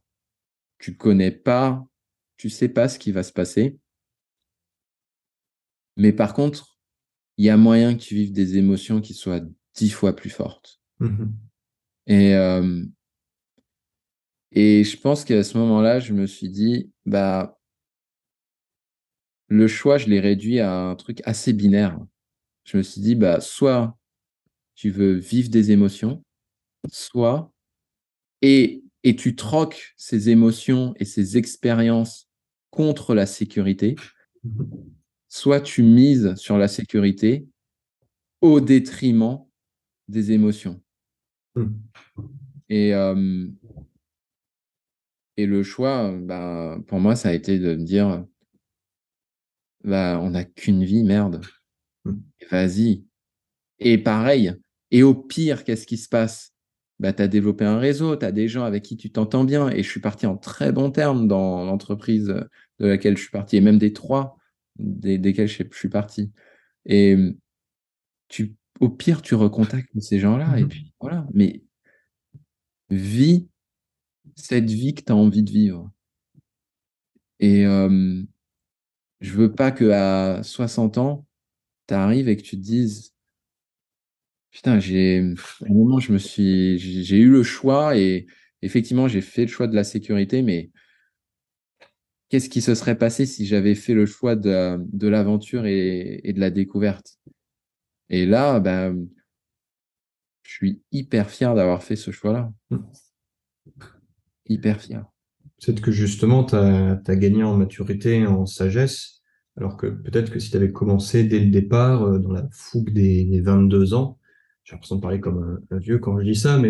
Tu 0.80 0.96
connais 0.96 1.32
pas, 1.32 1.86
tu 2.38 2.50
sais 2.50 2.70
pas 2.70 2.90
ce 2.90 3.00
qui 3.00 3.12
va 3.12 3.24
se 3.24 3.34
passer. 3.34 3.80
Mais 5.96 6.14
par 6.14 6.34
contre, 6.34 6.78
il 7.38 7.46
y 7.46 7.50
a 7.50 7.58
moyen 7.58 7.96
que 7.96 8.02
tu 8.02 8.16
vives 8.16 8.32
des 8.32 8.58
émotions 8.58 9.02
qui 9.02 9.14
soient 9.14 9.42
dix 9.76 9.90
fois 9.90 10.16
plus 10.16 10.30
fortes. 10.30 10.80
Mhm. 11.00 11.34
Et, 12.08 12.36
euh, 12.36 12.84
et 14.52 14.84
je 14.84 14.98
pense 14.98 15.26
qu'à 15.26 15.44
ce 15.44 15.58
moment-là, 15.58 16.00
je 16.00 16.14
me 16.14 16.26
suis 16.26 16.50
dit, 16.50 16.92
bah, 17.06 17.58
le 19.50 19.68
choix, 19.68 19.98
je 19.98 20.08
l'ai 20.08 20.20
réduit 20.20 20.60
à 20.60 20.74
un 20.74 20.96
truc 20.96 21.22
assez 21.26 21.54
binaire. 21.54 22.00
Je 22.64 22.78
me 22.78 22.84
suis 22.84 23.02
dit, 23.02 23.16
bah, 23.16 23.40
soit 23.40 23.98
tu 24.76 24.90
veux 24.90 25.14
vivre 25.14 25.50
des 25.50 25.72
émotions, 25.72 26.24
soit, 26.92 27.52
et, 28.42 28.84
et 29.04 29.16
tu 29.16 29.36
troques 29.36 29.94
ces 29.98 30.30
émotions 30.30 30.94
et 30.98 31.06
ces 31.06 31.38
expériences 31.38 32.30
contre 32.70 33.16
la 33.16 33.26
sécurité, 33.26 33.96
soit 35.30 35.62
tu 35.62 35.82
mises 35.82 36.36
sur 36.36 36.58
la 36.58 36.68
sécurité 36.68 37.48
au 38.42 38.62
détriment 38.62 39.40
des 40.08 40.32
émotions. 40.32 40.82
Mhm. 41.56 41.82
Et, 42.70 42.94
euh, 42.94 43.48
et 45.38 45.46
le 45.46 45.64
choix, 45.64 46.12
bah, 46.12 46.78
pour 46.88 47.00
moi, 47.00 47.16
ça 47.16 47.30
a 47.30 47.34
été 47.34 47.60
de 47.60 47.76
me 47.76 47.84
dire, 47.84 48.26
bah, 49.84 50.20
on 50.22 50.32
n'a 50.32 50.44
qu'une 50.44 50.84
vie, 50.84 51.04
merde. 51.04 51.42
Mhm. 52.06 52.22
Vas-y. 52.52 53.06
Et 53.80 53.98
pareil. 53.98 54.54
Et 54.92 55.04
au 55.04 55.14
pire, 55.14 55.64
qu'est-ce 55.64 55.86
qui 55.86 55.98
se 55.98 56.10
passe? 56.10 56.54
Bah, 57.00 57.14
tu 57.14 57.22
as 57.22 57.28
développé 57.28 57.64
un 57.66 57.78
réseau, 57.78 58.16
tu 58.16 58.26
as 58.26 58.32
des 58.32 58.48
gens 58.48 58.64
avec 58.64 58.84
qui 58.84 58.98
tu 58.98 59.12
t'entends 59.12 59.44
bien. 59.44 59.70
Et 59.70 59.84
je 59.84 59.90
suis 59.90 60.00
parti 60.00 60.26
en 60.26 60.36
très 60.36 60.72
bon 60.72 60.90
terme 60.90 61.28
dans 61.28 61.64
l'entreprise 61.64 62.26
de 62.80 62.88
laquelle 62.88 63.16
je 63.18 63.22
suis 63.22 63.32
parti, 63.32 63.58
et 63.58 63.62
même 63.62 63.78
des 63.78 63.94
trois 63.94 64.38
des, 64.80 65.18
desquels 65.18 65.48
je 65.48 65.64
suis 65.72 65.90
parti. 65.90 66.32
Et 66.86 67.16
tu, 68.28 68.56
au 68.80 68.90
pire, 68.90 69.22
tu 69.22 69.36
recontactes 69.36 69.90
ces 70.00 70.20
gens-là. 70.20 70.60
Et 70.60 70.66
puis 70.66 70.94
voilà. 71.00 71.28
Mais 71.34 71.64
vis 72.90 73.48
cette 74.38 74.70
vie 74.70 74.94
que 74.94 75.02
tu 75.02 75.12
as 75.12 75.16
envie 75.16 75.44
de 75.44 75.52
vivre. 75.52 75.92
Et 77.40 77.66
euh, 77.66 78.24
je 79.20 79.34
veux 79.34 79.54
pas 79.54 79.72
que 79.72 79.90
à 79.92 80.44
60 80.44 80.98
ans, 80.98 81.26
tu 81.88 81.94
arrives 81.94 82.30
et 82.30 82.38
que 82.38 82.44
tu 82.44 82.58
te 82.58 82.62
dises 82.62 83.14
Putain, 84.52 84.80
j'ai 84.80 85.20
eu 85.20 87.30
le 87.30 87.44
choix 87.44 87.98
et 87.98 88.28
effectivement, 88.62 89.08
j'ai 89.08 89.22
fait 89.22 89.44
le 89.44 89.50
choix 89.50 89.68
de 89.68 89.76
la 89.76 89.84
sécurité, 89.84 90.42
mais 90.42 90.72
qu'est-ce 92.30 92.50
qui 92.50 92.62
se 92.62 92.74
serait 92.74 92.98
passé 92.98 93.26
si 93.26 93.46
j'avais 93.46 93.76
fait 93.76 93.94
le 93.94 94.06
choix 94.06 94.36
de, 94.36 95.08
l'aventure 95.08 95.66
et, 95.68 96.34
de 96.34 96.40
la 96.40 96.50
découverte? 96.50 97.20
Et 98.10 98.26
là, 98.26 98.60
ben, 98.60 99.08
je 100.44 100.54
suis 100.54 100.82
hyper 100.92 101.30
fier 101.30 101.54
d'avoir 101.54 101.84
fait 101.84 101.96
ce 101.96 102.12
choix-là. 102.12 102.52
Hyper 104.50 104.82
fier. 104.82 105.06
Peut-être 105.60 105.82
que 105.82 105.92
justement, 105.92 106.44
tu 106.44 106.56
as, 106.56 107.16
gagné 107.16 107.44
en 107.44 107.58
maturité, 107.58 108.26
en 108.28 108.46
sagesse, 108.46 109.22
alors 109.58 109.76
que 109.76 109.88
peut-être 109.88 110.32
que 110.32 110.40
si 110.40 110.52
tu 110.52 110.58
avais 110.58 110.72
commencé 110.72 111.24
dès 111.24 111.40
le 111.40 111.50
départ, 111.50 112.04
euh, 112.04 112.20
dans 112.20 112.32
la 112.32 112.48
fougue 112.52 112.92
des, 112.92 113.26
des 113.26 113.42
22 113.42 113.94
ans, 113.94 114.20
j'ai 114.64 114.74
l'impression 114.74 114.98
de 114.98 115.02
parler 115.02 115.20
comme 115.20 115.62
un, 115.72 115.78
vieux 115.78 115.98
quand 115.98 116.20
je 116.20 116.26
dis 116.26 116.36
ça, 116.36 116.58
mais 116.60 116.70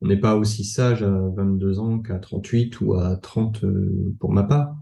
on 0.00 0.06
n'est 0.06 0.20
pas 0.20 0.36
aussi 0.36 0.64
sage 0.64 1.02
à 1.02 1.10
22 1.10 1.78
ans 1.78 1.98
qu'à 1.98 2.18
38 2.18 2.80
ou 2.80 2.94
à 2.94 3.16
30 3.16 3.64
euh, 3.64 4.14
pour 4.18 4.32
ma 4.32 4.44
part. 4.44 4.76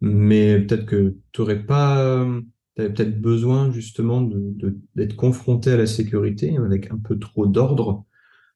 Mais 0.00 0.60
peut-être 0.60 0.86
que 0.86 1.16
tu 1.32 1.40
n'aurais 1.40 1.64
pas, 1.64 2.02
euh, 2.02 2.40
t'avais 2.74 2.92
peut-être 2.92 3.20
besoin 3.20 3.70
justement 3.70 4.28
d'être 4.94 5.16
confronté 5.16 5.72
à 5.72 5.76
la 5.76 5.86
sécurité 5.86 6.56
avec 6.56 6.90
un 6.90 6.98
peu 6.98 7.18
trop 7.18 7.46
d'ordre 7.46 8.04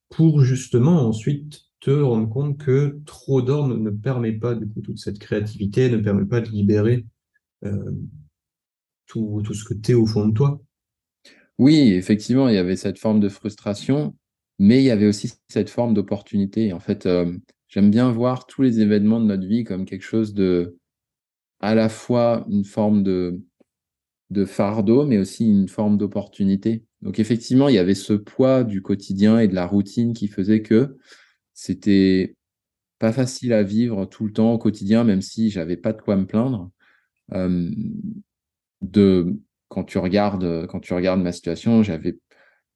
pour 0.09 0.43
justement 0.43 1.07
ensuite 1.07 1.70
te 1.81 1.91
rendre 1.91 2.28
compte 2.28 2.59
que 2.59 3.01
trop 3.07 3.43
d'ordre 3.43 3.76
ne 3.76 3.91
permet 3.91 4.33
pas 4.33 4.55
toute 4.85 4.99
cette 4.99 5.18
créativité, 5.18 5.91
ne 5.91 5.97
permet 5.97 6.26
pas 6.26 6.41
de 6.41 6.49
libérer 6.51 7.07
euh, 7.64 7.93
tout, 9.07 9.43
ce 9.53 9.64
que 9.64 9.74
tu 9.74 9.93
es 9.93 9.95
au 9.95 10.07
fond 10.07 10.28
de 10.28 10.35
toi. 10.35 10.61
Oui, 11.59 11.93
effectivement, 11.93 12.49
il 12.49 12.55
y 12.55 12.59
avait 12.59 12.76
cette 12.76 12.99
forme 12.99 13.20
de 13.20 13.28
frustration, 13.28 14.14
mais 14.59 14.83
il 14.83 14.85
y 14.85 14.91
avait 14.91 15.07
aussi 15.07 15.33
cette 15.49 15.70
forme 15.70 15.95
d'opportunité. 15.95 16.72
En 16.72 16.81
fait, 16.81 17.07
euh, 17.07 17.37
j'aime 17.68 17.91
bien 17.91 18.12
voir 18.12 18.47
tous 18.47 18.62
les 18.62 18.81
événements 18.81 19.20
de 19.20 19.26
notre 19.26 19.47
vie 19.47 19.64
comme 19.64 19.85
quelque 19.85 20.05
chose 20.05 20.35
de, 20.35 20.78
à 21.61 21.74
la 21.74 21.89
fois 21.89 22.47
une 22.49 22.64
forme 22.64 23.03
de 23.03 23.43
fardeau, 24.45 25.07
mais 25.07 25.18
aussi 25.18 25.49
une 25.51 25.68
forme 25.68 25.97
d'opportunité. 25.97 26.85
Donc 27.03 27.18
effectivement, 27.18 27.68
il 27.68 27.74
y 27.74 27.78
avait 27.78 27.95
ce 27.95 28.12
poids 28.12 28.64
du 28.64 28.83
quotidien 28.83 29.39
et 29.39 29.49
de 29.49 29.55
la 29.55 29.66
routine 29.66 30.12
qui 30.12 30.28
faisait 30.28 30.62
que 30.62 30.99
c'était 31.61 32.37
pas 32.99 33.13
facile 33.13 33.53
à 33.53 33.63
vivre 33.63 34.07
tout 34.07 34.25
le 34.25 34.33
temps 34.33 34.55
au 34.55 34.59
quotidien, 34.59 35.05
même 35.05 35.21
si 35.21 35.51
j'avais 35.51 35.77
pas 35.77 35.93
de 35.93 36.01
quoi 36.01 36.17
me 36.17 36.25
plaindre. 36.27 36.71
De 38.81 39.37
quand 39.69 39.85
tu 39.85 39.99
regardes, 39.99 40.67
quand 40.69 40.81
tu 40.81 40.95
regardes 40.95 41.21
ma 41.21 41.33
situation, 41.33 41.83
j'avais, 41.83 42.19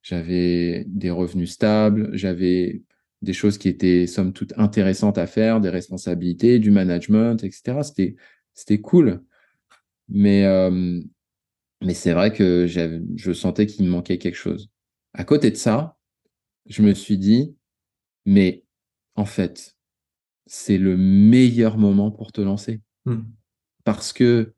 j'avais 0.02 0.84
des 0.86 1.10
revenus 1.10 1.52
stables, 1.52 2.10
j'avais 2.12 2.82
des 3.22 3.32
choses 3.32 3.56
qui 3.56 3.70
étaient 3.70 4.06
somme 4.06 4.34
toute 4.34 4.52
intéressantes 4.58 5.16
à 5.16 5.26
faire, 5.26 5.62
des 5.62 5.70
responsabilités, 5.70 6.58
du 6.58 6.70
management, 6.70 7.42
etc. 7.42 7.82
C'était, 7.82 8.16
c'était 8.52 8.82
cool. 8.82 9.24
Mais, 10.10 10.44
mais 11.80 11.94
c'est 11.94 12.12
vrai 12.12 12.34
que 12.34 12.66
je 12.66 13.32
sentais 13.32 13.64
qu'il 13.64 13.86
me 13.86 13.90
manquait 13.90 14.18
quelque 14.18 14.36
chose. 14.36 14.70
À 15.14 15.24
côté 15.24 15.50
de 15.50 15.56
ça, 15.56 15.96
je 16.66 16.82
me 16.82 16.92
suis 16.92 17.16
dit, 17.16 17.56
mais 18.26 18.63
en 19.16 19.24
fait, 19.24 19.76
c'est 20.46 20.78
le 20.78 20.96
meilleur 20.96 21.78
moment 21.78 22.10
pour 22.10 22.32
te 22.32 22.40
lancer. 22.40 22.80
Hmm. 23.04 23.22
Parce 23.84 24.12
que 24.12 24.54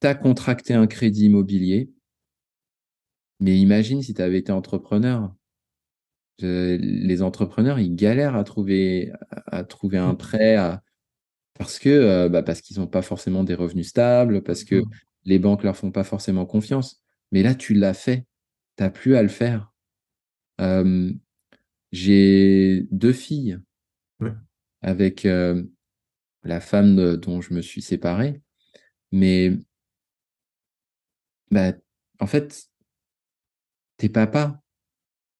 tu 0.00 0.06
as 0.06 0.14
contracté 0.14 0.74
un 0.74 0.86
crédit 0.86 1.26
immobilier, 1.26 1.90
mais 3.40 3.58
imagine 3.58 4.02
si 4.02 4.14
tu 4.14 4.22
avais 4.22 4.38
été 4.38 4.52
entrepreneur. 4.52 5.34
les 6.40 7.22
entrepreneurs, 7.22 7.78
ils 7.78 7.94
galèrent 7.94 8.36
à 8.36 8.44
trouver, 8.44 9.12
à 9.46 9.64
trouver 9.64 9.98
un 9.98 10.14
hmm. 10.14 10.18
prêt 10.18 10.80
parce 11.58 11.78
que 11.78 11.90
euh, 11.90 12.28
bah, 12.30 12.42
parce 12.42 12.62
qu'ils 12.62 12.78
n'ont 12.78 12.86
pas 12.86 13.02
forcément 13.02 13.44
des 13.44 13.54
revenus 13.54 13.88
stables, 13.88 14.42
parce 14.42 14.64
que 14.64 14.76
hmm. 14.76 14.90
les 15.24 15.38
banques 15.38 15.62
leur 15.62 15.76
font 15.76 15.92
pas 15.92 16.04
forcément 16.04 16.46
confiance. 16.46 17.02
Mais 17.32 17.42
là, 17.42 17.54
tu 17.54 17.74
l'as 17.74 17.94
fait. 17.94 18.26
Tu 18.76 18.82
n'as 18.82 18.90
plus 18.90 19.16
à 19.16 19.22
le 19.22 19.28
faire. 19.28 19.72
J'ai 21.92 22.86
deux 22.90 23.12
filles 23.12 23.58
avec 24.82 25.26
la 26.44 26.60
femme 26.60 27.16
dont 27.16 27.40
je 27.40 27.54
me 27.54 27.62
suis 27.62 27.80
séparé. 27.82 28.42
Mais 29.12 29.52
bah, 31.50 31.72
en 32.20 32.26
fait, 32.26 32.68
t'es 33.96 34.08
papa. 34.08 34.60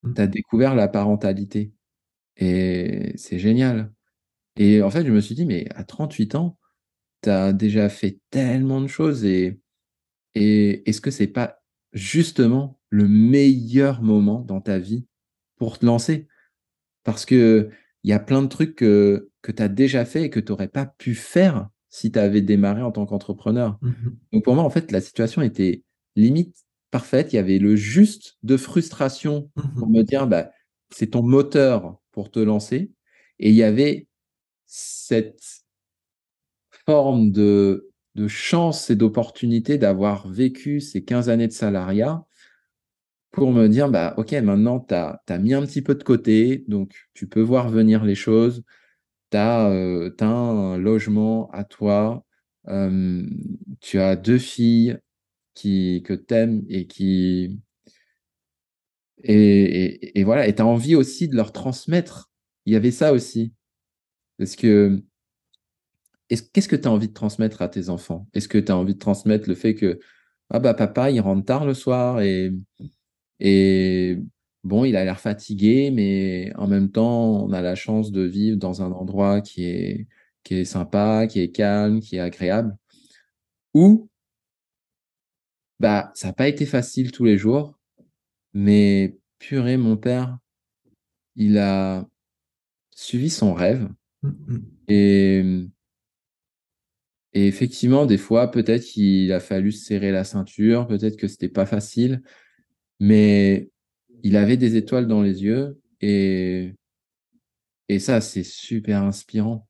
Mmh. 0.03 0.15
Tu 0.15 0.23
as 0.23 0.27
découvert 0.27 0.77
la 0.77 0.89
parentalité. 0.89 1.73
Et 2.37 3.13
c'est 3.17 3.39
génial. 3.39 3.93
Et 4.57 4.83
en 4.83 4.91
fait, 4.91 5.07
je 5.07 5.13
me 5.13 5.21
suis 5.21 5.37
dit, 5.37 5.47
mais 5.47 5.69
à 5.75 5.85
38 5.85 6.37
ans, 6.37 6.59
tu 7.23 7.31
as 7.31 7.53
déjà 7.53 7.91
fait 7.91 8.21
tellement 8.31 8.81
de 8.81 8.89
choses. 8.89 9.25
Et, 9.27 9.61
et 10.35 10.89
est-ce 10.89 11.01
que 11.01 11.13
c'est 11.13 11.29
pas 11.29 11.63
justement 11.93 12.81
le 12.91 13.09
meilleur 13.09 14.03
moment 14.03 14.41
dans 14.43 14.63
ta 14.63 14.79
vie 14.79 15.07
pour 15.57 15.79
te 15.79 15.87
lancer? 15.87 16.29
Parce 17.05 17.25
que 17.25 17.71
il 18.03 18.11
y 18.11 18.13
a 18.13 18.19
plein 18.19 18.43
de 18.43 18.47
trucs 18.47 18.77
que, 18.77 19.31
que 19.43 19.53
tu 19.53 19.63
as 19.63 19.69
déjà 19.69 20.05
fait 20.05 20.25
et 20.25 20.31
que 20.31 20.41
tu 20.41 20.53
n'aurais 20.53 20.69
pas 20.69 20.87
pu 20.87 21.15
faire 21.15 21.69
si 21.89 22.11
tu 22.11 22.19
avais 22.19 22.41
démarré 22.41 22.83
en 22.83 22.93
tant 22.93 23.05
qu'entrepreneur. 23.05 23.79
Mmh 23.83 23.93
Donc 24.33 24.45
pour 24.45 24.55
moi, 24.55 24.65
en 24.65 24.71
fait, 24.71 24.91
la 24.93 25.01
situation 25.01 25.43
était 25.43 25.83
limite 26.17 26.57
parfaite. 26.91 27.33
Il 27.33 27.37
y 27.37 27.39
avait 27.39 27.59
le 27.59 27.77
juste 27.77 28.39
de 28.43 28.57
frustration 28.57 29.51
pour 29.77 29.89
mmh 29.89 29.93
me 29.93 30.03
dire, 30.03 30.27
bah, 30.27 30.51
c'est 30.91 31.09
ton 31.09 31.23
moteur 31.23 31.99
pour 32.13 32.31
te 32.31 32.39
lancer. 32.39 32.91
Et 33.39 33.51
il 33.51 33.57
y 33.57 33.63
avait 33.63 34.07
cette 34.67 35.65
forme 36.87 37.33
de, 37.33 37.91
de 38.15 38.29
chance 38.29 38.91
et 38.91 38.97
d'opportunité 38.97 39.79
d'avoir 39.79 40.29
vécu 40.29 40.81
ces 40.81 41.05
15 41.05 41.29
années 41.29 41.49
de 41.49 41.53
salariat 41.53 42.25
pour 43.31 43.53
me 43.53 43.69
dire, 43.69 43.89
bah, 43.91 44.15
OK, 44.17 44.33
maintenant, 44.33 44.81
tu 44.81 44.95
as, 44.95 45.39
mis 45.39 45.55
un 45.55 45.63
petit 45.63 45.83
peu 45.83 45.95
de 45.95 46.03
côté, 46.03 46.65
donc 46.69 46.95
tu 47.15 47.29
peux 47.29 47.41
voir 47.41 47.69
venir 47.69 48.05
les 48.05 48.15
choses. 48.15 48.65
Tu 49.31 49.37
as, 49.39 49.69
euh, 49.71 50.11
un 50.21 50.79
logement 50.79 51.51
à 51.53 51.65
toi, 51.65 52.25
tu 53.81 53.99
as 54.01 54.17
deux 54.17 54.39
filles 54.39 54.99
qui, 55.55 56.03
que 56.05 56.15
tu 56.15 56.35
aimes 56.35 56.65
et 56.69 56.87
qui. 56.87 57.61
Et, 59.23 60.19
et, 60.19 60.25
voilà, 60.25 60.49
et 60.49 60.55
tu 60.55 60.63
as 60.63 60.67
envie 60.67 60.95
aussi 60.95 61.29
de 61.29 61.37
leur 61.37 61.53
transmettre. 61.53 62.31
Il 62.67 62.73
y 62.73 62.77
avait 62.77 62.91
ça 62.91 63.13
aussi. 63.13 63.53
Parce 64.39 64.57
que 64.57 65.03
qu'est-ce 66.53 66.69
que 66.69 66.77
tu 66.77 66.89
as 66.89 66.91
envie 66.91 67.09
de 67.09 67.13
transmettre 67.13 67.63
à 67.63 67.69
tes 67.69 67.91
enfants? 67.91 68.29
Est-ce 68.35 68.49
que 68.49 68.59
tu 68.59 68.73
as 68.73 68.77
envie 68.77 68.95
de 68.95 68.99
transmettre 68.99 69.49
le 69.49 69.55
fait 69.55 69.75
que 69.75 70.01
ah 70.51 70.59
bah 70.59 70.75
papa 70.75 71.11
il 71.11 71.21
rentre 71.21 71.45
tard 71.45 71.65
le 71.67 71.75
soir 71.75 72.21
et 72.23 72.53
et 73.41 74.19
bon, 74.65 74.85
il 74.85 74.97
a 74.97 75.05
l'air 75.05 75.21
fatigué, 75.21 75.91
mais 75.91 76.53
en 76.57 76.69
même 76.69 76.91
temps, 76.91 77.45
on 77.45 77.53
a 77.53 77.63
la 77.63 77.75
chance 77.75 78.13
de 78.13 78.23
vivre 78.23 78.59
dans 78.59 78.83
un 78.83 78.93
endroit 78.93 79.41
qui 79.41 79.65
est, 79.65 80.07
qui 80.45 80.55
est 80.57 80.65
sympa, 80.65 81.27
qui 81.27 81.41
est 81.41 81.51
calme, 81.51 82.01
qui 82.01 82.17
est 82.17 82.21
agréable. 82.21 82.77
Ou, 83.75 84.09
bah, 85.79 86.13
ça 86.15 86.29
n'a 86.29 86.33
pas 86.35 86.49
été 86.49 86.67
facile 86.67 87.13
tous 87.13 87.25
les 87.25 87.39
jours, 87.39 87.79
mais 88.53 89.19
purée, 89.39 89.77
mon 89.77 89.97
père, 89.97 90.39
il 91.37 91.59
a 91.59 92.07
suivi 92.95 93.31
son 93.31 93.55
rêve. 93.55 93.89
Et, 94.89 95.43
et 97.33 97.47
effectivement, 97.47 98.07
des 98.07 98.19
fois, 98.19 98.51
peut-être 98.51 98.85
qu'il 98.85 99.33
a 99.33 99.41
fallu 99.41 99.73
serrer 99.73 100.11
la 100.11 100.25
ceinture, 100.25 100.87
peut-être 100.87 101.17
que 101.17 101.29
c'était 101.29 101.49
pas 101.49 101.67
facile, 101.67 102.23
mais 103.01 103.71
il 104.23 104.37
avait 104.37 104.57
des 104.57 104.77
étoiles 104.77 105.09
dans 105.09 105.23
les 105.23 105.43
yeux 105.43 105.81
et, 106.01 106.75
et 107.89 107.99
ça, 107.99 108.21
c'est 108.21 108.45
super 108.45 109.03
inspirant. 109.03 109.67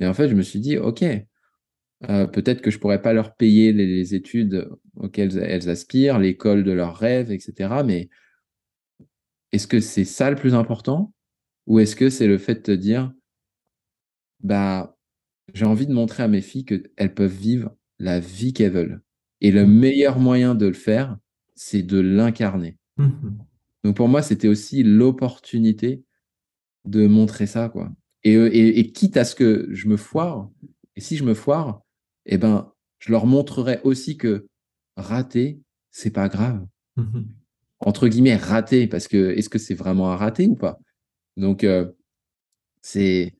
Et 0.00 0.06
en 0.06 0.14
fait, 0.14 0.28
je 0.28 0.34
me 0.34 0.42
suis 0.42 0.60
dit, 0.60 0.78
OK, 0.78 1.04
euh, 2.08 2.26
peut-être 2.26 2.62
que 2.62 2.70
je 2.70 2.78
pourrais 2.78 3.02
pas 3.02 3.12
leur 3.12 3.34
payer 3.34 3.72
les, 3.72 4.14
études 4.14 4.68
auxquelles 4.96 5.36
elles 5.38 5.68
aspirent, 5.68 6.18
l'école 6.18 6.64
de 6.64 6.72
leurs 6.72 6.96
rêves, 6.96 7.32
etc. 7.32 7.82
Mais 7.84 8.08
est-ce 9.52 9.66
que 9.66 9.80
c'est 9.80 10.04
ça 10.04 10.30
le 10.30 10.36
plus 10.36 10.54
important? 10.54 11.12
Ou 11.66 11.80
est-ce 11.80 11.96
que 11.96 12.08
c'est 12.08 12.26
le 12.26 12.38
fait 12.38 12.54
de 12.54 12.60
te 12.60 12.70
dire, 12.70 13.12
bah, 14.40 14.96
j'ai 15.54 15.66
envie 15.66 15.86
de 15.86 15.92
montrer 15.92 16.22
à 16.22 16.28
mes 16.28 16.40
filles 16.40 16.64
qu'elles 16.64 17.14
peuvent 17.14 17.34
vivre 17.34 17.76
la 17.98 18.20
vie 18.20 18.52
qu'elles 18.52 18.72
veulent. 18.72 19.02
Et 19.40 19.50
le 19.50 19.66
mmh. 19.66 19.72
meilleur 19.72 20.18
moyen 20.18 20.54
de 20.54 20.66
le 20.66 20.72
faire, 20.72 21.18
c'est 21.58 21.82
de 21.82 21.98
l'incarner. 21.98 22.76
Mmh 22.96 23.10
Donc 23.84 23.96
pour 23.96 24.08
moi, 24.08 24.22
c'était 24.22 24.48
aussi 24.48 24.82
l'opportunité 24.84 26.04
de 26.84 27.06
montrer 27.06 27.46
ça, 27.46 27.68
quoi. 27.68 27.90
Euh, 28.26 28.48
et, 28.52 28.80
et, 28.80 28.92
quitte 28.92 29.16
à 29.16 29.24
ce 29.24 29.34
que 29.34 29.68
je 29.70 29.88
me 29.88 29.96
foire, 29.96 30.50
et 30.96 31.00
si 31.00 31.16
je 31.16 31.24
me 31.24 31.34
foire, 31.34 31.82
eh 32.26 32.38
ben, 32.38 32.72
je 32.98 33.10
leur 33.10 33.26
montrerai 33.26 33.80
aussi 33.84 34.16
que 34.16 34.46
rater, 34.96 35.60
c'est 35.90 36.10
pas 36.10 36.28
grave. 36.28 36.64
Mmh 36.96 37.22
Entre 37.80 38.08
guillemets, 38.08 38.36
rater, 38.36 38.86
parce 38.86 39.08
que 39.08 39.30
est-ce 39.36 39.48
que 39.48 39.58
c'est 39.58 39.74
vraiment 39.74 40.12
un 40.12 40.16
rater 40.16 40.46
ou 40.46 40.54
pas? 40.54 40.78
Donc, 41.36 41.64
euh, 41.64 41.90
c'est. 42.82 43.34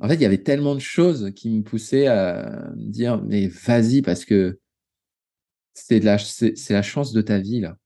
En 0.00 0.08
fait, 0.08 0.16
il 0.16 0.22
y 0.22 0.26
avait 0.26 0.42
tellement 0.42 0.74
de 0.74 0.80
choses 0.80 1.32
qui 1.34 1.50
me 1.50 1.62
poussaient 1.62 2.08
à 2.08 2.72
me 2.76 2.90
dire, 2.90 3.22
mais 3.22 3.46
vas-y, 3.46 4.02
parce 4.02 4.24
que 4.24 4.58
c'est 5.74 6.00
la, 6.00 6.16
la 6.70 6.82
chance 6.82 7.12
de 7.12 7.20
ta 7.20 7.38
vie, 7.38 7.60
là. 7.60 7.76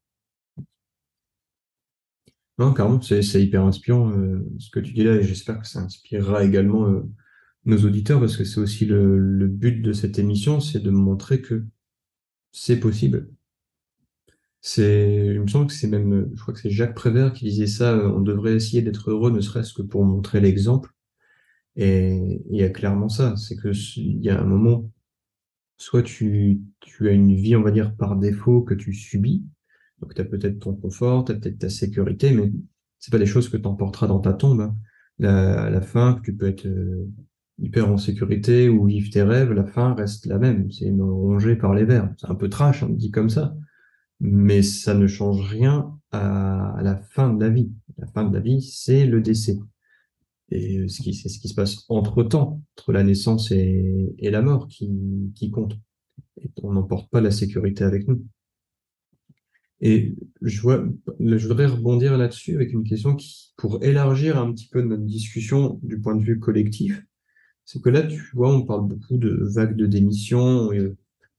Non, 2.59 2.75
carrément, 2.75 3.01
c'est 3.01 3.23
hyper 3.43 3.65
inspirant 3.65 4.11
euh, 4.11 4.45
ce 4.59 4.71
que 4.71 4.81
tu 4.81 4.93
dis 4.93 5.05
là, 5.05 5.15
et 5.15 5.23
j'espère 5.23 5.61
que 5.61 5.67
ça 5.67 5.81
inspirera 5.81 6.45
également 6.45 6.89
euh, 6.89 7.03
nos 7.65 7.79
auditeurs, 7.85 8.19
parce 8.21 8.37
que 8.37 8.45
c'est 8.45 8.59
aussi 8.61 8.85
le, 8.85 9.47
but 9.47 9.81
de 9.81 9.93
cette 9.93 10.19
émission, 10.19 10.61
c'est 10.61 10.81
de 10.81 10.91
montrer 10.91 11.41
que 11.41 11.65
c'est 12.53 12.81
possible. 12.81 13.31
C'est, 14.61 15.35
il 15.35 15.41
me 15.41 15.47
semble 15.47 15.69
que 15.69 15.73
c'est 15.73 15.87
même, 15.87 16.31
je 16.35 16.43
crois 16.43 16.53
que 16.53 16.61
c'est 16.61 16.71
Jacques 16.71 16.95
Prévert 16.95 17.33
qui 17.33 17.45
disait 17.45 17.69
ça, 17.69 17.95
euh, 17.95 18.09
on 18.11 18.21
devrait 18.21 18.55
essayer 18.55 18.83
d'être 18.83 19.11
heureux, 19.11 19.31
ne 19.31 19.41
serait-ce 19.41 19.73
que 19.73 19.83
pour 19.83 20.05
montrer 20.05 20.41
l'exemple. 20.41 20.91
Et 21.77 22.43
il 22.51 22.57
y 22.57 22.65
a 22.65 22.71
clairement 22.71 23.09
ça, 23.09 23.37
c'est 23.37 23.57
que 23.57 23.71
il 23.97 24.25
y 24.25 24.31
a 24.31 24.41
un 24.41 24.45
moment 24.45 24.91
soit 25.79 26.03
tu, 26.03 26.61
tu 26.81 27.09
as 27.09 27.13
une 27.13 27.35
vie, 27.35 27.57
on 27.57 27.63
va 27.63 27.71
dire, 27.71 27.95
par 27.97 28.17
défaut 28.17 28.63
que 28.63 28.75
tu 28.75 28.93
subis. 28.93 29.45
Donc, 30.01 30.15
tu 30.15 30.21
as 30.21 30.25
peut-être 30.25 30.59
ton 30.59 30.75
confort, 30.75 31.25
tu 31.25 31.33
as 31.33 31.37
peut-être 31.37 31.59
ta 31.59 31.71
sécurité, 31.71 32.33
mais 32.33 32.53
c'est 32.99 33.13
pas 33.13 33.19
des 33.19 33.27
choses 33.27 33.49
que 33.49 33.57
tu 33.57 33.67
emporteras 33.67 34.09
dans 34.09 34.21
ta 34.21 34.33
tombe. 34.33 34.61
Hein. 34.61 34.77
La, 35.19 35.71
la 35.71 35.81
fin, 35.81 36.21
tu 36.23 36.35
peux 36.37 36.47
être 36.47 36.67
euh, 36.67 37.09
hyper 37.59 37.91
en 37.91 37.97
sécurité 37.97 38.69
ou 38.69 38.87
vivre 38.87 39.11
tes 39.11 39.23
rêves, 39.23 39.53
la 39.53 39.65
fin 39.65 39.95
reste 39.95 40.27
la 40.27 40.39
même. 40.39 40.71
C'est 40.71 40.91
rongé 40.91 41.57
par 41.57 41.75
les 41.75 41.85
vers. 41.85 42.13
C'est 42.19 42.31
un 42.31 42.35
peu 42.35 42.49
trash, 42.49 42.83
on 42.83 42.89
dit 42.89 43.11
comme 43.11 43.31
ça. 43.31 43.57
Mais 44.21 44.63
ça 44.63 44.95
ne 44.95 45.07
change 45.07 45.49
rien 45.49 45.93
à 46.11 46.81
la 46.83 46.97
fin 46.97 47.33
de 47.33 47.43
la 47.43 47.51
vie. 47.51 47.71
La 47.99 48.07
fin 48.07 48.25
de 48.25 48.35
la 48.35 48.41
vie, 48.41 48.63
c'est 48.63 49.07
le 49.07 49.21
décès. 49.21 49.59
Et 50.51 50.79
euh, 50.79 50.89
ce 50.89 51.03
qui, 51.03 51.15
c'est 51.15 51.29
ce 51.29 51.39
qui 51.39 51.49
se 51.49 51.55
passe 51.55 51.85
entre 51.89 52.23
temps, 52.23 52.63
entre 52.77 52.93
la 52.93 53.05
naissance 53.05 53.51
et, 53.51 54.15
la 54.21 54.43
mort 54.43 54.69
qui, 54.69 54.91
qui 55.35 55.51
compte. 55.51 55.77
On 56.63 56.73
n'emporte 56.73 57.11
pas 57.11 57.21
la 57.21 57.31
sécurité 57.31 57.85
avec 57.85 58.07
nous. 58.09 58.25
Et 59.81 60.17
je 60.43 60.61
vois, 60.61 60.85
je 61.21 61.47
voudrais 61.47 61.67
rebondir 61.67 62.19
là-dessus 62.19 62.55
avec 62.55 62.73
une 62.73 62.83
question 62.83 63.15
qui, 63.15 63.53
pour 63.57 63.83
élargir 63.85 64.39
un 64.39 64.53
petit 64.53 64.69
peu 64.69 64.83
notre 64.83 65.05
discussion 65.05 65.79
du 65.83 66.01
point 66.01 66.17
de 66.17 66.25
vue 66.25 66.41
collectif, 66.41 67.05
c'est 67.65 67.81
que 67.81 67.91
là, 67.91 68.03
tu 68.03 68.31
vois, 68.33 68.53
on 68.53 68.65
parle 68.65 68.89
beaucoup 68.89 69.19
de 69.19 69.39
vagues 69.55 69.77
de 69.77 69.87
démission, 69.87 70.71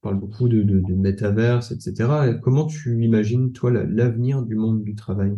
parle 0.01 0.20
beaucoup 0.20 0.47
de, 0.47 0.64
de, 0.64 0.80
de 0.80 0.93
métaverse, 0.93 1.72
etc. 1.72 2.38
Comment 2.41 2.66
tu 2.66 3.03
imagines, 3.03 3.51
toi, 3.51 3.72
l'avenir 3.72 4.43
du 4.43 4.55
monde 4.55 4.84
du 4.84 4.95
travail? 4.95 5.36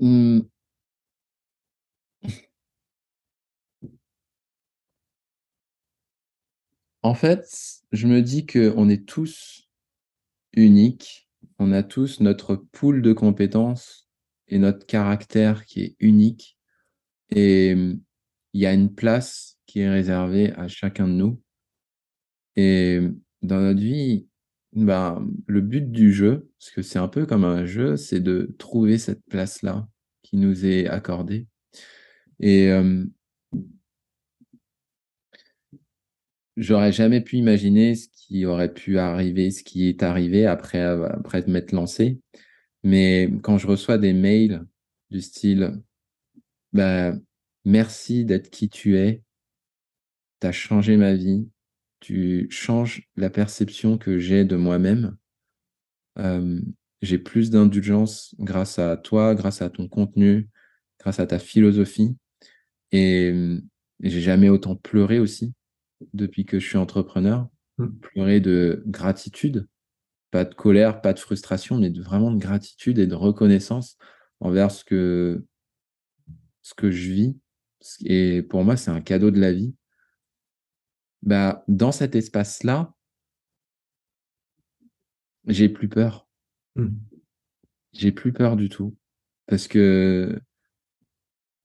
Mmh. 0.00 0.46
En 7.02 7.14
fait, 7.14 7.82
je 7.92 8.06
me 8.06 8.20
dis 8.22 8.46
qu'on 8.46 8.88
est 8.88 9.06
tous 9.06 9.68
uniques. 10.54 11.28
On 11.58 11.72
a 11.72 11.82
tous 11.82 12.20
notre 12.20 12.56
pool 12.56 13.02
de 13.02 13.12
compétences 13.12 14.08
et 14.48 14.58
notre 14.58 14.86
caractère 14.86 15.64
qui 15.66 15.82
est 15.82 15.96
unique. 16.00 16.58
Et 17.30 17.74
mmh, 17.74 18.00
il 18.54 18.60
y 18.62 18.66
a 18.66 18.74
une 18.74 18.94
place 18.94 19.58
qui 19.66 19.80
est 19.80 19.90
réservée 19.90 20.52
à 20.54 20.68
chacun 20.68 21.08
de 21.08 21.14
nous. 21.14 21.42
Et 22.56 23.00
mmh, 23.00 23.20
dans 23.42 23.60
notre 23.60 23.80
vie, 23.80 24.26
bah, 24.72 25.20
le 25.46 25.60
but 25.60 25.90
du 25.90 26.12
jeu, 26.12 26.50
parce 26.58 26.70
que 26.70 26.82
c'est 26.82 26.98
un 26.98 27.08
peu 27.08 27.26
comme 27.26 27.44
un 27.44 27.64
jeu, 27.64 27.96
c'est 27.96 28.20
de 28.20 28.54
trouver 28.58 28.98
cette 28.98 29.24
place-là 29.26 29.88
qui 30.22 30.36
nous 30.36 30.66
est 30.66 30.86
accordée. 30.86 31.46
Et 32.40 32.70
j'aurais 36.56 36.92
jamais 36.92 37.20
pu 37.20 37.36
imaginer 37.36 37.94
ce 37.94 38.08
qui 38.08 38.46
aurait 38.46 38.72
pu 38.72 38.98
arriver, 38.98 39.50
ce 39.50 39.62
qui 39.62 39.88
est 39.88 40.02
arrivé 40.02 40.46
après, 40.46 40.80
après 40.80 41.44
m'être 41.46 41.72
lancé. 41.72 42.20
Mais 42.82 43.30
quand 43.42 43.58
je 43.58 43.66
reçois 43.66 43.98
des 43.98 44.12
mails 44.12 44.64
du 45.10 45.20
style 45.20 45.80
bah, 46.72 47.12
merci 47.64 48.24
d'être 48.24 48.50
qui 48.50 48.68
tu 48.68 48.98
es, 48.98 49.22
tu 50.40 50.46
as 50.46 50.52
changé 50.52 50.96
ma 50.96 51.14
vie, 51.14 51.48
tu 52.00 52.46
changes 52.50 53.08
la 53.16 53.30
perception 53.30 53.98
que 53.98 54.18
j'ai 54.18 54.44
de 54.44 54.56
moi-même. 54.56 55.16
j'ai 57.02 57.18
plus 57.18 57.50
d'indulgence 57.50 58.34
grâce 58.38 58.78
à 58.78 58.96
toi, 58.96 59.34
grâce 59.34 59.62
à 59.62 59.70
ton 59.70 59.88
contenu, 59.88 60.48
grâce 60.98 61.20
à 61.20 61.26
ta 61.26 61.38
philosophie. 61.38 62.16
Et, 62.92 63.34
j'ai 64.00 64.20
jamais 64.20 64.50
autant 64.50 64.76
pleuré 64.76 65.18
aussi 65.18 65.54
depuis 66.12 66.44
que 66.44 66.58
je 66.58 66.66
suis 66.66 66.76
entrepreneur. 66.76 67.48
Mmh. 67.78 67.86
Pleurer 68.00 68.40
de 68.40 68.82
gratitude, 68.86 69.66
pas 70.30 70.44
de 70.44 70.54
colère, 70.54 71.00
pas 71.00 71.14
de 71.14 71.18
frustration, 71.18 71.78
mais 71.78 71.90
vraiment 71.90 72.30
de 72.30 72.38
gratitude 72.38 72.98
et 72.98 73.06
de 73.06 73.14
reconnaissance 73.14 73.96
envers 74.40 74.70
ce 74.70 74.84
que, 74.84 75.46
ce 76.62 76.74
que 76.74 76.90
je 76.90 77.12
vis. 77.12 77.36
Et 78.04 78.42
pour 78.42 78.64
moi, 78.64 78.76
c'est 78.76 78.90
un 78.90 79.00
cadeau 79.00 79.30
de 79.30 79.40
la 79.40 79.52
vie 79.52 79.74
bah, 81.26 81.64
dans 81.68 81.92
cet 81.92 82.14
espace-là, 82.14 82.94
j'ai 85.46 85.68
plus 85.68 85.88
peur. 85.88 86.28
Mmh. 86.76 86.88
J'ai 87.92 88.12
plus 88.12 88.32
peur 88.32 88.56
du 88.56 88.68
tout. 88.68 88.96
Parce 89.46 89.68
que 89.68 90.40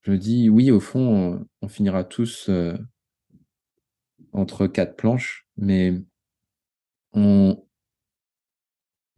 je 0.01 0.11
me 0.11 0.17
dis, 0.17 0.49
oui, 0.49 0.71
au 0.71 0.79
fond, 0.79 1.47
on, 1.61 1.67
finira 1.67 2.03
tous 2.03 2.49
euh, 2.49 2.75
entre 4.33 4.67
quatre 4.67 4.95
planches, 4.95 5.47
mais 5.57 6.01
on, 7.13 7.63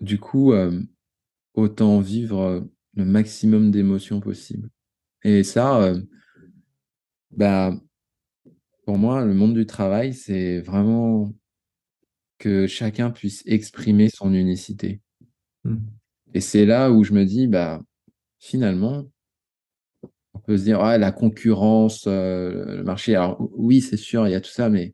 du 0.01 0.19
coup, 0.19 0.53
euh, 0.53 0.81
autant 1.53 1.99
vivre 1.99 2.67
le 2.95 3.05
maximum 3.05 3.71
d'émotions 3.71 4.19
possible. 4.19 4.69
Et 5.23 5.43
ça, 5.43 5.81
euh, 5.81 6.01
bah, 7.31 7.73
pour 8.85 8.97
moi, 8.97 9.23
le 9.23 9.33
monde 9.33 9.53
du 9.53 9.65
travail, 9.65 10.13
c'est 10.13 10.59
vraiment 10.59 11.33
que 12.37 12.67
chacun 12.67 13.11
puisse 13.11 13.43
exprimer 13.45 14.09
son 14.09 14.33
unicité. 14.33 15.01
Mmh. 15.63 15.77
Et 16.33 16.41
c'est 16.41 16.65
là 16.65 16.91
où 16.91 17.03
je 17.03 17.13
me 17.13 17.25
dis, 17.25 17.47
bah, 17.47 17.81
finalement, 18.39 19.09
on 20.33 20.39
peut 20.39 20.57
se 20.57 20.63
dire, 20.63 20.81
ah, 20.81 20.97
la 20.97 21.11
concurrence, 21.11 22.05
euh, 22.07 22.77
le 22.77 22.83
marché. 22.83 23.15
Alors 23.15 23.37
oui, 23.55 23.81
c'est 23.81 23.97
sûr, 23.97 24.27
il 24.27 24.31
y 24.31 24.35
a 24.35 24.41
tout 24.41 24.51
ça, 24.51 24.69
mais 24.69 24.93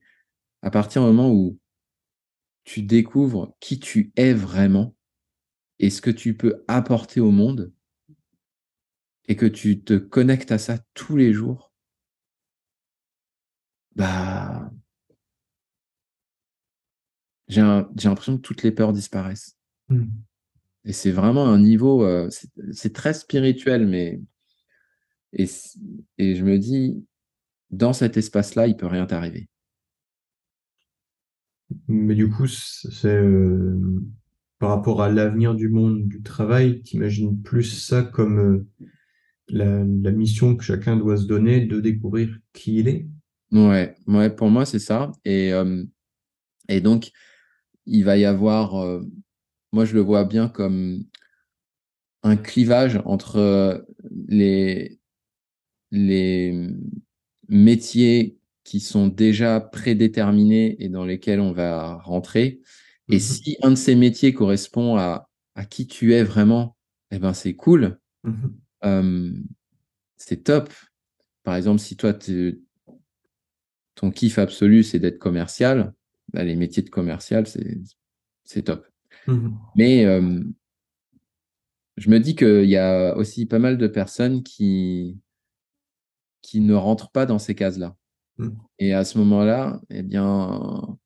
à 0.62 0.70
partir 0.70 1.02
du 1.02 1.08
moment 1.08 1.32
où 1.32 1.58
tu 2.66 2.84
découvres 2.84 3.56
qui 3.60 3.80
tu 3.80 4.12
es 4.16 4.34
vraiment 4.34 4.96
et 5.80 5.90
ce 5.90 6.02
que 6.02 6.12
tu 6.12 6.36
peux 6.36 6.64
apporter 6.68 7.22
au 7.22 7.32
monde, 7.32 7.72
et 9.30 9.36
que 9.36 9.46
tu 9.46 9.82
te 9.82 9.94
connectes 9.94 10.52
à 10.52 10.58
ça 10.58 10.80
tous 10.96 11.16
les 11.16 11.32
jours, 11.34 11.69
bah, 14.00 14.72
j'ai 17.50 17.62
l'impression 17.62 18.38
que 18.38 18.42
toutes 18.42 18.64
les 18.64 18.72
peurs 18.72 18.94
disparaissent. 18.94 19.58
Mmh. 19.90 20.06
Et 20.86 20.94
c'est 20.94 21.12
vraiment 21.12 21.48
un 21.48 21.60
niveau, 21.60 22.06
euh, 22.06 22.30
c'est 22.72 22.94
très 22.94 23.14
spirituel, 23.14 23.88
mais 23.88 24.22
et, 25.34 25.48
et, 26.18 26.36
je 26.36 26.44
me 26.46 26.58
dis, 26.58 27.06
dans 27.72 27.92
cet 27.92 28.16
espace-là, 28.16 28.68
il 28.68 28.78
peut 28.78 28.88
rien 28.88 29.06
t'arriver. 29.06 29.50
Mais 31.88 32.16
du 32.16 32.30
coup, 32.30 32.48
c'est 32.48 33.14
euh, 33.14 33.78
par 34.60 34.70
rapport 34.70 35.02
à 35.02 35.12
l'avenir 35.12 35.56
du 35.56 35.68
monde 35.68 36.08
du 36.08 36.22
travail, 36.22 36.82
tu 36.84 36.96
imagines 36.96 37.42
plus 37.42 37.64
ça 37.64 38.02
comme 38.02 38.40
euh, 38.40 38.86
la, 39.50 39.84
la, 39.84 40.12
mission 40.12 40.56
que 40.56 40.64
chacun 40.64 40.96
doit 40.96 41.18
se 41.18 41.28
donner 41.28 41.66
de 41.66 41.80
découvrir 41.82 42.40
qui 42.54 42.78
il 42.78 42.88
est? 42.88 43.08
Ouais, 43.52 43.96
ouais, 44.08 44.30
pour 44.30 44.50
moi, 44.50 44.66
c'est 44.66 44.80
ça. 44.80 45.12
Et, 45.26 45.52
et 46.68 46.82
donc, 46.82 47.12
il 47.86 48.06
va 48.06 48.18
y 48.18 48.26
avoir, 48.26 48.74
moi, 49.72 49.86
je 49.86 49.94
le 49.96 50.02
vois 50.02 50.26
bien 50.26 50.50
comme 50.50 51.04
un 52.24 52.36
clivage 52.36 53.00
entre 53.06 53.86
les, 54.28 55.00
les 55.92 56.70
métiers 57.48 58.38
qui 58.64 58.80
sont 58.80 59.08
déjà 59.08 59.60
prédéterminés 59.60 60.76
et 60.84 60.90
dans 60.90 61.06
lesquels 61.06 61.40
on 61.40 61.52
va 61.54 61.96
rentrer. 62.04 62.62
Et 63.10 63.18
mmh 63.18 63.20
si 63.20 63.58
un 63.64 63.72
de 63.72 63.76
ces 63.76 63.96
métiers 63.96 64.34
correspond 64.34 64.98
à, 64.98 65.30
à 65.56 65.66
qui 65.66 65.88
tu 65.88 66.14
es 66.14 66.24
vraiment, 66.24 66.78
eh 67.12 67.18
ben, 67.18 67.34
c'est 67.34 67.56
cool. 67.56 68.00
Mmh 68.24 69.32
c'est 70.18 70.44
top. 70.44 70.72
Par 71.44 71.56
exemple, 71.56 71.80
si 71.80 71.96
toi, 71.98 72.14
tu 72.14 72.62
ton 74.00 74.12
kiff 74.12 74.40
absolu, 74.40 74.84
c'est 74.84 74.98
d'être 74.98 75.20
commercial, 75.20 75.94
bah, 76.32 76.46
les 76.46 76.56
métiers 76.56 76.84
de 76.84 76.90
commercial, 76.90 77.46
c'est 78.46 78.62
top. 78.62 78.88
Mmh 79.28 79.50
Mais 79.76 80.06
je 81.98 82.10
me 82.10 82.20
dis 82.20 82.34
qu'il 82.34 82.70
y 82.70 82.78
a 82.78 83.18
aussi 83.18 83.46
pas 83.46 83.60
mal 83.60 83.78
de 83.78 83.88
personnes 83.88 84.42
qui, 84.42 85.18
qui 86.42 86.62
ne 86.62 86.74
rentrent 86.74 87.12
pas 87.12 87.26
dans 87.26 87.40
ces 87.40 87.56
cases-là. 87.56 87.98
Mmh. 88.38 88.50
Et 88.80 88.94
à 88.94 89.04
ce 89.04 89.18
moment-là, 89.18 89.82
eh 89.90 90.02
bien, 90.02 90.98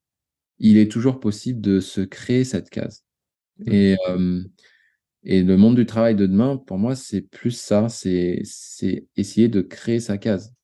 il 0.60 0.78
est 0.78 0.88
toujours 0.88 1.18
possible 1.18 1.60
de 1.60 1.80
se 1.80 2.00
créer 2.00 2.44
cette 2.44 2.70
case. 2.70 3.04
Mmh. 3.58 3.72
Et, 3.72 3.96
et 5.24 5.42
le 5.42 5.56
monde 5.56 5.74
du 5.74 5.84
travail 5.84 6.14
de 6.14 6.26
demain, 6.26 6.58
pour 6.58 6.78
moi, 6.78 6.94
c'est 6.94 7.22
plus 7.22 7.50
ça, 7.50 7.88
c'est 7.88 8.42
essayer 9.16 9.48
de 9.48 9.62
créer 9.62 9.98
sa 9.98 10.16
case. 10.16 10.54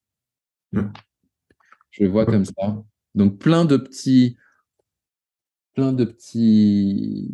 Je 1.91 2.05
le 2.05 2.11
vois 2.11 2.27
comme 2.27 2.45
ça. 2.45 2.83
Donc 3.15 3.39
plein 3.39 3.65
de 3.65 3.77
petits, 3.77 4.37
plein 5.75 5.93
de 5.93 6.05
petits, 6.05 7.31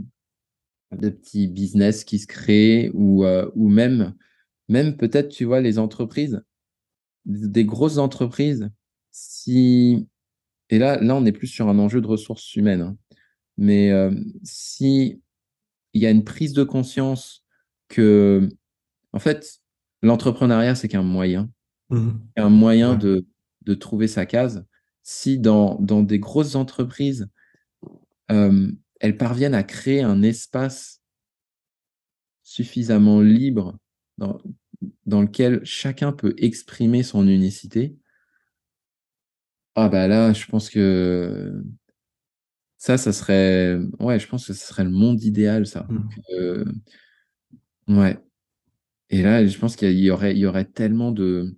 de 0.92 1.08
petits 1.10 1.48
business 1.48 2.04
qui 2.04 2.18
se 2.18 2.26
créent 2.26 2.90
ou, 2.94 3.24
euh, 3.24 3.50
ou 3.54 3.68
même, 3.68 4.14
même 4.68 4.96
peut-être, 4.96 5.28
tu 5.28 5.44
vois, 5.44 5.60
les 5.60 5.78
entreprises, 5.78 6.42
des 7.26 7.64
grosses 7.64 7.98
entreprises, 7.98 8.70
si, 9.10 10.08
et 10.70 10.78
là, 10.78 11.00
là, 11.00 11.16
on 11.16 11.24
est 11.26 11.32
plus 11.32 11.48
sur 11.48 11.68
un 11.68 11.78
enjeu 11.78 12.00
de 12.00 12.06
ressources 12.06 12.54
humaines, 12.56 12.82
hein. 12.82 12.96
mais 13.56 13.90
euh, 13.92 14.12
si 14.44 15.22
il 15.94 16.02
y 16.02 16.06
a 16.06 16.10
une 16.10 16.24
prise 16.24 16.52
de 16.52 16.64
conscience 16.64 17.44
que, 17.88 18.48
en 19.12 19.18
fait, 19.18 19.60
l'entrepreneuriat, 20.02 20.74
c'est 20.74 20.88
qu'un 20.88 21.02
moyen, 21.02 21.50
mmh 21.90 22.10
un 22.36 22.50
moyen 22.50 22.96
de 22.96 23.26
de 23.66 23.74
trouver 23.74 24.08
sa 24.08 24.24
case, 24.24 24.64
si 25.02 25.38
dans, 25.38 25.76
dans 25.76 26.02
des 26.02 26.18
grosses 26.18 26.54
entreprises, 26.54 27.28
euh, 28.30 28.70
elles 29.00 29.16
parviennent 29.16 29.54
à 29.54 29.62
créer 29.62 30.02
un 30.02 30.22
espace 30.22 31.02
suffisamment 32.42 33.20
libre 33.20 33.78
dans, 34.18 34.40
dans 35.04 35.22
lequel 35.22 35.60
chacun 35.64 36.12
peut 36.12 36.34
exprimer 36.38 37.02
son 37.02 37.28
unicité, 37.28 37.96
ah 39.74 39.90
bah 39.90 40.08
là, 40.08 40.32
je 40.32 40.46
pense 40.46 40.70
que 40.70 41.62
ça, 42.78 42.96
ça 42.96 43.12
serait, 43.12 43.78
ouais, 44.00 44.18
je 44.18 44.26
pense 44.26 44.46
que 44.46 44.54
ce 44.54 44.66
serait 44.66 44.84
le 44.84 44.90
monde 44.90 45.22
idéal, 45.22 45.66
ça. 45.66 45.86
Mmh. 45.90 46.64
ouais. 47.88 48.18
Et 49.10 49.22
là, 49.22 49.46
je 49.46 49.58
pense 49.58 49.76
qu'il 49.76 49.98
y 49.98 50.10
aurait, 50.10 50.32
il 50.32 50.38
y 50.38 50.46
aurait 50.46 50.64
tellement 50.64 51.12
de, 51.12 51.56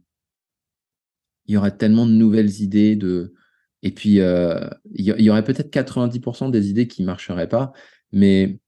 il 1.49 1.55
y 1.55 1.57
aurait 1.57 1.77
tellement 1.77 2.07
de 2.07 2.13
nouvelles 2.13 2.61
idées, 2.61 2.95
de, 2.95 3.35
Et 3.83 3.91
puis, 3.91 4.21
euh, 4.21 4.69
il 4.95 5.05
y, 5.05 5.31
aurait 5.31 5.45
peut-être 5.45 5.71
90% 5.73 6.51
des 6.51 6.69
idées 6.69 6.87
qui 6.87 7.03
ne 7.03 7.07
marcheraient 7.07 7.49
pas, 7.49 7.73
mais 8.13 8.61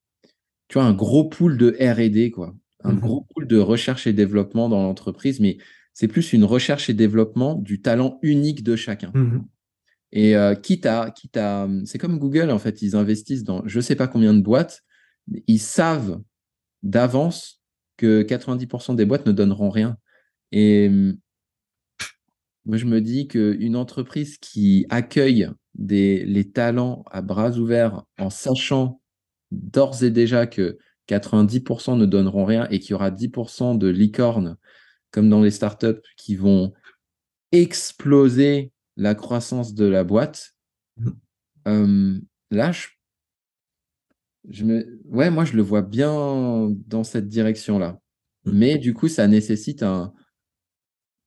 tu 0.69 0.75
vois, 0.75 0.85
un 0.85 0.95
gros 0.95 1.29
pool 1.29 1.57
de 1.59 1.77
RD, 1.79 2.31
quoi. 2.31 2.55
Un 2.83 2.93
mhm. 2.93 3.01
gros 3.01 3.27
pool 3.35 3.47
de 3.47 3.59
recherche 3.59 4.07
et 4.07 4.15
développement 4.15 4.71
dans 4.71 4.83
l'entreprise, 4.83 5.41
mais 5.41 5.59
c'est 5.93 6.09
plus 6.09 6.33
une 6.33 6.45
recherche 6.45 6.89
et 6.89 6.95
développement 6.95 7.55
du 7.55 7.83
talent 7.83 8.19
unique 8.23 8.63
de 8.65 8.77
chacun. 8.77 9.13
Mhm. 9.15 9.45
Et 10.13 10.35
euh, 10.37 10.55
quitte 10.55 10.87
à, 10.87 11.11
quitte 11.11 11.37
à, 11.37 11.69
c'est 11.85 11.99
comme 11.99 12.19
Google, 12.19 12.51
en 12.51 12.59
fait, 12.59 12.81
ils 12.83 12.97
investissent 12.97 13.45
dans 13.45 13.63
je 13.67 13.77
ne 13.77 13.83
sais 13.83 13.95
pas 13.95 14.09
combien 14.09 14.33
de 14.33 14.41
boîtes, 14.41 14.83
ils 15.47 15.61
savent 15.61 16.21
d'avance 16.83 17.61
que 17.99 18.23
90% 18.23 18.97
des 18.97 19.05
boîtes 19.05 19.27
ne 19.27 19.33
donneront 19.33 19.69
rien. 19.69 19.99
Et 20.53 20.91
moi, 22.67 22.77
je 22.77 22.87
me 22.87 23.01
dis 23.01 23.27
qu'une 23.27 23.77
entreprise 23.77 24.37
qui 24.39 24.87
accueille 24.91 25.49
des, 25.75 26.25
les 26.25 26.51
talents 26.51 27.05
à 27.11 27.23
bras 27.23 27.53
ouverts 27.53 28.05
en 28.19 28.31
sachant 28.31 29.01
d'ores 29.51 30.03
et 30.03 30.11
déjà 30.11 30.47
que 30.47 30.79
90% 31.09 31.97
ne 31.97 32.07
donneront 32.07 32.45
rien 32.45 32.69
et 32.71 32.79
qu'il 32.79 32.91
y 32.91 32.95
aura 32.95 33.11
10% 33.11 33.79
de 33.79 33.89
licornes, 33.89 34.57
comme 35.11 35.29
dans 35.29 35.43
les 35.43 35.51
startups, 35.51 36.03
qui 36.17 36.37
vont 36.37 36.73
exploser 37.53 38.73
la 38.97 39.15
croissance 39.15 39.75
de 39.75 39.87
la 39.87 40.05
boîte. 40.05 40.53
Mmh. 40.99 41.11
Euh, 41.69 42.21
là, 42.51 42.73
je, 44.49 44.65
me, 44.65 45.01
ouais, 45.07 45.31
moi, 45.31 45.45
je 45.45 45.57
le 45.57 45.63
vois 45.63 45.83
bien 45.83 46.71
dans 46.87 47.05
cette 47.05 47.29
direction-là. 47.29 47.99
Mmh. 48.45 48.53
Mais 48.53 48.79
du 48.79 48.95
coup, 48.95 49.09
ça 49.09 49.27
nécessite 49.27 49.83
un, 49.83 50.13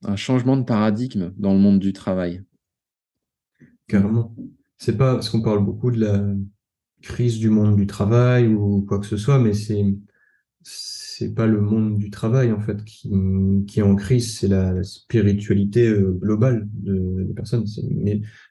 un 0.04 0.16
changement 0.16 0.58
de 0.58 0.64
paradigme 0.64 1.34
dans 1.38 1.54
le 1.54 1.60
monde 1.60 1.80
du 1.80 1.94
travail. 1.94 2.44
Carrément. 3.88 4.36
C'est 4.78 4.98
pas 4.98 5.14
parce 5.14 5.30
qu'on 5.30 5.42
parle 5.42 5.64
beaucoup 5.64 5.92
de 5.92 6.00
la 6.00 6.26
crise 7.02 7.38
du 7.40 7.50
monde 7.50 7.76
du 7.76 7.86
travail 7.86 8.48
ou 8.48 8.82
quoi 8.82 9.00
que 9.00 9.06
ce 9.06 9.18
soit, 9.18 9.40
mais 9.40 9.54
c'est 9.54 9.84
c'est 10.66 11.34
pas 11.34 11.46
le 11.46 11.62
monde 11.62 11.98
du 11.98 12.10
travail 12.10 12.52
en 12.52 12.60
fait 12.60 12.84
qui, 12.86 13.12
qui 13.68 13.80
est 13.80 13.84
en 13.84 13.96
crise, 13.96 14.38
c'est 14.38 14.48
la, 14.48 14.82
spiritualité 14.84 15.88
euh, 15.88 16.12
globale 16.12 16.68
de, 16.74 17.26
des 17.28 17.34
personnes. 17.34 17.68
C'est 17.68 17.84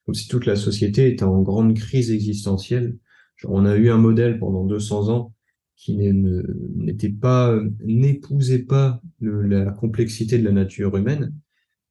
comme 0.05 0.15
si 0.15 0.29
toute 0.29 0.47
la 0.47 0.57
société 0.57 1.09
était 1.09 1.25
en 1.25 1.43
grande 1.43 1.75
crise 1.75 2.11
existentielle. 2.11 2.99
Genre, 3.37 3.53
on 3.53 3.65
a 3.65 3.77
eu 3.77 3.91
un 3.91 3.99
modèle 3.99 4.39
pendant 4.39 4.65
200 4.65 5.09
ans 5.09 5.35
qui 5.83 5.97
n'était 5.97 7.09
pas, 7.09 7.59
n'épousait 7.85 8.61
pas 8.61 9.03
la 9.21 9.73
complexité 9.73 10.39
de 10.39 10.45
la 10.45 10.53
nature 10.53 10.97
humaine. 10.97 11.35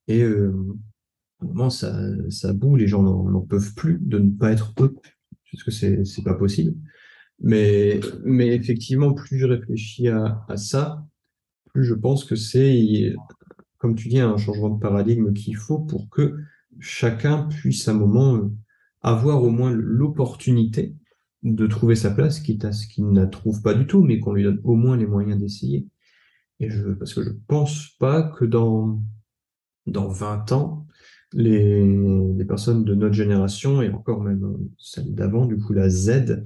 Et 0.08 0.22
euh, 0.22 0.50
moment, 1.42 1.68
ça, 1.68 2.00
ça 2.30 2.54
boue, 2.54 2.76
les 2.76 2.86
gens 2.86 3.02
n'en 3.02 3.42
peuvent 3.42 3.74
plus 3.74 3.98
de 4.00 4.18
ne 4.18 4.30
pas 4.30 4.50
être 4.50 4.72
eux, 4.80 4.94
parce 5.50 5.62
que 5.62 5.70
c'est, 5.70 6.06
c'est 6.06 6.22
pas 6.22 6.32
possible. 6.32 6.74
Mais, 7.42 8.00
mais 8.24 8.54
effectivement, 8.54 9.12
plus 9.12 9.38
je 9.38 9.44
réfléchis 9.44 10.08
à, 10.08 10.42
à 10.48 10.56
ça, 10.56 11.04
plus 11.74 11.84
je 11.84 11.92
pense 11.92 12.24
que 12.24 12.34
c'est, 12.34 13.12
comme 13.76 13.94
tu 13.94 14.08
dis, 14.08 14.20
un 14.20 14.38
changement 14.38 14.70
de 14.70 14.80
paradigme 14.80 15.34
qu'il 15.34 15.56
faut 15.56 15.80
pour 15.80 16.08
que 16.08 16.38
chacun 16.78 17.42
puisse 17.42 17.86
à 17.88 17.90
un 17.90 17.94
moment 17.94 18.36
euh, 18.36 18.50
avoir 19.02 19.42
au 19.42 19.50
moins 19.50 19.70
l'opportunité 19.70 20.94
de 21.42 21.66
trouver 21.66 21.96
sa 21.96 22.10
place, 22.10 22.40
quitte 22.40 22.64
à 22.64 22.72
ce 22.72 22.86
qu'il 22.86 23.08
ne 23.08 23.20
la 23.20 23.26
trouve 23.26 23.62
pas 23.62 23.74
du 23.74 23.86
tout, 23.86 24.02
mais 24.02 24.20
qu'on 24.20 24.32
lui 24.32 24.44
donne 24.44 24.60
au 24.64 24.76
moins 24.76 24.96
les 24.96 25.06
moyens 25.06 25.40
d'essayer. 25.40 25.86
Et 26.60 26.70
je, 26.70 26.90
parce 26.90 27.14
que 27.14 27.22
je 27.22 27.30
pense 27.48 27.88
pas 27.98 28.22
que 28.22 28.44
dans, 28.44 29.02
dans 29.86 30.08
20 30.08 30.52
ans, 30.52 30.86
les, 31.32 31.84
les 32.36 32.44
personnes 32.44 32.84
de 32.84 32.94
notre 32.94 33.14
génération, 33.14 33.82
et 33.82 33.90
encore 33.90 34.22
même 34.22 34.56
celle 34.78 35.14
d'avant, 35.14 35.46
du 35.46 35.58
coup 35.58 35.72
la 35.72 35.88
Z, 35.88 36.44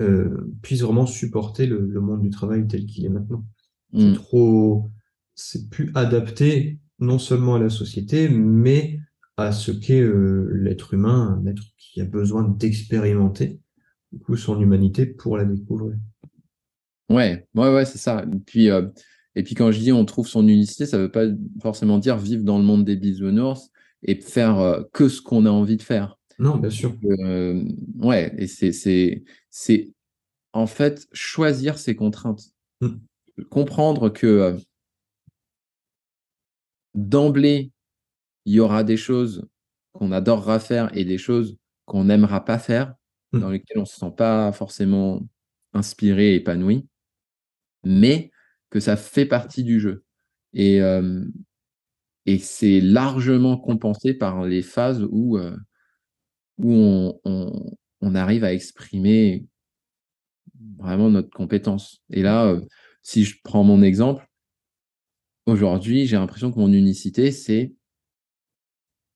euh, 0.00 0.52
puissent 0.62 0.82
vraiment 0.82 1.06
supporter 1.06 1.66
le, 1.66 1.86
le, 1.86 2.00
monde 2.00 2.22
du 2.22 2.30
travail 2.30 2.66
tel 2.66 2.86
qu'il 2.86 3.04
est 3.04 3.10
maintenant. 3.10 3.44
C'est 3.92 4.10
hmm. 4.10 4.14
trop, 4.14 4.90
c'est 5.34 5.68
plus 5.68 5.92
adapté 5.94 6.80
non 6.98 7.18
seulement 7.18 7.56
à 7.56 7.58
la 7.58 7.68
société, 7.68 8.28
mais 8.28 8.98
à 9.36 9.52
ce 9.52 9.70
qu'est 9.70 10.00
euh, 10.00 10.50
l'être 10.54 10.94
humain, 10.94 11.38
un 11.40 11.46
être 11.46 11.62
qui 11.76 12.00
a 12.00 12.04
besoin 12.04 12.42
d'expérimenter 12.42 13.60
du 14.12 14.18
coup, 14.18 14.36
son 14.36 14.60
humanité 14.60 15.06
pour 15.06 15.36
la 15.36 15.44
découvrir. 15.44 15.96
Ouais, 17.08 17.46
ouais, 17.54 17.74
ouais, 17.74 17.84
c'est 17.84 17.98
ça. 17.98 18.24
Et 18.32 18.38
puis, 18.38 18.70
euh, 18.70 18.88
et 19.34 19.42
puis 19.42 19.54
quand 19.54 19.70
je 19.70 19.78
dis 19.78 19.92
on 19.92 20.04
trouve 20.04 20.28
son 20.28 20.46
unicité, 20.46 20.86
ça 20.86 20.98
ne 20.98 21.02
veut 21.02 21.10
pas 21.10 21.26
forcément 21.60 21.98
dire 21.98 22.16
vivre 22.16 22.44
dans 22.44 22.58
le 22.58 22.64
monde 22.64 22.84
des 22.84 22.96
bisounours 22.96 23.70
et 24.02 24.14
faire 24.20 24.58
euh, 24.58 24.82
que 24.92 25.08
ce 25.08 25.20
qu'on 25.20 25.46
a 25.46 25.50
envie 25.50 25.76
de 25.76 25.82
faire. 25.82 26.18
Non, 26.38 26.56
bien 26.56 26.70
sûr. 26.70 26.94
Euh, 27.04 27.62
ouais, 27.98 28.34
et 28.38 28.46
c'est, 28.46 28.72
c'est, 29.50 29.92
en 30.52 30.66
fait 30.66 31.06
choisir 31.12 31.78
ses 31.78 31.94
contraintes. 31.94 32.50
Hmm. 32.80 32.98
Comprendre 33.50 34.10
que 34.10 34.56
d'emblée, 36.94 37.72
il 38.44 38.54
y 38.54 38.60
aura 38.60 38.84
des 38.84 38.96
choses 38.96 39.46
qu'on 39.92 40.12
adorera 40.12 40.58
faire 40.58 40.94
et 40.96 41.04
des 41.04 41.18
choses 41.18 41.56
qu'on 41.86 42.04
n'aimera 42.04 42.44
pas 42.44 42.58
faire. 42.58 42.94
Mmh. 43.32 43.40
dans 43.40 43.50
lesquels 43.50 43.78
on 43.78 43.82
ne 43.82 43.86
se 43.86 43.96
sent 43.96 44.12
pas 44.16 44.52
forcément 44.52 45.22
inspiré, 45.72 46.34
épanoui, 46.34 46.86
mais 47.84 48.30
que 48.70 48.80
ça 48.80 48.96
fait 48.96 49.26
partie 49.26 49.64
du 49.64 49.80
jeu. 49.80 50.04
Et, 50.52 50.80
et 52.26 52.38
c'est 52.38 52.80
largement 52.80 53.56
compensé 53.56 54.12
par 54.12 54.44
les 54.44 54.60
phases 54.62 55.02
où, 55.10 55.38
où 56.58 56.72
on, 56.72 57.20
on, 58.02 58.14
arrive 58.14 58.44
à 58.44 58.52
exprimer 58.52 59.46
vraiment 60.76 61.08
notre 61.08 61.30
compétence. 61.30 62.02
Et 62.10 62.22
là, 62.22 62.54
si 63.02 63.24
je 63.24 63.38
prends 63.42 63.64
mon 63.64 63.82
exemple, 63.82 64.28
aujourd'hui, 65.46 66.06
j'ai 66.06 66.16
l'impression 66.16 66.52
que 66.52 66.58
mon 66.58 66.72
unicité, 66.72 67.32
c'est 67.32 67.72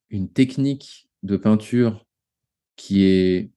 une 0.08 0.32
technique 0.32 1.10
de 1.22 1.36
peinture 1.36 2.06
qui 2.76 3.04
est 3.04 3.50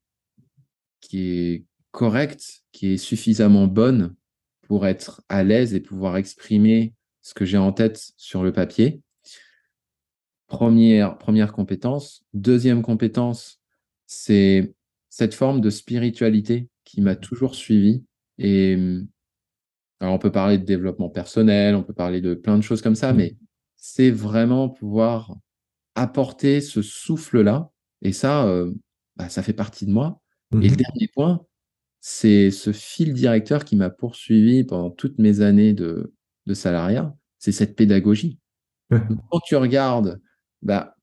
qui 1.02 1.30
est 1.30 1.66
correcte, 1.92 2.64
qui 2.72 2.94
est 2.94 2.98
suffisamment 2.98 3.68
bonne 3.68 4.16
pour 4.62 4.86
être 4.86 5.22
à 5.30 5.44
l'aise 5.44 5.74
et 5.74 5.80
pouvoir 5.80 6.18
exprimer 6.18 6.94
ce 7.22 7.34
que 7.34 7.46
j'ai 7.46 7.58
en 7.58 7.72
tête 7.72 8.12
sur 8.18 8.44
le 8.44 8.54
papier. 8.54 9.02
Première, 10.48 11.18
première 11.18 11.54
compétence. 11.54 12.26
Deuxième 12.34 12.82
compétence, 12.82 13.60
c'est 14.06 14.74
cette 15.10 15.34
forme 15.34 15.62
de 15.62 15.70
spiritualité 15.70 16.70
qui 16.86 17.02
m'a 17.02 17.16
toujours 17.16 17.56
suivi. 17.56 18.04
Et 18.38 18.78
alors 20.00 20.14
on 20.14 20.20
peut 20.20 20.32
parler 20.32 20.58
de 20.58 20.66
développement 20.66 21.10
personnel, 21.10 21.76
on 21.76 21.84
peut 21.84 21.94
parler 21.94 22.22
de 22.22 22.34
plein 22.34 22.58
de 22.58 22.64
choses 22.64 22.82
comme 22.82 22.96
ça, 22.96 23.14
mmh. 23.14 23.18
mais 23.18 23.38
c'est 23.76 24.12
vraiment 24.12 24.70
pouvoir 24.70 25.36
apporter 25.96 26.62
ce 26.62 26.82
souffle-là. 26.82 27.72
Et 28.02 28.14
ça, 28.14 28.46
euh, 28.48 28.72
bah, 29.18 29.30
ça 29.30 29.44
fait 29.44 29.54
partie 29.54 29.86
de 29.86 29.92
moi. 29.92 30.19
Et 30.54 30.56
le 30.56 30.74
mmh 30.74 30.76
dernier 30.76 31.08
point, 31.14 31.46
c'est 32.00 32.50
ce 32.50 32.72
fil 32.72 33.14
directeur 33.14 33.66
qui 33.66 33.76
m'a 33.76 33.90
poursuivi 33.90 34.64
pendant 34.64 34.90
toutes 34.90 35.20
mes 35.20 35.42
années 35.42 35.74
de, 35.74 36.14
de 36.48 36.54
salariat, 36.54 37.16
c'est 37.38 37.52
cette 37.52 37.76
pédagogie. 37.76 38.40
quand 38.90 39.40
tu 39.46 39.56
regardes, 39.56 40.20
bah, 40.62 40.96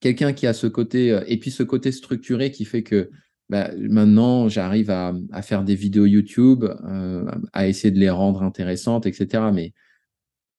quelqu'un 0.00 0.32
qui 0.32 0.46
a 0.46 0.52
ce 0.52 0.66
côté, 0.66 1.20
et 1.26 1.38
puis 1.38 1.50
ce 1.50 1.62
côté 1.62 1.90
structuré 1.90 2.50
qui 2.50 2.64
fait 2.64 2.82
que 2.82 3.10
bah, 3.48 3.70
maintenant 3.76 4.48
j'arrive 4.48 4.90
à, 4.90 5.14
à, 5.32 5.42
faire 5.42 5.64
des 5.64 5.74
vidéos 5.74 6.06
YouTube, 6.06 6.64
euh, 6.64 7.30
à 7.52 7.68
essayer 7.68 7.92
de 7.92 7.98
les 7.98 8.10
rendre 8.10 8.42
intéressantes, 8.42 9.06
etc. 9.06 9.50
Mais 9.52 9.72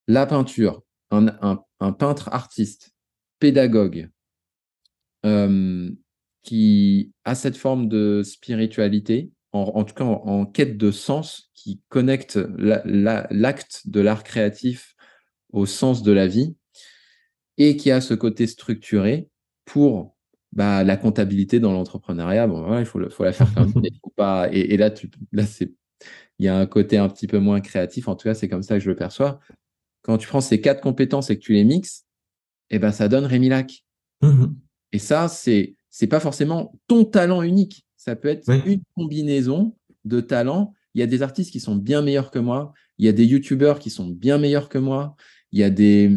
la 0.08 0.26
peinture, 0.26 0.84
un, 1.12 1.28
un, 1.42 1.64
un 1.80 1.92
peintre 1.94 2.30
artiste, 2.32 2.94
pédagogue, 3.40 4.10
qui 6.48 7.12
a 7.26 7.36
cette 7.36 7.58
forme 7.58 7.90
de 7.90 8.22
spiritualité, 8.24 9.34
en, 9.52 9.84
tout 9.84 9.94
cas 9.94 10.06
en, 10.06 10.46
quête 10.46 10.78
de 10.78 10.92
sens, 10.92 11.52
qui 11.54 11.82
connecte 11.90 12.40
l'acte 12.58 13.82
de 13.86 14.00
l'art 14.00 14.24
créatif 14.24 14.96
au 15.52 15.66
sens 15.66 16.04
de 16.04 16.12
la 16.14 16.26
vie, 16.26 16.56
et 17.58 17.76
qui 17.76 17.92
a 17.92 18.00
ce 18.00 18.14
côté 18.14 18.48
structuré 18.48 19.28
pour 19.66 20.16
bah, 20.54 20.86
la 20.86 20.96
comptabilité 20.96 21.60
dans 21.60 21.74
l'entrepreneuriat. 21.74 22.48
Bon, 22.48 22.80
il 22.80 22.86
faut, 22.86 23.10
faut, 23.10 23.26
la 23.26 23.34
faire 23.34 23.54
quand 23.54 23.66
même. 23.66 23.84
pas, 24.16 24.48
et, 24.50 24.78
là, 24.78 24.90
tu, 24.90 25.12
là 25.34 25.46
c'est, 25.46 25.74
il 26.40 26.46
y 26.46 26.48
a 26.48 26.58
un 26.58 26.66
côté 26.66 26.98
un 26.98 27.10
petit 27.10 27.28
peu 27.28 27.40
moins 27.40 27.60
créatif. 27.60 28.08
En 28.08 28.16
tout 28.16 28.24
cas, 28.24 28.36
c'est 28.36 28.48
comme 28.48 28.64
ça 28.64 28.76
que 28.76 28.80
je 28.80 28.90
le 28.90 28.96
perçois. 28.96 29.42
Quand 30.02 30.18
tu 30.18 30.30
prends 30.30 30.40
ces 30.40 30.62
quatre 30.62 30.80
compétences 30.80 31.30
et 31.30 31.38
que 31.38 31.44
tu 31.44 31.52
les 31.52 31.66
mixes, 31.66 32.06
eh 32.70 32.80
ben, 32.80 32.94
ça 32.94 33.10
donne 33.10 33.26
Rémi 33.26 33.50
Lac. 33.50 33.84
Mmh 34.22 34.46
et 34.94 35.00
ça, 35.00 35.28
c'est 35.28 35.77
c'est 35.98 36.06
pas 36.06 36.20
forcément 36.20 36.80
ton 36.86 37.06
talent 37.06 37.42
unique. 37.42 37.84
Ça 37.96 38.16
peut 38.16 38.28
être 38.28 38.48
une 38.68 38.84
combinaison 38.96 39.76
de 40.06 40.22
talents. 40.22 40.76
Il 40.94 41.00
y 41.00 41.02
a 41.02 41.08
des 41.08 41.24
artistes 41.24 41.52
qui 41.52 41.60
sont 41.60 41.76
bien 41.76 42.04
meilleurs 42.04 42.30
que 42.30 42.38
moi. 42.38 42.72
Il 43.00 43.06
y 43.08 43.10
a 43.10 43.14
des 43.14 43.26
youtubeurs 43.26 43.80
qui 43.80 43.90
sont 43.90 44.06
bien 44.08 44.38
meilleurs 44.38 44.70
que 44.70 44.78
moi. 44.78 45.16
Il 45.52 45.58
y 45.58 45.64
a 45.64 45.72
des, 45.72 46.16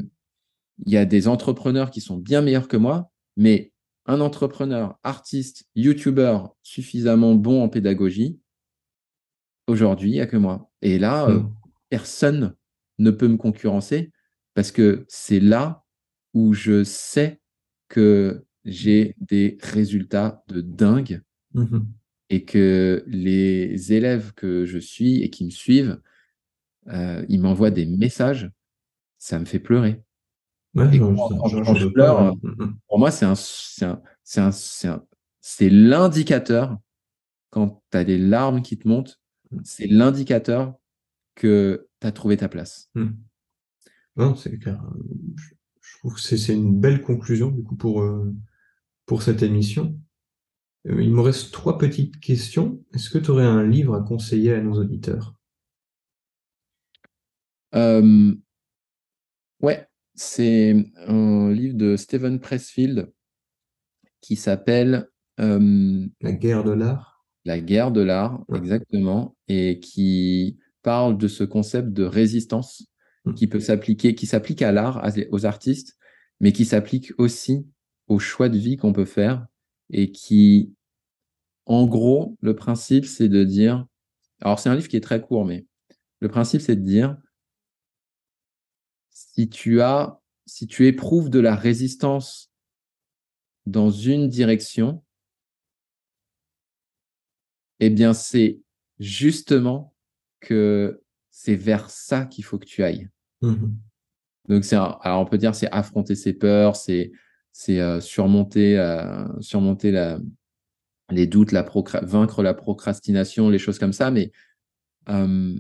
il 0.85 0.93
y 0.93 0.99
a 0.99 1.07
des 1.07 1.29
entrepreneurs 1.29 1.91
qui 1.91 2.03
sont 2.03 2.19
bien 2.19 2.43
meilleurs 2.43 2.69
que 2.69 2.77
moi. 2.77 3.11
Mais 3.39 3.73
un 4.05 4.21
entrepreneur, 4.21 4.99
artiste, 5.03 5.65
youtubeur 5.75 6.55
suffisamment 6.63 7.35
bon 7.35 7.63
en 7.63 7.71
pédagogie, 7.71 8.39
aujourd'hui, 9.67 10.11
il 10.11 10.15
n'y 10.15 10.21
a 10.21 10.27
que 10.27 10.37
moi. 10.37 10.71
Et 10.83 10.99
là, 10.99 11.27
euh, 11.27 11.39
Mm. 11.39 11.55
personne 11.89 12.55
ne 12.99 13.11
peut 13.11 13.29
me 13.29 13.39
concurrencer 13.39 14.13
parce 14.53 14.73
que 14.73 15.07
c'est 15.09 15.41
là 15.41 15.85
où 16.35 16.53
je 16.53 16.85
sais 16.85 17.41
que 17.89 18.45
j'ai 18.65 19.15
des 19.21 19.59
résultats 19.63 20.43
de 20.49 20.61
dingue 20.61 21.23
Mhm. 21.55 21.87
et 22.29 22.45
que 22.45 23.03
les 23.07 23.93
élèves 23.93 24.33
que 24.35 24.67
je 24.67 24.79
suis 24.79 25.23
et 25.23 25.31
qui 25.31 25.45
me 25.45 25.51
suivent, 25.51 26.01
euh, 26.89 27.25
ils 27.29 27.41
m'envoient 27.41 27.71
des 27.71 27.87
messages, 27.87 28.51
ça 29.19 29.39
me 29.39 29.45
fait 29.45 29.59
pleurer. 29.59 30.03
Ouais, 30.75 30.95
Et 30.95 30.99
quand- 31.01 31.47
je 31.75 31.87
pleure, 31.89 32.33
ouais. 32.33 32.39
Mhm. 32.43 32.79
Pour 32.89 32.99
moi, 32.99 33.11
c'est 33.11 33.27
un, 33.27 33.35
c'est 33.35 33.85
un- 33.87 34.01
c'est 34.23 34.41
un- 34.41 34.53
c'est 34.53 34.89
un- 34.89 35.05
c'est 35.41 35.69
l'indicateur, 35.71 36.79
quand 37.51 37.83
tu 37.91 37.97
as 37.99 38.05
des 38.05 38.19
larmes 38.19 38.63
qui 38.63 38.79
te 38.79 38.87
montent, 38.87 39.21
c'est 39.65 39.89
l'indicateur 39.89 40.75
que 41.35 41.89
tu 42.01 42.07
as 42.07 42.13
trouvé 42.13 42.37
ta 42.37 42.49
place. 42.49 42.89
Non, 44.17 44.37
c'est 44.37 44.57
clair. 44.59 44.81
Je 45.37 45.49
trouve 46.01 46.15
que 46.15 46.21
c'est 46.21 46.55
une 46.55 46.79
belle 46.81 47.03
conclusion 47.03 47.51
du 47.51 47.63
coup 47.63 47.77
pour, 47.77 48.03
euh, 48.03 48.35
pour 49.07 49.23
cette 49.23 49.43
émission. 49.43 49.99
Euh, 50.89 51.03
il 51.03 51.13
me 51.13 51.21
reste 51.21 51.53
trois 51.53 51.79
petites 51.79 52.19
questions. 52.21 52.83
Est-ce 52.95 53.11
que 53.11 53.19
tu 53.19 53.31
aurais 53.31 53.45
un 53.47 53.63
livre 53.67 53.95
à 53.95 54.03
conseiller 54.03 54.55
à 54.55 54.61
nos 54.61 54.75
auditeurs? 54.75 55.35
Euh, 57.75 58.35
ouais, 59.61 59.87
c'est 60.15 60.75
un 61.07 61.53
livre 61.53 61.77
de 61.77 61.97
Steven 61.97 62.41
Pressfield 62.41 63.13
qui 64.21 64.37
s'appelle 64.37 65.09
La 65.39 66.33
guerre 66.33 66.65
de 66.65 66.73
l'art? 66.73 67.25
La 67.45 67.61
guerre 67.61 67.91
de 67.91 68.01
l'art, 68.03 68.45
Ouais. 68.49 68.59
exactement, 68.59 69.37
et 69.49 69.81
qui 69.81 70.59
parle 70.83 71.17
de 71.17 71.29
ce 71.29 71.45
concept 71.45 71.89
de 71.93 72.05
résistance. 72.05 72.90
Qui 73.37 73.47
peut 73.47 73.61
s'appliquer, 73.61 74.15
qui 74.15 74.27
s'applique 74.27 74.63
à 74.63 74.73
l'art, 74.73 75.07
aux 75.31 75.47
artistes, 75.47 75.99
mais 76.41 76.53
qui 76.53 76.65
s'applique 76.65 77.13
aussi 77.19 77.67
aux 78.09 78.19
choix 78.19 78.49
de 78.49 78.59
vie 78.59 78.77
qu'on 78.77 78.93
peut 78.93 79.05
faire 79.05 79.47
et 79.91 80.11
qui, 80.11 80.75
en 81.67 81.87
gros, 81.87 82.37
le 82.41 82.57
principe, 82.57 83.05
c'est 83.05 83.29
de 83.29 83.45
dire, 83.45 83.87
alors 84.41 84.59
c'est 84.59 84.69
un 84.69 84.75
livre 84.75 84.89
qui 84.89 84.97
est 84.97 85.03
très 85.03 85.21
court, 85.21 85.45
mais 85.45 85.67
le 86.21 86.29
principe, 86.29 86.61
c'est 86.61 86.77
de 86.77 86.83
dire, 86.83 87.17
si 89.11 89.49
tu 89.49 89.81
as, 89.81 90.21
si 90.47 90.67
tu 90.67 90.87
éprouves 90.87 91.31
de 91.31 91.41
la 91.41 91.55
résistance 91.55 92.51
dans 93.67 93.91
une 93.91 94.29
direction, 94.29 95.05
eh 97.81 97.91
bien, 97.91 98.13
c'est 98.13 98.61
justement 98.99 99.95
que 100.41 101.03
c'est 101.43 101.55
vers 101.55 101.89
ça 101.89 102.27
qu'il 102.27 102.45
faut 102.45 102.59
que 102.59 102.67
tu 102.67 102.83
ailles. 102.83 103.09
Mhm. 103.41 103.75
Donc, 104.49 104.65
c'est 104.65 104.77
alors 104.77 105.21
on 105.21 105.25
peut 105.25 105.39
dire 105.39 105.55
c'est 105.55 105.71
affronter 105.71 106.15
ses 106.15 106.35
peurs, 106.35 106.77
c'est 106.77 107.13
c'est 107.53 107.81
euh, 107.81 108.01
surmonter 108.01 108.79
euh, 108.79 109.25
surmonter 109.41 109.91
la, 109.91 110.19
les 111.11 111.27
doutes, 111.27 111.53
la 111.53 111.67
vaincre 112.03 112.43
la 112.43 112.53
procrastination, 112.53 113.49
les 113.49 113.59
choses 113.59 113.79
comme 113.79 113.95
ça. 113.95 114.11
Mais 114.11 114.33
euh, 115.09 115.59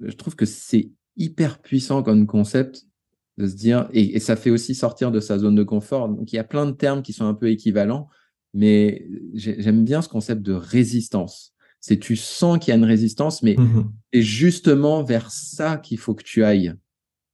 je 0.00 0.12
trouve 0.16 0.34
que 0.34 0.46
c'est 0.46 0.90
hyper 1.16 1.60
puissant 1.60 2.02
comme 2.02 2.26
concept 2.26 2.86
de 3.38 3.46
se 3.46 3.54
dire 3.54 3.88
et, 3.92 4.16
et 4.16 4.18
ça 4.18 4.34
fait 4.34 4.50
aussi 4.50 4.74
sortir 4.74 5.12
de 5.12 5.20
sa 5.20 5.38
zone 5.38 5.54
de 5.54 5.62
confort. 5.62 6.08
Donc, 6.08 6.32
il 6.32 6.36
y 6.36 6.40
a 6.40 6.44
plein 6.44 6.66
de 6.66 6.72
termes 6.72 7.02
qui 7.02 7.12
sont 7.12 7.26
un 7.26 7.34
peu 7.34 7.50
équivalents, 7.50 8.08
mais 8.52 9.06
j'ai- 9.34 9.60
j'aime 9.62 9.84
bien 9.84 10.02
ce 10.02 10.08
concept 10.08 10.42
de 10.42 10.52
résistance. 10.52 11.54
C'est 11.80 11.98
tu 11.98 12.14
sens 12.16 12.58
qu'il 12.58 12.70
y 12.70 12.74
a 12.74 12.76
une 12.76 12.84
résistance, 12.84 13.42
mais 13.42 13.56
Mhm. 13.56 13.90
c'est 14.12 14.22
justement 14.22 15.02
vers 15.02 15.30
ça 15.30 15.76
qu'il 15.78 15.98
faut 15.98 16.14
que 16.14 16.22
tu 16.22 16.44
ailles. 16.44 16.74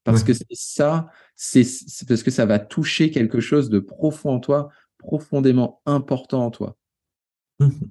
Parce 0.05 0.21
Ouais. 0.21 0.29
que 0.29 0.33
c'est 0.35 0.47
ça, 0.53 1.11
c'est 1.35 1.65
parce 2.07 2.23
que 2.23 2.31
ça 2.31 2.47
va 2.47 2.59
toucher 2.61 3.11
quelque 3.11 3.41
chose 3.41 3.69
de 3.71 3.81
profond 3.81 4.31
en 4.35 4.41
toi, 4.41 4.69
profondément 4.99 5.81
important 5.85 6.47
en 6.47 6.51
toi. 6.51 6.77
Mhm. 7.59 7.91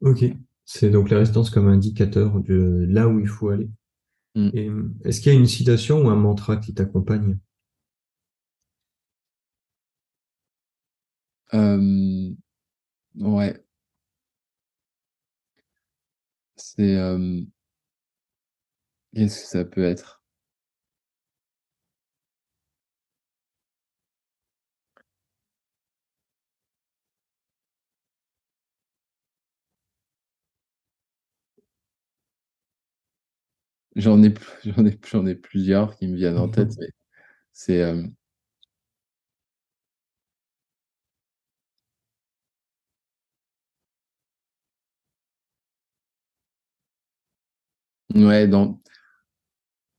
Ok. 0.00 0.24
C'est 0.64 0.90
donc 0.90 1.10
la 1.10 1.18
résistance 1.18 1.50
comme 1.50 1.68
indicateur 1.68 2.40
de 2.40 2.86
là 2.88 3.08
où 3.08 3.20
il 3.20 3.26
faut 3.26 3.48
aller. 3.50 3.68
Mm. 4.34 4.48
Euh, 4.54 4.88
est-ce 5.04 5.20
qu'il 5.20 5.32
y 5.32 5.36
a 5.36 5.38
une 5.38 5.46
citation 5.46 6.02
ou 6.04 6.08
un 6.08 6.14
mantra 6.16 6.56
qui 6.58 6.72
t'accompagne? 6.74 7.38
Euh, 11.54 12.30
ouais. 13.16 13.64
C'est 16.78 16.96
euh, 16.96 17.42
qu'est-ce 19.14 19.42
que 19.42 19.46
ça 19.48 19.64
peut 19.66 19.84
être? 19.84 20.22
J'en 33.96 34.22
ai, 34.22 34.30
pl- 34.30 34.44
j'en 34.64 34.86
ai, 34.86 34.98
j'en 35.10 35.26
ai 35.26 35.34
plusieurs 35.34 35.96
qui 35.96 36.06
me 36.08 36.16
viennent 36.16 36.38
en 36.38 36.48
tête, 36.48 36.72
mais 36.78 36.88
c'est 37.52 37.82
euh, 37.82 38.04
ouais, 48.14 48.48
dans, 48.48 48.80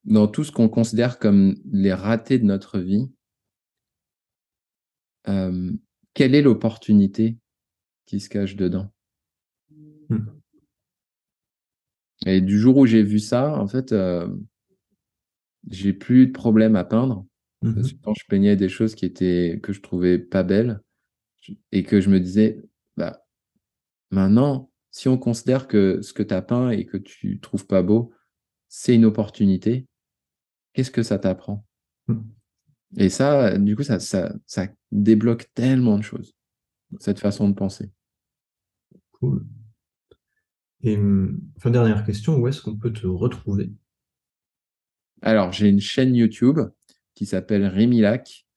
dans 0.06 0.28
tout 0.28 0.44
ce 0.44 0.52
qu'on 0.52 0.70
considère 0.70 1.20
comme 1.20 1.56
les 1.72 1.94
ratés 1.94 2.40
de 2.40 2.46
notre 2.46 2.80
vie, 2.80 3.12
euh, 5.28 5.72
quelle 6.14 6.36
est 6.36 6.42
l'opportunité 6.42 7.38
qui 8.06 8.20
se 8.20 8.30
cache 8.30 8.56
dedans? 8.56 8.92
Mm. 10.10 10.18
Et 12.26 12.42
du 12.42 12.60
jour 12.60 12.78
où 12.78 12.86
j'ai 12.86 13.04
vu 13.04 13.20
ça, 13.20 13.58
en 13.58 13.68
fait, 13.68 13.92
euh, 13.92 14.28
j'ai 15.70 15.94
plus 15.94 16.28
de 16.28 16.32
problème 16.32 16.76
à 16.76 16.84
peindre. 16.84 17.26
Parce 17.62 17.92
que 17.92 17.98
quand 18.02 18.14
je 18.14 18.26
peignais 18.26 18.56
des 18.56 18.70
choses 18.70 18.96
qui 18.96 19.06
étaient, 19.06 19.60
que 19.62 19.74
je 19.74 19.82
trouvais 19.82 20.18
pas 20.18 20.44
belles, 20.44 20.82
et 21.72 21.84
que 21.84 22.00
je 22.00 22.10
me 22.10 22.20
disais, 22.20 22.64
bah, 22.96 23.26
maintenant, 24.12 24.69
si 24.92 25.08
on 25.08 25.18
considère 25.18 25.68
que 25.68 26.02
ce 26.02 26.14
que 26.14 26.24
tu 26.24 26.34
as 26.34 26.42
peint 26.42 26.70
et 26.70 26.86
que 26.86 26.98
tu 26.98 27.40
trouves 27.40 27.68
pas 27.68 27.84
beau, 27.84 28.14
c'est 28.68 28.96
une 28.96 29.06
opportunité, 29.06 29.88
qu'est-ce 30.74 30.92
que 30.92 31.04
ça 31.04 31.20
t'apprend? 31.20 31.66
Mm. 32.08 32.22
Et 32.98 33.10
ça, 33.10 33.58
du 33.58 33.76
coup, 33.76 33.84
ça, 33.84 34.00
ça, 34.00 34.34
ça 34.46 34.68
débloque 34.92 35.50
tellement 35.54 35.98
de 35.98 36.04
choses, 36.04 36.36
cette 37.00 37.20
façon 37.20 37.48
de 37.50 37.54
penser. 37.54 37.92
Cool. 39.12 39.46
Et 40.82 40.98
euh, 40.98 41.38
enfin, 41.58 41.72
dernière 41.72 42.06
question, 42.06 42.38
où 42.38 42.48
est-ce 42.48 42.62
qu'on 42.62 42.78
peut 42.78 42.94
te 42.94 43.06
retrouver? 43.06 43.72
Alors, 45.22 45.52
j'ai 45.52 45.68
une 45.68 45.82
chaîne 45.82 46.16
YouTube 46.16 46.60
qui 47.14 47.26
s'appelle 47.26 47.66
Rémi 47.66 48.00
Lac. 48.00 48.48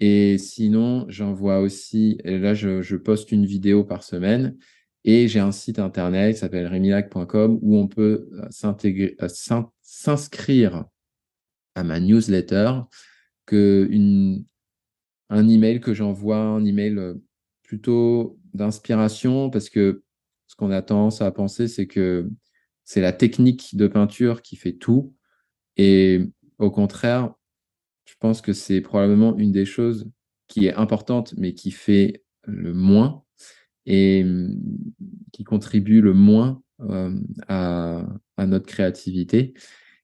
Et 0.00 0.38
sinon, 0.38 1.04
j'envoie 1.08 1.60
aussi, 1.60 2.18
et 2.24 2.38
là, 2.38 2.54
je, 2.54 2.82
je 2.82 2.96
poste 2.96 3.30
une 3.30 3.46
vidéo 3.46 3.84
par 3.84 4.02
semaine. 4.02 4.56
Et 5.04 5.26
j'ai 5.28 5.40
un 5.40 5.52
site 5.52 5.78
internet 5.78 6.34
qui 6.34 6.40
s'appelle 6.40 6.66
remilac.com 6.68 7.58
où 7.60 7.76
on 7.76 7.88
peut 7.88 8.28
euh, 8.32 8.44
euh, 8.44 9.28
s'in- 9.28 9.70
s'inscrire 9.82 10.84
à 11.74 11.82
ma 11.84 12.00
newsletter, 12.00 12.80
que 13.46 13.88
une, 13.90 14.44
un 15.30 15.48
email 15.48 15.80
que 15.80 15.94
j'envoie, 15.94 16.38
un 16.38 16.64
email 16.64 16.98
euh, 16.98 17.14
plutôt 17.62 18.38
d'inspiration, 18.54 19.50
parce 19.50 19.70
que 19.70 20.02
ce 20.46 20.54
qu'on 20.54 20.70
a 20.70 20.82
tendance 20.82 21.22
à 21.22 21.30
penser, 21.32 21.66
c'est 21.66 21.86
que 21.86 22.28
c'est 22.84 23.00
la 23.00 23.12
technique 23.12 23.76
de 23.76 23.86
peinture 23.86 24.42
qui 24.42 24.56
fait 24.56 24.74
tout. 24.74 25.14
Et 25.76 26.20
au 26.58 26.70
contraire, 26.70 27.34
je 28.04 28.14
pense 28.20 28.42
que 28.42 28.52
c'est 28.52 28.82
probablement 28.82 29.36
une 29.38 29.52
des 29.52 29.64
choses 29.64 30.10
qui 30.48 30.66
est 30.66 30.74
importante, 30.74 31.34
mais 31.38 31.54
qui 31.54 31.70
fait 31.70 32.22
le 32.44 32.74
moins 32.74 33.24
et 33.86 34.22
hum, 34.24 34.56
qui 35.32 35.44
contribue 35.44 36.00
le 36.00 36.14
moins 36.14 36.62
à, 37.48 38.04
à 38.36 38.46
notre 38.46 38.66
créativité. 38.66 39.54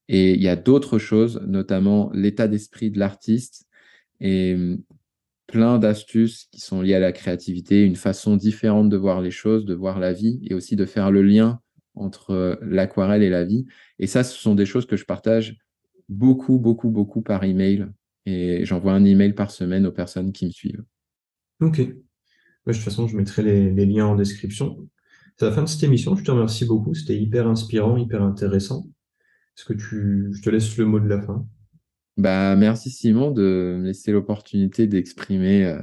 Et 0.09 0.35
il 0.35 0.43
y 0.43 0.49
a 0.49 0.57
d'autres 0.57 0.99
choses, 0.99 1.43
notamment 1.47 2.11
l'état 2.15 2.49
d'esprit 2.49 2.91
de 2.91 2.99
l'artiste 2.99 3.67
et 4.21 4.55
hum, 4.55 4.79
plein 5.47 5.79
d'astuces 5.79 6.47
qui 6.53 6.61
sont 6.61 6.83
liées 6.83 6.95
à 6.95 7.01
la 7.01 7.13
créativité, 7.13 7.83
une 7.83 7.97
façon 7.97 8.37
différente 8.37 8.91
de 8.91 8.97
voir 8.97 9.21
les 9.21 9.31
choses, 9.31 9.65
de 9.65 9.75
voir 9.75 9.99
la 9.99 10.13
vie 10.13 10.41
et 10.45 10.55
aussi 10.55 10.77
de 10.77 10.85
faire 10.85 11.11
le 11.11 11.23
lien 11.23 11.61
entre 11.95 12.59
l'aquarelle 12.63 13.23
et 13.23 13.31
la 13.31 13.45
vie. 13.45 13.67
Et 13.99 14.07
ça, 14.07 14.23
ce 14.23 14.39
sont 14.39 14.55
des 14.55 14.67
choses 14.67 14.87
que 14.87 14.97
je 14.97 15.05
partage 15.05 15.57
beaucoup, 16.09 16.59
beaucoup, 16.59 16.91
beaucoup 16.91 17.23
par 17.23 17.45
email. 17.45 17.87
Et 18.27 18.65
j'envoie 18.65 18.93
un 18.93 19.05
email 19.05 19.33
par 19.33 19.51
semaine 19.51 19.87
aux 19.87 19.93
personnes 19.93 20.33
qui 20.33 20.47
me 20.47 20.51
suivent. 20.51 20.85
Ok. 21.61 21.81
De 22.73 22.79
toute 22.79 22.85
façon, 22.85 23.07
je 23.07 23.17
mettrai 23.17 23.43
les, 23.43 23.87
liens 23.87 24.07
en 24.07 24.15
description. 24.15 24.89
C'est 25.37 25.47
la 25.47 25.53
fin 25.53 25.63
de 25.63 25.69
cette 25.69 25.83
émission. 25.83 26.17
Je 26.17 26.25
te 26.25 26.31
remercie 26.31 26.65
beaucoup. 26.65 26.95
C'était 26.95 27.17
hyper 27.17 27.47
inspirant, 27.47 27.97
hyper 27.97 28.23
intéressant. 28.23 28.87
Est-ce 29.57 29.65
que 29.65 29.73
tu, 29.73 30.29
je 30.33 30.43
te 30.43 30.51
laisse 30.51 30.77
le 30.77 30.85
mot 30.85 31.01
de 31.01 31.09
la 31.09 31.21
fin? 31.21 31.47
Bah, 32.17 32.57
merci 32.57 32.91
Simon 32.91 33.31
de 33.31 33.77
me 33.79 33.87
laisser 33.87 34.11
l'opportunité 34.11 34.87
d'exprimer, 34.87 35.65
euh, 35.65 35.81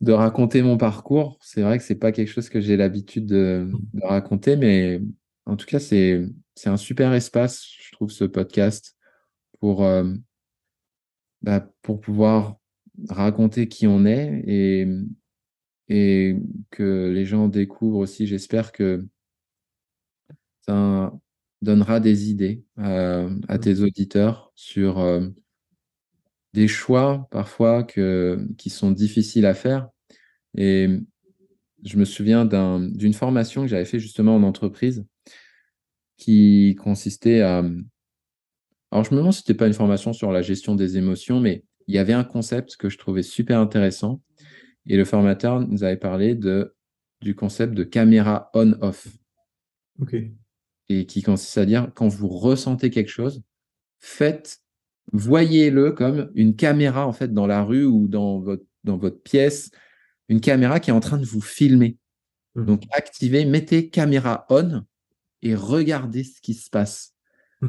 de 0.00 0.12
raconter 0.12 0.62
mon 0.62 0.76
parcours. 0.76 1.38
C'est 1.40 1.62
vrai 1.62 1.78
que 1.78 1.84
c'est 1.84 1.94
pas 1.94 2.12
quelque 2.12 2.28
chose 2.28 2.48
que 2.48 2.60
j'ai 2.60 2.76
l'habitude 2.76 3.26
de, 3.26 3.70
raconter, 4.02 4.56
mais 4.56 5.00
en 5.46 5.56
tout 5.56 5.66
cas, 5.66 5.80
c'est, 5.80 6.26
c'est 6.54 6.68
un 6.68 6.76
super 6.76 7.12
espace, 7.14 7.66
je 7.82 7.92
trouve, 7.92 8.10
ce 8.10 8.24
podcast 8.24 8.96
pour, 9.60 9.84
euh, 9.84 10.12
bah, 11.42 11.66
pour 11.82 12.00
pouvoir 12.00 12.58
raconter 13.08 13.68
qui 13.68 13.86
on 13.86 14.04
est 14.06 14.42
et, 14.46 14.86
et 15.88 16.36
que 16.70 17.10
les 17.10 17.24
gens 17.24 17.48
découvrent 17.48 17.98
aussi. 17.98 18.26
J'espère 18.26 18.72
que 18.72 19.06
ça 20.62 21.12
donnera 21.62 22.00
des 22.00 22.30
idées 22.30 22.64
euh, 22.78 23.34
à 23.48 23.58
tes 23.58 23.80
auditeurs 23.80 24.52
sur 24.54 24.98
euh, 25.00 25.28
des 26.52 26.68
choix 26.68 27.26
parfois 27.30 27.82
que, 27.82 28.46
qui 28.58 28.70
sont 28.70 28.92
difficiles 28.92 29.46
à 29.46 29.54
faire. 29.54 29.88
Et 30.56 30.88
je 31.84 31.98
me 31.98 32.04
souviens 32.04 32.44
d'une 32.46 33.12
formation 33.12 33.62
que 33.62 33.68
j'avais 33.68 33.84
fait 33.84 33.98
justement 33.98 34.36
en 34.36 34.42
entreprise 34.42 35.04
qui 36.16 36.76
consistait 36.80 37.40
à... 37.40 37.64
Alors 38.90 39.04
je 39.04 39.10
me 39.10 39.16
demande 39.16 39.32
si 39.32 39.40
ce 39.40 39.42
n'était 39.42 39.58
pas 39.58 39.66
une 39.66 39.74
formation 39.74 40.12
sur 40.12 40.30
la 40.30 40.42
gestion 40.42 40.76
des 40.76 40.96
émotions, 40.96 41.40
mais 41.40 41.64
il 41.88 41.94
y 41.94 41.98
avait 41.98 42.12
un 42.12 42.24
concept 42.24 42.76
que 42.76 42.88
je 42.88 42.96
trouvais 42.96 43.22
super 43.22 43.58
intéressant. 43.58 44.20
Et 44.86 44.96
le 44.96 45.04
formateur 45.04 45.60
nous 45.60 45.84
avait 45.84 45.96
parlé 45.96 46.34
de, 46.34 46.74
du 47.20 47.34
concept 47.34 47.74
de 47.74 47.84
caméra 47.84 48.50
on-off. 48.54 49.08
Ok. 50.00 50.16
Et 50.88 51.06
qui 51.06 51.22
consiste 51.22 51.56
à 51.56 51.64
dire, 51.64 51.90
quand 51.94 52.08
vous 52.08 52.28
ressentez 52.28 52.90
quelque 52.90 53.10
chose, 53.10 53.42
faites, 53.98 54.60
voyez-le 55.12 55.92
comme 55.92 56.30
une 56.34 56.56
caméra, 56.56 57.06
en 57.06 57.12
fait, 57.12 57.32
dans 57.32 57.46
la 57.46 57.62
rue 57.62 57.84
ou 57.84 58.08
dans 58.08 58.40
votre, 58.40 58.64
dans 58.84 58.98
votre 58.98 59.22
pièce, 59.22 59.70
une 60.28 60.40
caméra 60.40 60.80
qui 60.80 60.90
est 60.90 60.94
en 60.94 61.00
train 61.00 61.18
de 61.18 61.24
vous 61.24 61.40
filmer. 61.40 61.96
Mmh. 62.54 62.64
Donc, 62.66 62.82
activez, 62.90 63.44
mettez 63.46 63.88
caméra 63.88 64.46
on 64.50 64.84
et 65.42 65.54
regardez 65.54 66.24
ce 66.24 66.40
qui 66.40 66.54
se 66.54 66.70
passe. 66.70 67.14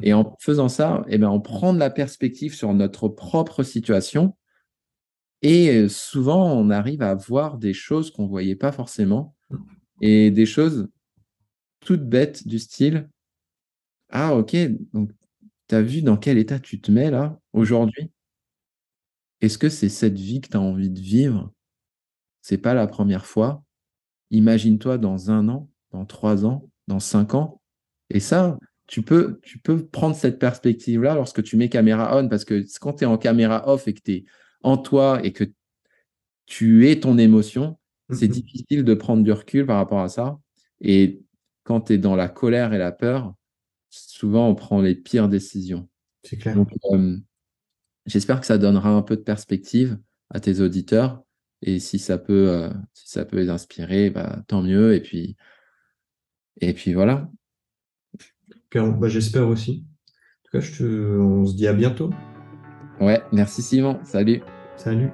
Et 0.02 0.14
en 0.14 0.36
faisant 0.40 0.70
ça, 0.70 1.06
eh 1.08 1.18
ben, 1.18 1.30
on 1.30 1.40
prend 1.40 1.74
de 1.74 1.80
la 1.80 1.90
perspective 1.90 2.54
sur 2.54 2.74
notre 2.74 3.08
propre 3.08 3.64
situation. 3.64 4.36
Et 5.48 5.88
souvent, 5.90 6.54
on 6.54 6.72
arrive 6.72 7.04
à 7.04 7.14
voir 7.14 7.60
des 7.60 7.76
choses 7.76 8.10
qu'on 8.10 8.24
ne 8.24 8.30
voyait 8.30 8.56
pas 8.56 8.72
forcément. 8.72 9.36
Et 10.02 10.32
des 10.32 10.48
choses 10.48 10.88
toutes 11.82 12.10
bêtes 12.10 12.48
du 12.48 12.58
style 12.58 13.08
Ah, 14.10 14.36
ok, 14.36 14.56
donc 14.92 15.12
tu 15.68 15.76
as 15.76 15.84
vu 15.84 16.02
dans 16.02 16.18
quel 16.18 16.40
état 16.40 16.58
tu 16.58 16.82
te 16.82 16.92
mets 16.92 17.12
là, 17.12 17.40
aujourd'hui? 17.54 18.10
Est-ce 19.42 19.60
que 19.60 19.70
c'est 19.70 19.88
cette 19.88 20.18
vie 20.18 20.42
que 20.42 20.50
tu 20.50 20.58
as 20.58 20.62
envie 20.62 20.90
de 20.90 21.00
vivre? 21.00 21.54
C'est 22.42 22.58
pas 22.58 22.74
la 22.74 22.88
première 22.88 23.28
fois? 23.28 23.64
Imagine-toi 24.32 24.98
dans 24.98 25.30
un 25.30 25.48
an, 25.48 25.70
dans 25.92 26.06
trois 26.06 26.44
ans, 26.44 26.68
dans 26.88 27.00
cinq 27.00 27.36
ans. 27.36 27.62
Et 28.10 28.20
ça, 28.20 28.58
tu 28.88 29.04
peux, 29.04 29.40
tu 29.44 29.60
peux 29.60 29.86
prendre 29.86 30.16
cette 30.16 30.40
perspective-là 30.40 31.14
lorsque 31.14 31.44
tu 31.44 31.56
mets 31.56 31.70
caméra 31.70 32.18
on, 32.18 32.30
parce 32.30 32.46
que 32.46 32.66
quand 32.82 32.94
tu 32.94 33.04
es 33.04 33.08
en 33.08 33.20
caméra 33.20 33.70
off 33.70 33.88
et 33.88 33.94
que 33.94 34.02
tu 34.02 34.12
es 34.12 34.26
en 34.66 34.78
toi 34.78 35.24
et 35.24 35.32
que 35.32 35.44
tu 36.48 36.90
es 36.90 37.00
ton 37.00 37.20
émotion, 37.20 37.78
c'est 38.10 38.28
mhm. 38.28 38.34
difficile 38.34 38.84
de 38.84 38.94
prendre 38.96 39.24
du 39.24 39.32
recul 39.32 39.66
par 39.66 39.78
rapport 39.78 40.02
à 40.02 40.10
ça. 40.10 40.40
Et 40.82 41.22
quand 41.64 41.82
tu 41.82 41.94
es 41.94 41.98
dans 42.00 42.16
la 42.16 42.28
colère 42.28 42.74
et 42.74 42.80
la 42.80 42.92
peur, 42.92 43.36
souvent 43.90 44.50
on 44.50 44.56
prend 44.56 44.82
les 44.82 44.96
pires 44.96 45.30
décisions. 45.30 45.88
C'est 46.24 46.38
clair. 46.38 46.56
Donc, 46.56 46.72
euh, 46.92 47.18
j'espère 48.08 48.40
que 48.40 48.48
ça 48.48 48.58
donnera 48.58 48.90
un 48.90 49.04
peu 49.04 49.16
de 49.16 49.22
perspective 49.22 50.00
à 50.32 50.40
tes 50.40 50.62
auditeurs. 50.62 51.24
Et 51.62 51.80
si 51.80 52.00
ça 52.00 52.18
peut, 52.18 52.50
euh, 52.50 52.70
si 52.94 53.10
ça 53.10 53.24
peut 53.24 53.38
les 53.38 53.50
inspirer, 53.50 54.10
bah, 54.10 54.44
tant 54.48 54.64
mieux. 54.64 54.96
Et 54.96 55.02
puis, 55.02 55.38
et 56.60 56.74
puis 56.74 56.94
voilà. 56.94 57.30
Bah, 58.74 59.08
j'espère 59.08 59.48
aussi. 59.48 59.86
En 60.08 60.44
tout 60.44 60.52
cas, 60.54 60.60
je 60.60 60.78
te... 60.78 60.84
on 60.84 61.46
se 61.46 61.56
dit 61.56 61.68
à 61.68 61.74
bientôt. 61.74 62.10
Ouais, 63.00 63.22
merci 63.32 63.62
Simon. 63.62 64.00
Salut. 64.04 64.42
Salut. 64.78 65.10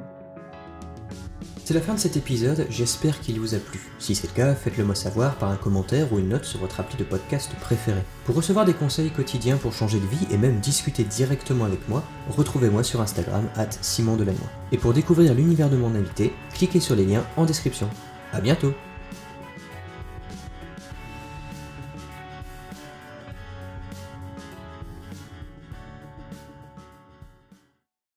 C'est 1.64 1.76
la 1.76 1.82
fin 1.82 1.94
de 1.94 2.00
cet 2.00 2.18
épisode, 2.18 2.66
j'espère 2.70 3.22
qu'il 3.22 3.40
vous 3.40 3.56
a 3.56 3.58
plu. 3.60 3.80
Si 3.98 4.14
c'est 4.14 4.28
le 4.28 4.34
cas, 4.34 4.56
faites-le 4.56 4.84
moi 4.84 4.96
savoir 4.96 5.36
par 5.36 5.52
un 5.52 5.56
commentaire 5.56 6.12
ou 6.12 6.20
une 6.20 6.30
note 6.30 6.44
sur 6.44 6.60
votre 6.60 6.80
appli 6.80 6.98
de 6.98 7.04
podcast 7.04 7.50
préféré. 7.62 8.02
Pour 8.26 8.36
recevoir 8.36 8.66
des 8.66 8.74
conseils 8.74 9.12
quotidiens 9.12 9.58
pour 9.58 9.72
changer 9.72 10.00
de 10.00 10.06
vie 10.06 10.28
et 10.32 10.38
même 10.38 10.60
discuter 10.60 11.04
directement 11.04 11.64
avec 11.64 11.88
moi, 11.88 12.04
retrouvez-moi 12.30 12.84
sur 12.84 13.00
Instagram 13.00 13.48
at 13.56 13.70
Simon 13.80 14.18
Delannoy. 14.18 14.42
Et 14.74 14.78
pour 14.78 14.92
découvrir 14.92 15.34
l'univers 15.34 15.70
de 15.70 15.78
mon 15.78 15.96
invité, 15.96 16.34
cliquez 16.54 16.80
sur 16.80 16.96
les 16.96 17.06
liens 17.06 17.24
en 17.38 17.46
description. 17.46 17.90
A 18.34 18.42
bientôt 18.42 18.74